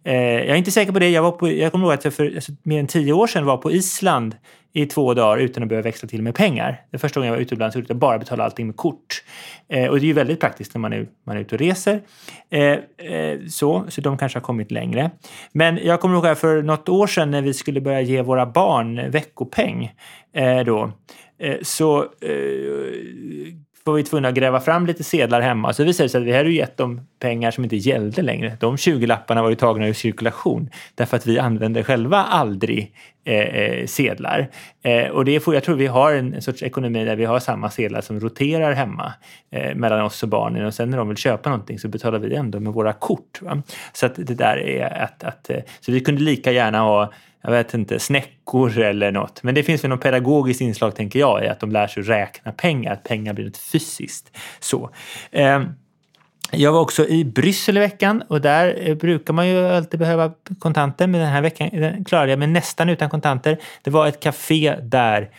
Eh, 0.03 0.15
jag 0.15 0.49
är 0.49 0.55
inte 0.55 0.71
säker 0.71 0.91
på 0.91 0.99
det. 0.99 1.09
Jag, 1.09 1.23
var 1.23 1.31
på, 1.31 1.49
jag 1.51 1.71
kommer 1.71 1.85
ihåg 1.85 1.93
att 1.93 2.03
jag 2.03 2.13
för 2.13 2.35
alltså, 2.35 2.51
mer 2.63 2.79
än 2.79 2.87
tio 2.87 3.13
år 3.13 3.27
sedan 3.27 3.45
var 3.45 3.57
på 3.57 3.71
Island 3.71 4.35
i 4.77 4.85
två 4.85 5.13
dagar 5.13 5.37
utan 5.37 5.63
att 5.63 5.69
behöva 5.69 5.83
växla 5.83 6.09
till 6.09 6.21
med 6.21 6.35
pengar. 6.35 6.81
Det 6.91 6.97
första 6.97 7.19
gången 7.19 7.27
jag 7.27 7.35
var 7.35 7.41
utomlands 7.41 7.75
gjorde 7.75 7.87
jag 7.89 7.97
bara 7.97 8.19
betala 8.19 8.43
allting 8.43 8.67
med 8.67 8.75
kort. 8.75 9.23
Eh, 9.69 9.87
och 9.87 9.99
det 9.99 10.05
är 10.05 10.07
ju 10.07 10.13
väldigt 10.13 10.39
praktiskt 10.39 10.73
när 10.73 10.79
man 10.79 10.93
är, 10.93 11.07
man 11.25 11.37
är 11.37 11.41
ute 11.41 11.55
och 11.55 11.59
reser. 11.59 12.01
Eh, 12.49 12.61
eh, 12.61 13.39
så, 13.49 13.85
så 13.89 14.01
de 14.01 14.17
kanske 14.17 14.39
har 14.39 14.43
kommit 14.43 14.71
längre. 14.71 15.11
Men 15.51 15.79
jag 15.83 16.01
kommer 16.01 16.15
ihåg 16.15 16.37
för 16.37 16.61
något 16.61 16.89
år 16.89 17.07
sedan 17.07 17.31
när 17.31 17.41
vi 17.41 17.53
skulle 17.53 17.81
börja 17.81 18.01
ge 18.01 18.21
våra 18.21 18.45
barn 18.45 19.11
veckopeng. 19.11 19.91
Eh, 20.33 20.59
då, 20.59 20.91
eh, 21.39 21.57
så 21.61 22.01
eh, 22.01 22.33
var 23.87 23.93
vi 23.93 24.03
tvungna 24.03 24.27
att 24.27 24.35
gräva 24.35 24.59
fram 24.59 24.85
lite 24.85 25.03
sedlar 25.03 25.41
hemma. 25.41 25.73
Så 25.73 25.83
visade 25.83 26.05
det 26.05 26.09
sig 26.09 26.21
att 26.21 26.27
vi 26.27 26.37
hade 26.37 26.51
gett 26.51 26.77
dem 26.77 27.01
pengar 27.19 27.51
som 27.51 27.63
inte 27.63 27.75
gällde 27.75 28.21
längre. 28.21 28.57
De 28.59 28.75
20-lapparna 28.75 29.41
var 29.41 29.49
ju 29.49 29.55
tagna 29.55 29.87
ur 29.87 29.93
cirkulation 29.93 30.69
därför 30.95 31.17
att 31.17 31.25
vi 31.25 31.39
använde 31.39 31.83
själva 31.83 32.17
aldrig 32.17 32.93
eh, 33.25 33.35
eh, 33.35 33.85
sedlar. 33.85 34.49
Eh, 34.83 35.07
och 35.07 35.25
det 35.25 35.39
får, 35.39 35.53
jag 35.53 35.63
tror 35.63 35.75
vi 35.75 35.87
har 35.87 36.13
en, 36.13 36.41
sorts 36.41 36.63
ekonomi 36.63 37.05
där 37.05 37.15
vi 37.15 37.25
har 37.25 37.39
samma 37.39 37.69
sedlar 37.69 38.01
som 38.01 38.19
roterar 38.19 38.73
hemma 38.73 39.13
eh, 39.51 39.75
mellan 39.75 40.01
oss 40.01 40.23
och 40.23 40.29
barnen 40.29 40.65
och 40.65 40.73
sen 40.73 40.89
när 40.89 40.97
de 40.97 41.07
vill 41.07 41.17
köpa 41.17 41.49
någonting 41.49 41.79
så 41.79 41.87
betalar 41.87 42.19
vi 42.19 42.35
ändå 42.35 42.59
med 42.59 42.73
våra 42.73 42.93
kort. 42.93 43.41
Va? 43.41 43.61
Så 43.93 44.05
att 44.05 44.15
det 44.15 44.33
där 44.33 44.57
är 44.57 45.03
att, 45.03 45.23
att 45.23 45.49
eh, 45.49 45.59
så 45.79 45.91
vi 45.91 45.99
kunde 45.99 46.21
lika 46.21 46.51
gärna 46.51 46.79
ha 46.79 47.11
jag 47.47 47.51
vet 47.51 47.73
inte, 47.73 47.99
snäckor 47.99 48.77
eller 48.77 49.11
något. 49.11 49.43
Men 49.43 49.55
det 49.55 49.63
finns 49.63 49.83
väl 49.83 49.89
något 49.89 50.01
pedagogiskt 50.01 50.61
inslag, 50.61 50.95
tänker 50.95 51.19
jag, 51.19 51.45
i 51.45 51.47
att 51.47 51.59
de 51.59 51.71
lär 51.71 51.87
sig 51.87 52.03
räkna 52.03 52.51
pengar, 52.51 52.93
att 52.93 53.03
pengar 53.03 53.33
blir 53.33 53.45
något 53.45 53.57
fysiskt. 53.57 54.37
Så. 54.59 54.89
Eh, 55.31 55.61
jag 56.51 56.71
var 56.71 56.79
också 56.79 57.07
i 57.07 57.25
Bryssel 57.25 57.77
i 57.77 57.79
veckan 57.79 58.23
och 58.27 58.41
där 58.41 58.89
eh, 58.89 58.95
brukar 58.95 59.33
man 59.33 59.47
ju 59.47 59.67
alltid 59.67 59.99
behöva 59.99 60.33
kontanter, 60.59 61.07
men 61.07 61.21
den 61.21 61.29
här 61.29 61.41
veckan 61.41 62.03
klarade 62.05 62.31
jag 62.31 62.39
mig 62.39 62.47
nästan 62.47 62.89
utan 62.89 63.09
kontanter. 63.09 63.57
Det 63.83 63.89
var 63.89 64.07
ett 64.07 64.19
café 64.19 64.75
där 64.81 65.29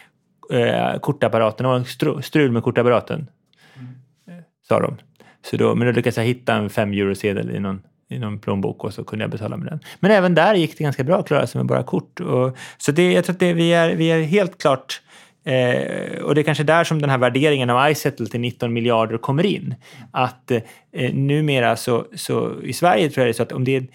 eh, 0.53 0.99
kortapparaten, 1.01 1.66
och 1.66 1.87
strul 2.25 2.53
med 2.53 2.62
kortapparaten, 2.62 3.31
mm. 3.77 4.42
sa 4.68 4.81
de. 4.81 4.97
Så 5.42 5.57
då, 5.57 5.75
men 5.75 5.87
då 5.87 5.92
lyckades 5.92 6.16
jag 6.16 6.25
hitta 6.25 6.55
en 6.55 6.71
fem 6.71 6.92
eurosedel 6.92 7.51
i 7.51 7.61
någon 7.61 7.83
i 8.09 8.18
någon 8.18 8.38
plånbok 8.38 8.85
och 8.85 8.94
så 8.94 9.05
kunde 9.05 9.23
jag 9.23 9.31
betala 9.31 9.57
med 9.57 9.66
den. 9.66 9.81
Men 10.01 10.11
även 10.11 10.35
där 10.35 10.55
gick 10.55 10.79
det 10.79 10.85
ganska 10.85 11.05
bra 11.05 11.18
att 11.18 11.27
klara 11.27 11.47
sig 11.47 11.59
med 11.59 11.66
bara 11.66 11.83
kort. 11.83 12.21
Och, 12.21 12.57
så 12.79 12.92
det, 12.92 13.12
jag 13.12 13.25
tror 13.25 13.35
att 13.35 13.40
det, 13.40 13.53
vi, 13.53 13.73
är, 13.73 13.94
vi 13.94 14.11
är 14.11 14.23
helt 14.23 14.59
klart 14.59 15.03
Eh, 15.49 16.23
och 16.23 16.35
det 16.35 16.40
är 16.40 16.42
kanske 16.42 16.65
där 16.65 16.85
som 16.85 17.00
den 17.00 17.11
här 17.11 17.19
värderingen 17.19 17.71
av 17.71 17.90
iSettle 17.90 18.27
till 18.27 18.40
19 18.40 18.73
miljarder 18.73 19.19
kommer 19.19 19.46
in. 19.46 19.75
Att 20.11 20.50
eh, 20.50 21.15
numera 21.15 21.77
så, 21.77 22.06
så 22.15 22.63
i 22.63 22.73
Sverige 22.73 23.11
tror 23.11 23.23
jag 23.23 23.27
det 23.27 23.31
är 23.31 23.37
så 23.37 23.42
att 23.42 23.52
om 23.52 23.65
det 23.65 23.77
är 23.77 23.87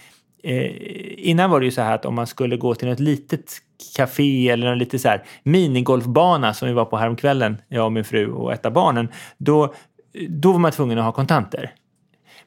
eh, 0.43 0.71
innan 1.29 1.49
var 1.49 1.59
det 1.59 1.65
ju 1.65 1.71
så 1.71 1.81
här 1.81 1.95
att 1.95 2.05
om 2.05 2.15
man 2.15 2.27
skulle 2.27 2.57
gå 2.57 2.75
till 2.75 2.87
något 2.87 2.99
litet 2.99 3.51
café 3.97 4.49
eller 4.49 4.69
någon 4.69 4.77
lite 4.77 4.99
så 4.99 5.07
här 5.07 5.23
minigolfbana 5.43 6.53
som 6.53 6.67
vi 6.67 6.73
var 6.73 6.85
på 6.85 6.97
häromkvällen, 6.97 7.57
jag 7.67 7.85
och 7.85 7.91
min 7.91 8.03
fru 8.03 8.31
och 8.31 8.53
ett 8.53 8.65
av 8.65 8.73
barnen, 8.73 9.07
då, 9.37 9.73
då 10.29 10.51
var 10.51 10.59
man 10.59 10.71
tvungen 10.71 10.97
att 10.97 11.05
ha 11.05 11.11
kontanter. 11.11 11.71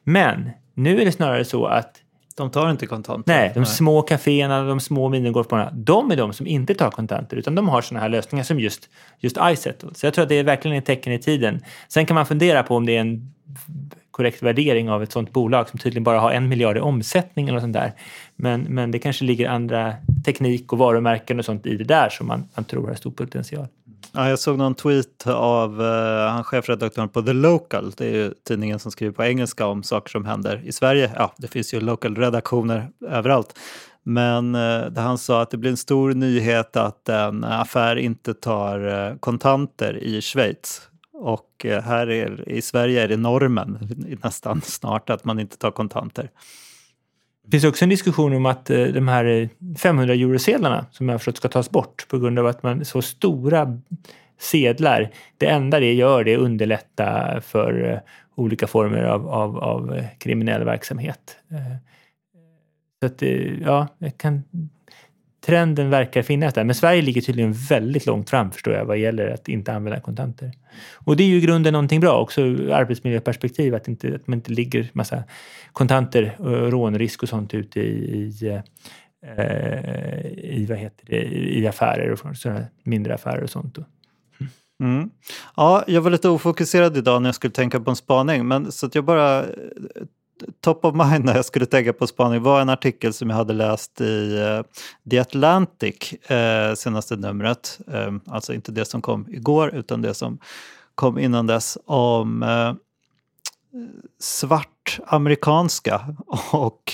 Men 0.03 0.49
nu 0.77 1.01
är 1.01 1.05
det 1.05 1.11
snarare 1.11 1.45
så 1.45 1.65
att 1.65 2.01
De 2.35 2.51
tar 2.51 2.71
inte 2.71 2.85
kontanter. 2.85 3.33
Nej, 3.33 3.51
de 3.55 3.65
små 3.65 4.01
kaféerna, 4.01 4.63
de 4.63 4.79
små 4.79 5.09
minigolfbanorna, 5.09 5.71
de 5.73 6.11
är 6.11 6.15
de 6.15 6.33
som 6.33 6.47
inte 6.47 6.73
tar 6.73 6.91
kontanter 6.91 7.37
utan 7.37 7.55
de 7.55 7.69
har 7.69 7.81
sådana 7.81 8.01
här 8.01 8.09
lösningar 8.09 8.43
som 8.43 8.59
just, 8.59 8.89
just 9.19 9.37
iSettle. 9.41 9.89
Så 9.93 10.05
jag 10.05 10.13
tror 10.13 10.23
att 10.23 10.29
det 10.29 10.35
är 10.35 10.43
verkligen 10.43 10.77
ett 10.77 10.85
tecken 10.85 11.13
i 11.13 11.19
tiden. 11.19 11.63
Sen 11.87 12.05
kan 12.05 12.15
man 12.15 12.25
fundera 12.25 12.63
på 12.63 12.75
om 12.75 12.85
det 12.85 12.95
är 12.95 13.01
en 13.01 13.33
korrekt 14.11 14.43
värdering 14.43 14.89
av 14.89 15.03
ett 15.03 15.11
sådant 15.11 15.33
bolag 15.33 15.69
som 15.69 15.79
tydligen 15.79 16.03
bara 16.03 16.19
har 16.19 16.31
en 16.31 16.47
miljard 16.49 16.77
i 16.77 16.79
omsättning 16.79 17.49
eller 17.49 17.59
sånt 17.59 17.73
där. 17.73 17.91
Men, 18.35 18.61
men 18.61 18.91
det 18.91 18.99
kanske 18.99 19.25
ligger 19.25 19.49
andra 19.49 19.93
teknik 20.25 20.73
och 20.73 20.79
varumärken 20.79 21.39
och 21.39 21.45
sånt 21.45 21.65
i 21.65 21.77
det 21.77 21.83
där 21.83 22.09
som 22.09 22.27
man, 22.27 22.49
man 22.55 22.65
tror 22.65 22.87
har 22.87 22.95
stor 22.95 23.11
potential. 23.11 23.67
Ja, 24.17 24.29
jag 24.29 24.39
såg 24.39 24.57
någon 24.57 24.75
tweet 24.75 25.27
av 25.27 25.81
uh, 25.81 26.27
han 26.27 26.43
chefredaktören 26.43 27.09
på 27.09 27.21
The 27.21 27.33
Local. 27.33 27.91
Det 27.91 28.05
är 28.05 28.13
ju 28.13 28.33
tidningen 28.47 28.79
som 28.79 28.91
skriver 28.91 29.13
på 29.13 29.23
engelska 29.23 29.67
om 29.67 29.83
saker 29.83 30.09
som 30.09 30.25
händer 30.25 30.61
i 30.65 30.71
Sverige. 30.71 31.11
Ja, 31.15 31.33
det 31.37 31.47
finns 31.47 31.73
ju 31.73 31.79
local-redaktioner 31.79 32.89
överallt. 33.07 33.59
Men 34.03 34.55
uh, 34.55 34.91
där 34.91 35.01
han 35.01 35.17
sa 35.17 35.41
att 35.41 35.51
det 35.51 35.57
blir 35.57 35.71
en 35.71 35.77
stor 35.77 36.13
nyhet 36.13 36.75
att 36.75 37.09
en 37.09 37.43
affär 37.43 37.95
inte 37.95 38.33
tar 38.33 38.87
uh, 38.87 39.17
kontanter 39.17 39.97
i 39.97 40.21
Schweiz. 40.21 40.81
Och 41.13 41.65
uh, 41.65 41.79
här 41.79 42.09
är, 42.09 42.49
i 42.49 42.61
Sverige 42.61 43.03
är 43.03 43.07
det 43.07 43.17
normen 43.17 43.77
nästan 44.23 44.61
snart 44.61 45.09
att 45.09 45.25
man 45.25 45.39
inte 45.39 45.57
tar 45.57 45.71
kontanter. 45.71 46.29
Det 47.47 47.51
finns 47.51 47.63
också 47.63 47.85
en 47.85 47.89
diskussion 47.89 48.33
om 48.33 48.45
att 48.45 48.69
eh, 48.69 48.83
de 48.83 49.07
här 49.07 49.25
eh, 49.25 49.47
500 49.77 50.13
eurosedlarna 50.13 50.85
som 50.91 51.09
jag 51.09 51.13
har 51.13 51.19
förstått 51.19 51.37
ska 51.37 51.47
tas 51.47 51.69
bort 51.69 52.05
på 52.09 52.19
grund 52.19 52.39
av 52.39 52.45
att 52.45 52.63
man 52.63 52.85
så 52.85 53.01
stora 53.01 53.79
sedlar, 54.39 55.11
det 55.37 55.45
enda 55.45 55.79
det 55.79 55.93
gör 55.93 56.23
det 56.23 56.33
är 56.33 56.37
att 56.37 56.43
underlätta 56.43 57.41
för 57.41 57.91
eh, 57.91 57.99
olika 58.35 58.67
former 58.67 59.03
av, 59.03 59.27
av, 59.27 59.57
av 59.57 60.01
kriminell 60.17 60.63
verksamhet. 60.63 61.37
Så 62.99 63.05
att, 63.05 63.21
ja, 63.61 63.87
jag 63.97 64.17
kan, 64.17 64.43
trenden 65.47 65.89
verkar 65.89 66.21
finnas 66.21 66.53
där. 66.53 66.63
Men 66.63 66.75
Sverige 66.75 67.01
ligger 67.01 67.21
tydligen 67.21 67.53
väldigt 67.53 68.05
långt 68.05 68.29
fram 68.29 68.51
förstår 68.51 68.73
jag 68.73 68.85
vad 68.85 68.97
gäller 68.97 69.27
att 69.27 69.47
inte 69.47 69.73
använda 69.73 69.99
kontanter. 69.99 70.51
Och 70.93 71.17
det 71.17 71.23
är 71.23 71.27
ju 71.27 71.37
i 71.37 71.41
grunden 71.41 71.73
någonting 71.73 71.99
bra 71.99 72.21
också 72.21 72.41
ur 72.41 72.71
arbetsmiljöperspektiv 72.71 73.75
att, 73.75 73.87
inte, 73.87 74.15
att 74.15 74.27
man 74.27 74.37
inte 74.37 74.51
ligger 74.51 74.89
massa 74.93 75.23
kontanter 75.71 76.35
och 76.37 76.71
rånrisk 76.71 77.23
och 77.23 77.29
sånt 77.29 77.53
ute 77.53 77.79
i, 77.79 77.83
i 77.83 78.47
eh, 78.47 78.61
i, 80.37 80.65
vad 80.69 80.77
heter 80.77 81.05
det, 81.05 81.23
i 81.33 81.67
affärer 81.67 82.11
och 82.11 82.37
sådana 82.37 82.65
mindre 82.83 83.13
affärer 83.13 83.43
och 83.43 83.49
sånt. 83.49 83.77
Mm. 84.83 85.09
Ja, 85.55 85.83
jag 85.87 86.01
var 86.01 86.11
lite 86.11 86.29
ofokuserad 86.29 86.97
idag 86.97 87.21
när 87.21 87.27
jag 87.27 87.35
skulle 87.35 87.51
tänka 87.51 87.79
på 87.79 87.89
en 87.89 87.95
spaning, 87.95 88.47
men 88.47 88.71
så 88.71 88.85
att 88.85 88.95
jag 88.95 89.03
bara 89.03 89.43
eh, 89.43 89.47
top 90.61 90.85
of 90.85 90.95
mind 90.95 91.25
när 91.25 91.35
jag 91.35 91.45
skulle 91.45 91.65
tänka 91.65 91.93
på 91.93 92.07
spaning 92.07 92.43
var 92.43 92.61
en 92.61 92.69
artikel 92.69 93.13
som 93.13 93.29
jag 93.29 93.37
hade 93.37 93.53
läst 93.53 94.01
i 94.01 94.37
uh, 94.37 94.63
The 95.09 95.19
Atlantic, 95.19 96.13
uh, 96.31 96.75
senaste 96.75 97.15
numret. 97.15 97.79
Uh, 97.93 98.17
alltså 98.27 98.53
inte 98.53 98.71
det 98.71 98.85
som 98.85 99.01
kom 99.01 99.27
igår 99.29 99.75
utan 99.75 100.01
det 100.01 100.13
som 100.13 100.39
kom 100.95 101.19
innan 101.19 101.47
dess 101.47 101.77
om 101.85 102.43
uh, 102.43 102.73
svart 104.19 104.99
amerikanska 105.07 106.15
och 106.51 106.93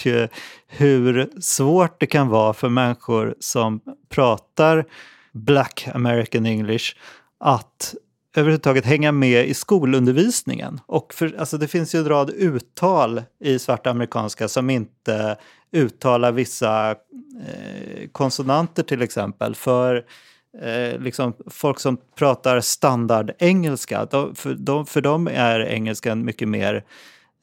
hur 0.67 1.41
svårt 1.41 1.99
det 1.99 2.05
kan 2.05 2.27
vara 2.27 2.53
för 2.53 2.69
människor 2.69 3.35
som 3.39 3.79
pratar 4.09 4.85
Black 5.31 5.87
American 5.93 6.45
English 6.45 6.95
att 7.39 7.95
överhuvudtaget 8.35 8.85
hänga 8.85 9.11
med 9.11 9.47
i 9.47 9.53
skolundervisningen. 9.53 10.79
Och 10.85 11.13
för, 11.13 11.35
alltså 11.37 11.57
det 11.57 11.67
finns 11.67 11.95
ju 11.95 11.99
en 11.99 12.09
rad 12.09 12.29
uttal 12.29 13.21
i 13.39 13.59
svarta 13.59 13.89
amerikanska 13.89 14.47
som 14.47 14.69
inte 14.69 15.37
uttalar 15.71 16.31
vissa 16.31 16.91
eh, 16.91 18.07
konsonanter 18.11 18.83
till 18.83 19.01
exempel. 19.01 19.55
För 19.55 20.03
eh, 20.61 20.99
liksom 20.99 21.33
folk 21.47 21.79
som 21.79 21.97
pratar 22.15 22.61
standardengelska, 22.61 24.05
de, 24.05 24.35
för, 24.35 24.53
de, 24.53 24.85
för 24.85 25.01
dem 25.01 25.27
är 25.27 25.59
engelskan 25.59 26.25
mycket 26.25 26.47
mer 26.47 26.83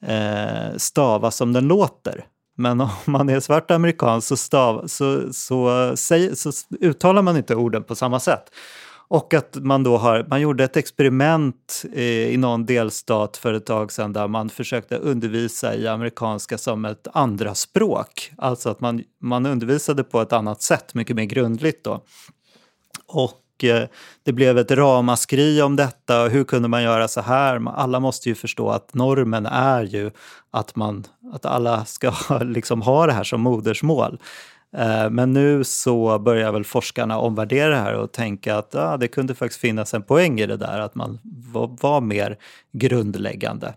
eh, 0.05 0.77
stava 0.77 1.31
som 1.31 1.53
den 1.53 1.67
låter. 1.67 2.25
Men 2.57 2.81
om 2.81 2.89
man 3.05 3.29
är 3.29 3.39
svart 3.39 3.71
amerikan 3.71 4.21
så, 4.21 4.37
stav, 4.37 4.87
så, 4.87 5.33
så, 5.33 5.91
så, 5.95 6.35
så 6.35 6.51
uttalar 6.79 7.21
man 7.21 7.37
inte 7.37 7.55
orden 7.55 7.83
på 7.83 7.95
samma 7.95 8.19
sätt. 8.19 8.43
Och 9.11 9.33
att 9.33 9.55
man 9.55 9.83
då 9.83 9.97
har, 9.97 10.25
man 10.29 10.41
gjorde 10.41 10.63
ett 10.63 10.77
experiment 10.77 11.83
eh, 11.93 12.03
i 12.03 12.37
någon 12.37 12.65
delstat 12.65 13.37
för 13.37 13.53
ett 13.53 13.65
tag 13.65 13.91
sedan 13.91 14.13
där 14.13 14.27
man 14.27 14.49
försökte 14.49 14.97
undervisa 14.97 15.75
i 15.75 15.87
amerikanska 15.87 16.57
som 16.57 16.85
ett 16.85 17.07
andra 17.13 17.55
språk. 17.55 18.31
Alltså 18.37 18.69
att 18.69 18.81
man, 18.81 19.03
man 19.21 19.45
undervisade 19.45 20.03
på 20.03 20.21
ett 20.21 20.33
annat 20.33 20.61
sätt, 20.61 20.93
mycket 20.93 21.15
mer 21.15 21.23
grundligt 21.23 21.83
då. 21.83 22.03
Och 23.07 23.63
eh, 23.63 23.87
det 24.23 24.33
blev 24.33 24.57
ett 24.57 24.71
ramaskri 24.71 25.61
om 25.61 25.75
detta 25.75 26.27
hur 26.27 26.43
kunde 26.43 26.67
man 26.67 26.83
göra 26.83 27.07
så 27.07 27.21
här? 27.21 27.69
Alla 27.69 27.99
måste 27.99 28.29
ju 28.29 28.35
förstå 28.35 28.69
att 28.69 28.93
normen 28.93 29.45
är 29.45 29.83
ju 29.83 30.11
att, 30.51 30.75
man, 30.75 31.07
att 31.33 31.45
alla 31.45 31.85
ska 31.85 32.13
liksom 32.41 32.81
ha 32.81 33.05
det 33.05 33.13
här 33.13 33.23
som 33.23 33.41
modersmål. 33.41 34.19
Eh, 34.77 35.09
men 35.09 35.33
nu 35.33 35.63
så 35.63 36.19
börjar 36.19 36.51
väl 36.51 36.63
forskarna 36.63 37.17
omvärdera 37.17 37.69
det 37.69 37.75
här 37.75 37.93
och 37.93 38.11
tänka 38.11 38.57
att 38.57 38.75
ah, 38.75 38.97
det 38.97 39.07
kunde 39.07 39.35
faktiskt 39.35 39.61
finnas 39.61 39.93
en 39.93 40.03
poäng 40.03 40.39
i 40.39 40.45
det 40.45 40.57
där, 40.57 40.79
att 40.79 40.95
man 40.95 41.19
var, 41.23 41.77
var 41.81 42.01
mer 42.01 42.37
grundläggande. 42.71 43.73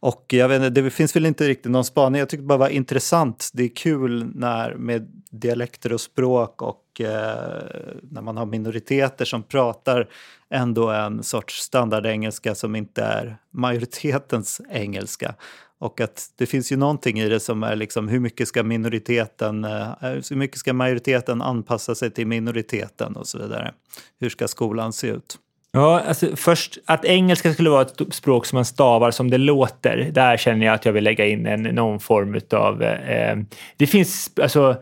Och 0.00 0.24
jag 0.28 0.48
vet 0.48 0.62
inte, 0.62 0.82
det 0.82 0.90
finns 0.90 1.16
väl 1.16 1.26
inte 1.26 1.48
riktigt 1.48 1.72
någon 1.72 1.84
spaning, 1.84 2.18
jag 2.18 2.28
tyckte 2.28 2.42
det 2.42 2.46
bara 2.46 2.58
var 2.58 2.68
intressant. 2.68 3.50
Det 3.52 3.62
är 3.62 3.68
kul 3.68 4.30
när 4.34 4.74
med 4.74 5.22
dialekter 5.30 5.92
och 5.92 6.00
språk 6.00 6.62
och 6.62 7.00
eh, 7.00 7.62
när 8.02 8.22
man 8.22 8.36
har 8.36 8.46
minoriteter 8.46 9.24
som 9.24 9.42
pratar 9.42 10.08
ändå 10.50 10.90
en 10.90 11.22
sorts 11.22 11.54
standardengelska 11.54 12.54
som 12.54 12.76
inte 12.76 13.02
är 13.02 13.36
majoritetens 13.50 14.60
engelska. 14.70 15.34
Och 15.80 16.00
att 16.00 16.26
det 16.36 16.46
finns 16.46 16.72
ju 16.72 16.76
någonting 16.76 17.20
i 17.20 17.28
det 17.28 17.40
som 17.40 17.62
är 17.62 17.76
liksom 17.76 18.08
hur 18.08 18.20
mycket 18.20 18.48
ska 18.48 18.62
minoriteten, 18.62 19.64
eh, 19.64 19.88
eh, 19.88 20.10
hur 20.30 20.36
mycket 20.36 20.58
ska 20.58 20.72
majoriteten 20.72 21.42
anpassa 21.42 21.94
sig 21.94 22.10
till 22.10 22.26
minoriteten 22.26 23.16
och 23.16 23.26
så 23.26 23.38
vidare. 23.38 23.72
Hur 24.20 24.28
ska 24.28 24.48
skolan 24.48 24.92
se 24.92 25.06
ut? 25.06 25.38
Ja, 25.72 26.00
alltså 26.00 26.36
först 26.36 26.78
att 26.86 27.04
engelska 27.04 27.52
skulle 27.52 27.70
vara 27.70 27.82
ett 27.82 28.14
språk 28.14 28.46
som 28.46 28.56
man 28.56 28.64
stavar 28.64 29.10
som 29.10 29.30
det 29.30 29.38
låter. 29.38 30.10
Där 30.12 30.36
känner 30.36 30.66
jag 30.66 30.74
att 30.74 30.84
jag 30.84 30.92
vill 30.92 31.04
lägga 31.04 31.26
in 31.26 31.46
en, 31.46 31.62
någon 31.62 32.00
form 32.00 32.40
av... 32.52 32.82
Eh, 32.82 33.30
eh, 33.30 33.38
det 33.76 33.86
finns 33.86 34.30
alltså 34.42 34.76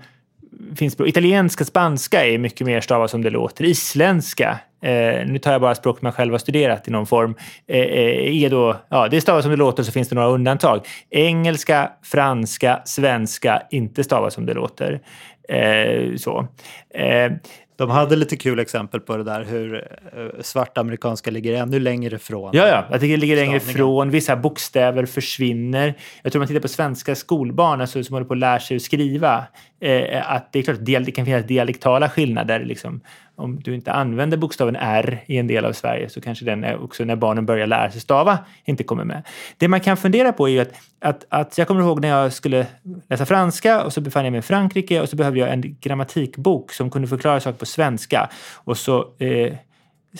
finns 0.77 1.01
italienska, 1.01 1.65
spanska 1.65 2.27
är 2.27 2.39
mycket 2.39 2.67
mer 2.67 2.81
stavat 2.81 3.11
som 3.11 3.23
det 3.23 3.31
låter. 3.31 3.65
Isländska, 3.65 4.59
eh, 4.83 5.27
nu 5.27 5.39
tar 5.39 5.53
jag 5.53 5.61
bara 5.61 5.75
språk 5.75 6.03
man 6.03 6.13
själv 6.13 6.33
har 6.33 6.39
studerat 6.39 6.89
i 6.89 6.91
någon 6.91 7.07
form, 7.07 7.35
eh, 7.69 7.81
eh, 7.81 8.45
är 8.45 8.51
då, 8.51 8.77
ja 8.89 9.09
det 9.09 9.17
är 9.17 9.21
stavat 9.21 9.43
som 9.43 9.51
det 9.51 9.57
låter 9.57 9.83
så 9.83 9.93
finns 9.93 10.09
det 10.09 10.15
några 10.15 10.29
undantag. 10.29 10.87
Engelska, 11.11 11.91
franska, 12.03 12.83
svenska, 12.85 13.63
inte 13.71 14.05
stavat 14.05 14.33
som 14.33 14.47
det 14.47 14.55
låter. 14.55 15.01
Eh, 15.49 16.17
så. 16.17 16.47
Eh, 16.95 17.33
de 17.77 17.91
hade 17.91 18.17
lite 18.17 18.37
kul 18.37 18.59
exempel 18.59 19.01
på 19.01 19.17
det 19.17 19.25
där 19.25 19.45
hur 19.45 19.75
eh, 19.75 20.41
svarta 20.41 20.81
amerikanska 20.81 21.31
ligger 21.31 21.55
ännu 21.63 21.81
längre 21.81 22.17
ifrån. 22.17 22.51
Ja, 22.53 22.69
ja, 22.69 22.85
att 22.91 23.01
det 23.01 23.17
ligger 23.17 23.37
längre 23.37 23.57
ifrån. 23.57 24.11
Vissa 24.11 24.37
bokstäver 24.37 25.07
försvinner. 25.07 25.95
Jag 26.23 26.33
tror 26.33 26.41
man 26.41 26.49
tittar 26.49 26.61
på 26.61 26.69
svenska 26.69 27.15
skolbarn 27.15 27.81
alltså, 27.81 28.05
som 28.05 28.15
håller 28.15 28.27
på 28.27 28.35
att 28.35 28.39
lära 28.39 28.61
sig 28.61 28.77
att 28.77 28.83
skriva. 28.83 29.45
Eh, 29.81 30.33
att 30.33 30.53
det 30.53 30.59
är 30.59 30.63
klart 30.63 30.77
att 30.77 30.87
det 30.87 31.13
kan 31.13 31.25
finnas 31.25 31.47
dialektala 31.47 32.09
skillnader. 32.09 32.65
Liksom 32.65 33.01
om 33.37 33.61
du 33.61 33.75
inte 33.75 33.93
använder 33.93 34.37
bokstaven 34.37 34.77
R 34.77 35.25
i 35.27 35.39
en 35.39 35.47
del 35.47 35.65
av 35.65 35.73
Sverige 35.73 36.09
så 36.09 36.21
kanske 36.21 36.45
den 36.45 36.65
också 36.65 37.05
när 37.05 37.17
barnen 37.17 37.47
börjar 37.47 37.67
lära 37.67 37.91
sig 37.91 38.01
stava 38.01 38.39
inte 38.65 38.85
kommer 38.85 39.05
med. 39.05 39.23
Det 39.57 39.69
man 39.69 39.81
kan 39.81 39.97
fundera 39.97 40.33
på 40.33 40.49
är 40.49 40.53
ju 40.53 40.61
att, 40.61 40.73
att, 41.01 41.25
att 41.29 41.59
jag 41.59 41.69
kommer 41.69 41.81
ihåg 41.81 42.01
när 42.01 42.09
jag 42.09 42.33
skulle 42.33 42.67
läsa 43.09 43.27
franska 43.27 43.85
och 43.85 43.93
så 43.93 44.01
befann 44.01 44.25
jag 44.25 44.33
mig 44.33 44.39
i 44.39 44.43
Frankrike 44.43 45.01
och 45.01 45.09
så 45.09 45.17
behövde 45.17 45.41
jag 45.41 45.53
en 45.53 45.77
grammatikbok 45.81 46.73
som 46.73 46.91
kunde 46.91 47.09
förklara 47.09 47.41
saker 47.41 47.59
på 47.59 47.67
svenska. 47.67 48.31
Och 48.55 48.77
så 48.77 48.99
eh, 49.19 49.53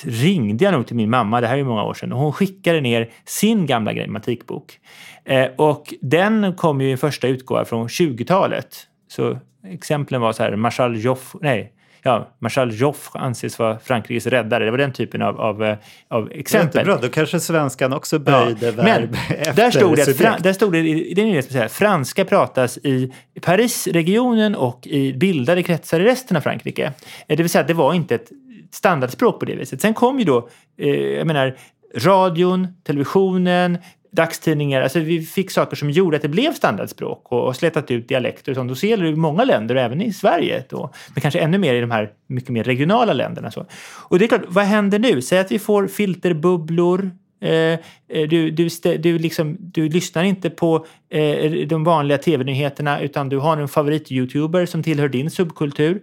ringde 0.03 0.65
jag 0.65 0.75
nog 0.75 0.87
till 0.87 0.97
min 0.97 1.11
mamma, 1.11 1.41
det 1.41 1.47
här 1.47 1.55
är 1.55 1.59
ju 1.59 1.65
många 1.65 1.85
år 1.85 1.95
sedan, 1.95 2.13
och 2.13 2.19
hon 2.19 2.33
skickade 2.33 2.81
ner 2.81 3.11
sin 3.25 3.67
gamla 3.67 3.93
grammatikbok. 3.93 4.79
Eh, 5.25 5.47
och 5.57 5.95
den 6.01 6.55
kom 6.55 6.81
ju 6.81 6.91
i 6.91 6.97
första 6.97 7.29
utgåva 7.29 7.65
från 7.65 7.89
20-talet. 7.89 8.87
Så 9.09 9.39
exemplen 9.69 10.21
var 10.21 10.33
så 10.33 10.43
här, 10.43 10.57
Marshall 10.57 10.97
Joff, 10.97 11.37
nej, 11.41 11.73
ja, 12.07 12.29
Marshal 12.39 12.73
Joffre 12.73 13.21
anses 13.21 13.59
vara 13.59 13.79
Frankrikes 13.79 14.27
räddare. 14.27 14.65
Det 14.65 14.71
var 14.71 14.79
den 14.79 14.93
typen 14.93 15.23
av, 15.23 15.41
av, 15.41 15.65
eh, 15.65 15.77
av 16.09 16.31
exempel. 16.33 16.81
inte 16.81 16.85
bra, 16.85 16.99
då 17.03 17.09
kanske 17.09 17.41
svenskan 17.41 17.93
också 17.93 18.19
böjde 18.19 18.67
Ja, 18.67 18.73
verb 18.73 18.85
Men 18.85 19.15
efter 19.39 19.55
där 19.55 19.71
stod 19.71 19.97
det, 19.97 20.05
subjekt. 20.05 20.43
där 20.43 20.53
stod 20.53 20.73
det, 20.73 20.83
det 20.83 21.23
är 21.23 21.35
det 21.35 21.43
säger, 21.43 21.69
franska 21.69 22.25
pratas 22.25 22.79
i 22.79 23.13
Parisregionen 23.41 24.55
och 24.55 24.87
i 24.87 25.13
bildade 25.13 25.63
kretsar 25.63 26.01
i 26.01 26.05
resten 26.05 26.37
av 26.37 26.41
Frankrike. 26.41 26.85
Eh, 26.85 26.93
Det 27.37 27.37
vill 27.37 27.51
säga 27.51 27.63
att 27.63 27.69
det 27.69 27.75
var 27.75 27.95
inte 27.95 28.15
ett 28.15 28.31
standardspråk 28.73 29.39
på 29.41 29.45
det 29.47 29.55
viset. 29.57 29.81
Sen 29.81 29.95
kom 29.95 30.19
ju 30.19 30.25
då, 30.25 30.49
eh, 30.79 30.89
jag 30.91 31.27
menar, 31.27 31.57
radion, 31.97 32.69
televisionen, 32.87 33.79
dagstidningar. 34.17 34.83
Alltså 34.83 35.01
vi 35.01 35.23
fick 35.23 35.51
saker 35.51 35.77
som 35.77 35.91
gjorde 35.91 36.17
att 36.17 36.23
det 36.23 36.29
blev 36.29 36.53
standardspråk 36.53 37.33
och, 37.33 37.47
och 37.47 37.57
slätat 37.57 37.91
ut 37.91 38.09
dialekter 38.09 38.53
och 38.53 38.57
sånt. 38.57 38.71
Och 38.71 38.79
så 38.79 38.87
gäller 38.87 39.05
det 39.05 39.11
i 39.11 39.17
många 39.17 39.45
länder, 39.45 39.75
och 39.75 39.81
även 39.81 40.03
i 40.03 40.13
Sverige 40.13 40.65
då. 40.69 40.91
Men 41.15 41.21
kanske 41.21 41.41
ännu 41.41 41.59
mer 41.59 41.75
i 41.75 41.81
de 41.81 41.91
här 41.91 42.11
mycket 42.27 42.51
mer 42.51 42.65
regionala 42.65 43.13
länderna. 43.13 43.51
Så. 43.51 43.67
Och 44.09 44.19
det 44.19 44.25
är 44.25 44.29
klart, 44.29 44.45
vad 44.49 44.65
händer 44.65 44.99
nu? 44.99 45.23
Säg 45.23 45.39
att 45.39 45.53
vi 45.53 45.59
får 45.59 45.87
filterbubblor. 45.87 47.11
Eh, 47.41 47.51
eh 47.53 47.79
du, 48.09 48.51
du, 48.51 48.69
du, 48.99 49.19
liksom, 49.19 49.57
du 49.61 49.89
lyssnar 49.89 50.25
inte 50.25 50.51
på 50.51 50.87
eh, 51.11 51.53
de 51.67 51.85
vanliga 51.85 52.19
tv-nyheterna 52.19 53.01
utan 53.01 53.29
du 53.29 53.39
har 53.39 53.57
en 53.57 53.69
favorit-youtuber 53.69 54.67
som 54.67 54.83
tillhör 54.83 55.09
din 55.09 55.31
subkultur. 55.31 56.01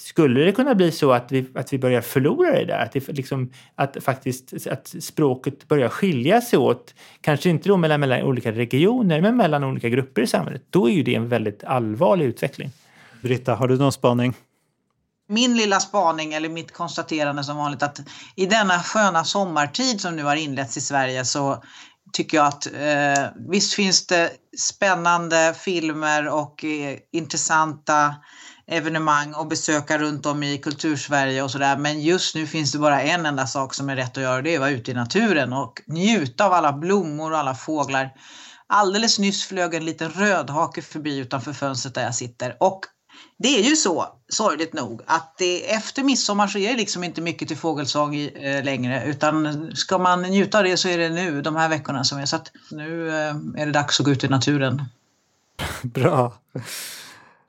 Skulle 0.00 0.40
det 0.40 0.52
kunna 0.52 0.74
bli 0.74 0.92
så 0.92 1.12
att 1.12 1.32
vi, 1.32 1.46
att 1.54 1.72
vi 1.72 1.78
börjar 1.78 2.00
förlora 2.00 2.52
det 2.52 2.64
där? 2.64 2.78
Att, 2.78 2.92
det 2.92 3.08
liksom, 3.08 3.50
att 3.74 3.96
faktiskt 4.00 4.66
att 4.66 4.94
språket 5.00 5.68
börjar 5.68 5.88
skilja 5.88 6.40
sig 6.40 6.58
åt, 6.58 6.94
kanske 7.20 7.50
inte 7.50 7.68
då 7.68 7.76
mellan, 7.76 8.00
mellan 8.00 8.22
olika 8.22 8.52
regioner, 8.52 9.20
men 9.20 9.36
mellan 9.36 9.64
olika 9.64 9.88
grupper 9.88 10.22
i 10.22 10.26
samhället. 10.26 10.62
Då 10.70 10.88
är 10.88 10.92
ju 10.92 11.02
det 11.02 11.14
en 11.14 11.28
väldigt 11.28 11.64
allvarlig 11.64 12.24
utveckling. 12.24 12.70
Britta, 13.22 13.54
har 13.54 13.68
du 13.68 13.76
någon 13.76 13.92
spaning? 13.92 14.34
Min 15.28 15.56
lilla 15.56 15.80
spaning, 15.80 16.34
eller 16.34 16.48
mitt 16.48 16.72
konstaterande 16.72 17.44
som 17.44 17.56
vanligt, 17.56 17.82
att 17.82 18.00
i 18.36 18.46
denna 18.46 18.78
sköna 18.78 19.24
sommartid 19.24 20.00
som 20.00 20.16
nu 20.16 20.22
har 20.22 20.36
inletts 20.36 20.76
i 20.76 20.80
Sverige 20.80 21.24
så 21.24 21.62
tycker 22.12 22.36
jag 22.36 22.46
att 22.46 22.66
eh, 22.66 23.48
visst 23.48 23.74
finns 23.74 24.06
det 24.06 24.30
spännande 24.58 25.54
filmer 25.58 26.28
och 26.28 26.64
eh, 26.64 26.98
intressanta 27.12 28.14
evenemang 28.70 29.34
och 29.34 29.46
besöka 29.46 29.98
runt 29.98 30.26
om 30.26 30.42
i 30.42 30.58
kultursverige 30.58 31.42
och 31.42 31.50
sådär. 31.50 31.76
Men 31.76 32.00
just 32.00 32.34
nu 32.34 32.46
finns 32.46 32.72
det 32.72 32.78
bara 32.78 33.02
en 33.02 33.26
enda 33.26 33.46
sak 33.46 33.74
som 33.74 33.88
är 33.88 33.96
rätt 33.96 34.16
att 34.16 34.22
göra 34.22 34.36
och 34.36 34.42
det 34.42 34.50
är 34.50 34.56
att 34.56 34.60
vara 34.60 34.70
ute 34.70 34.90
i 34.90 34.94
naturen 34.94 35.52
och 35.52 35.82
njuta 35.86 36.46
av 36.46 36.52
alla 36.52 36.72
blommor 36.72 37.32
och 37.32 37.38
alla 37.38 37.54
fåglar. 37.54 38.10
Alldeles 38.66 39.18
nyss 39.18 39.44
flög 39.44 39.74
en 39.74 39.84
liten 39.84 40.10
rödhake 40.10 40.82
förbi 40.82 41.18
utanför 41.18 41.52
fönstret 41.52 41.94
där 41.94 42.02
jag 42.02 42.14
sitter 42.14 42.56
och 42.60 42.80
det 43.38 43.58
är 43.58 43.62
ju 43.62 43.76
så, 43.76 44.06
sorgligt 44.28 44.72
nog, 44.72 45.02
att 45.06 45.34
det, 45.38 45.70
efter 45.70 46.02
midsommar 46.02 46.46
så 46.46 46.58
är 46.58 46.70
det 46.70 46.76
liksom 46.76 47.04
inte 47.04 47.20
mycket 47.20 47.48
till 47.48 47.56
fågelsång 47.56 48.14
i, 48.14 48.32
eh, 48.34 48.64
längre. 48.64 49.04
Utan 49.04 49.70
ska 49.76 49.98
man 49.98 50.22
njuta 50.22 50.58
av 50.58 50.64
det 50.64 50.76
så 50.76 50.88
är 50.88 50.98
det 50.98 51.08
nu, 51.08 51.42
de 51.42 51.56
här 51.56 51.68
veckorna 51.68 52.04
som 52.04 52.18
är. 52.18 52.26
Så 52.26 52.36
att 52.36 52.52
nu 52.70 53.08
eh, 53.08 53.36
är 53.56 53.66
det 53.66 53.72
dags 53.72 54.00
att 54.00 54.06
gå 54.06 54.12
ut 54.12 54.24
i 54.24 54.28
naturen. 54.28 54.84
Bra. 55.82 56.34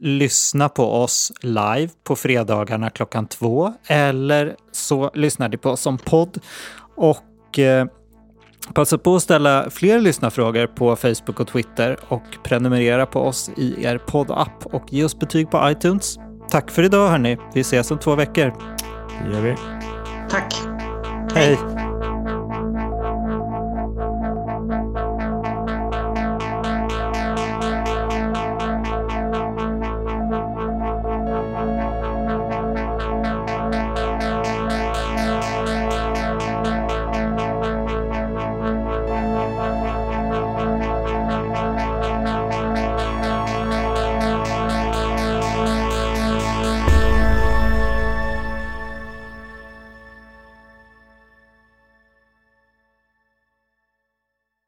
Lyssna 0.03 0.69
på 0.69 0.93
oss 0.93 1.31
live 1.41 1.89
på 2.03 2.15
fredagarna 2.15 2.89
klockan 2.89 3.27
två 3.27 3.73
eller 3.87 4.55
så 4.71 5.11
lyssnar 5.13 5.49
ni 5.49 5.57
på 5.57 5.69
oss 5.69 5.81
som 5.81 5.97
podd. 5.97 6.39
Och 6.95 7.59
eh, 7.59 7.85
passa 8.73 8.97
på 8.97 9.15
att 9.15 9.23
ställa 9.23 9.69
fler 9.69 9.99
lyssnarfrågor 9.99 10.67
på 10.67 10.95
Facebook 10.95 11.39
och 11.39 11.47
Twitter 11.47 11.97
och 12.07 12.23
prenumerera 12.43 13.05
på 13.05 13.19
oss 13.19 13.49
i 13.57 13.85
er 13.85 13.97
poddapp 13.97 14.65
och 14.65 14.93
ge 14.93 15.03
oss 15.03 15.19
betyg 15.19 15.51
på 15.51 15.69
iTunes. 15.69 16.17
Tack 16.49 16.71
för 16.71 16.83
idag 16.83 17.09
hörni. 17.09 17.37
Vi 17.53 17.61
ses 17.61 17.91
om 17.91 17.99
två 17.99 18.15
veckor. 18.15 18.53
Det 19.25 19.33
gör 19.33 19.41
vi. 19.41 19.55
Tack! 20.29 20.53
Hej. 21.35 21.80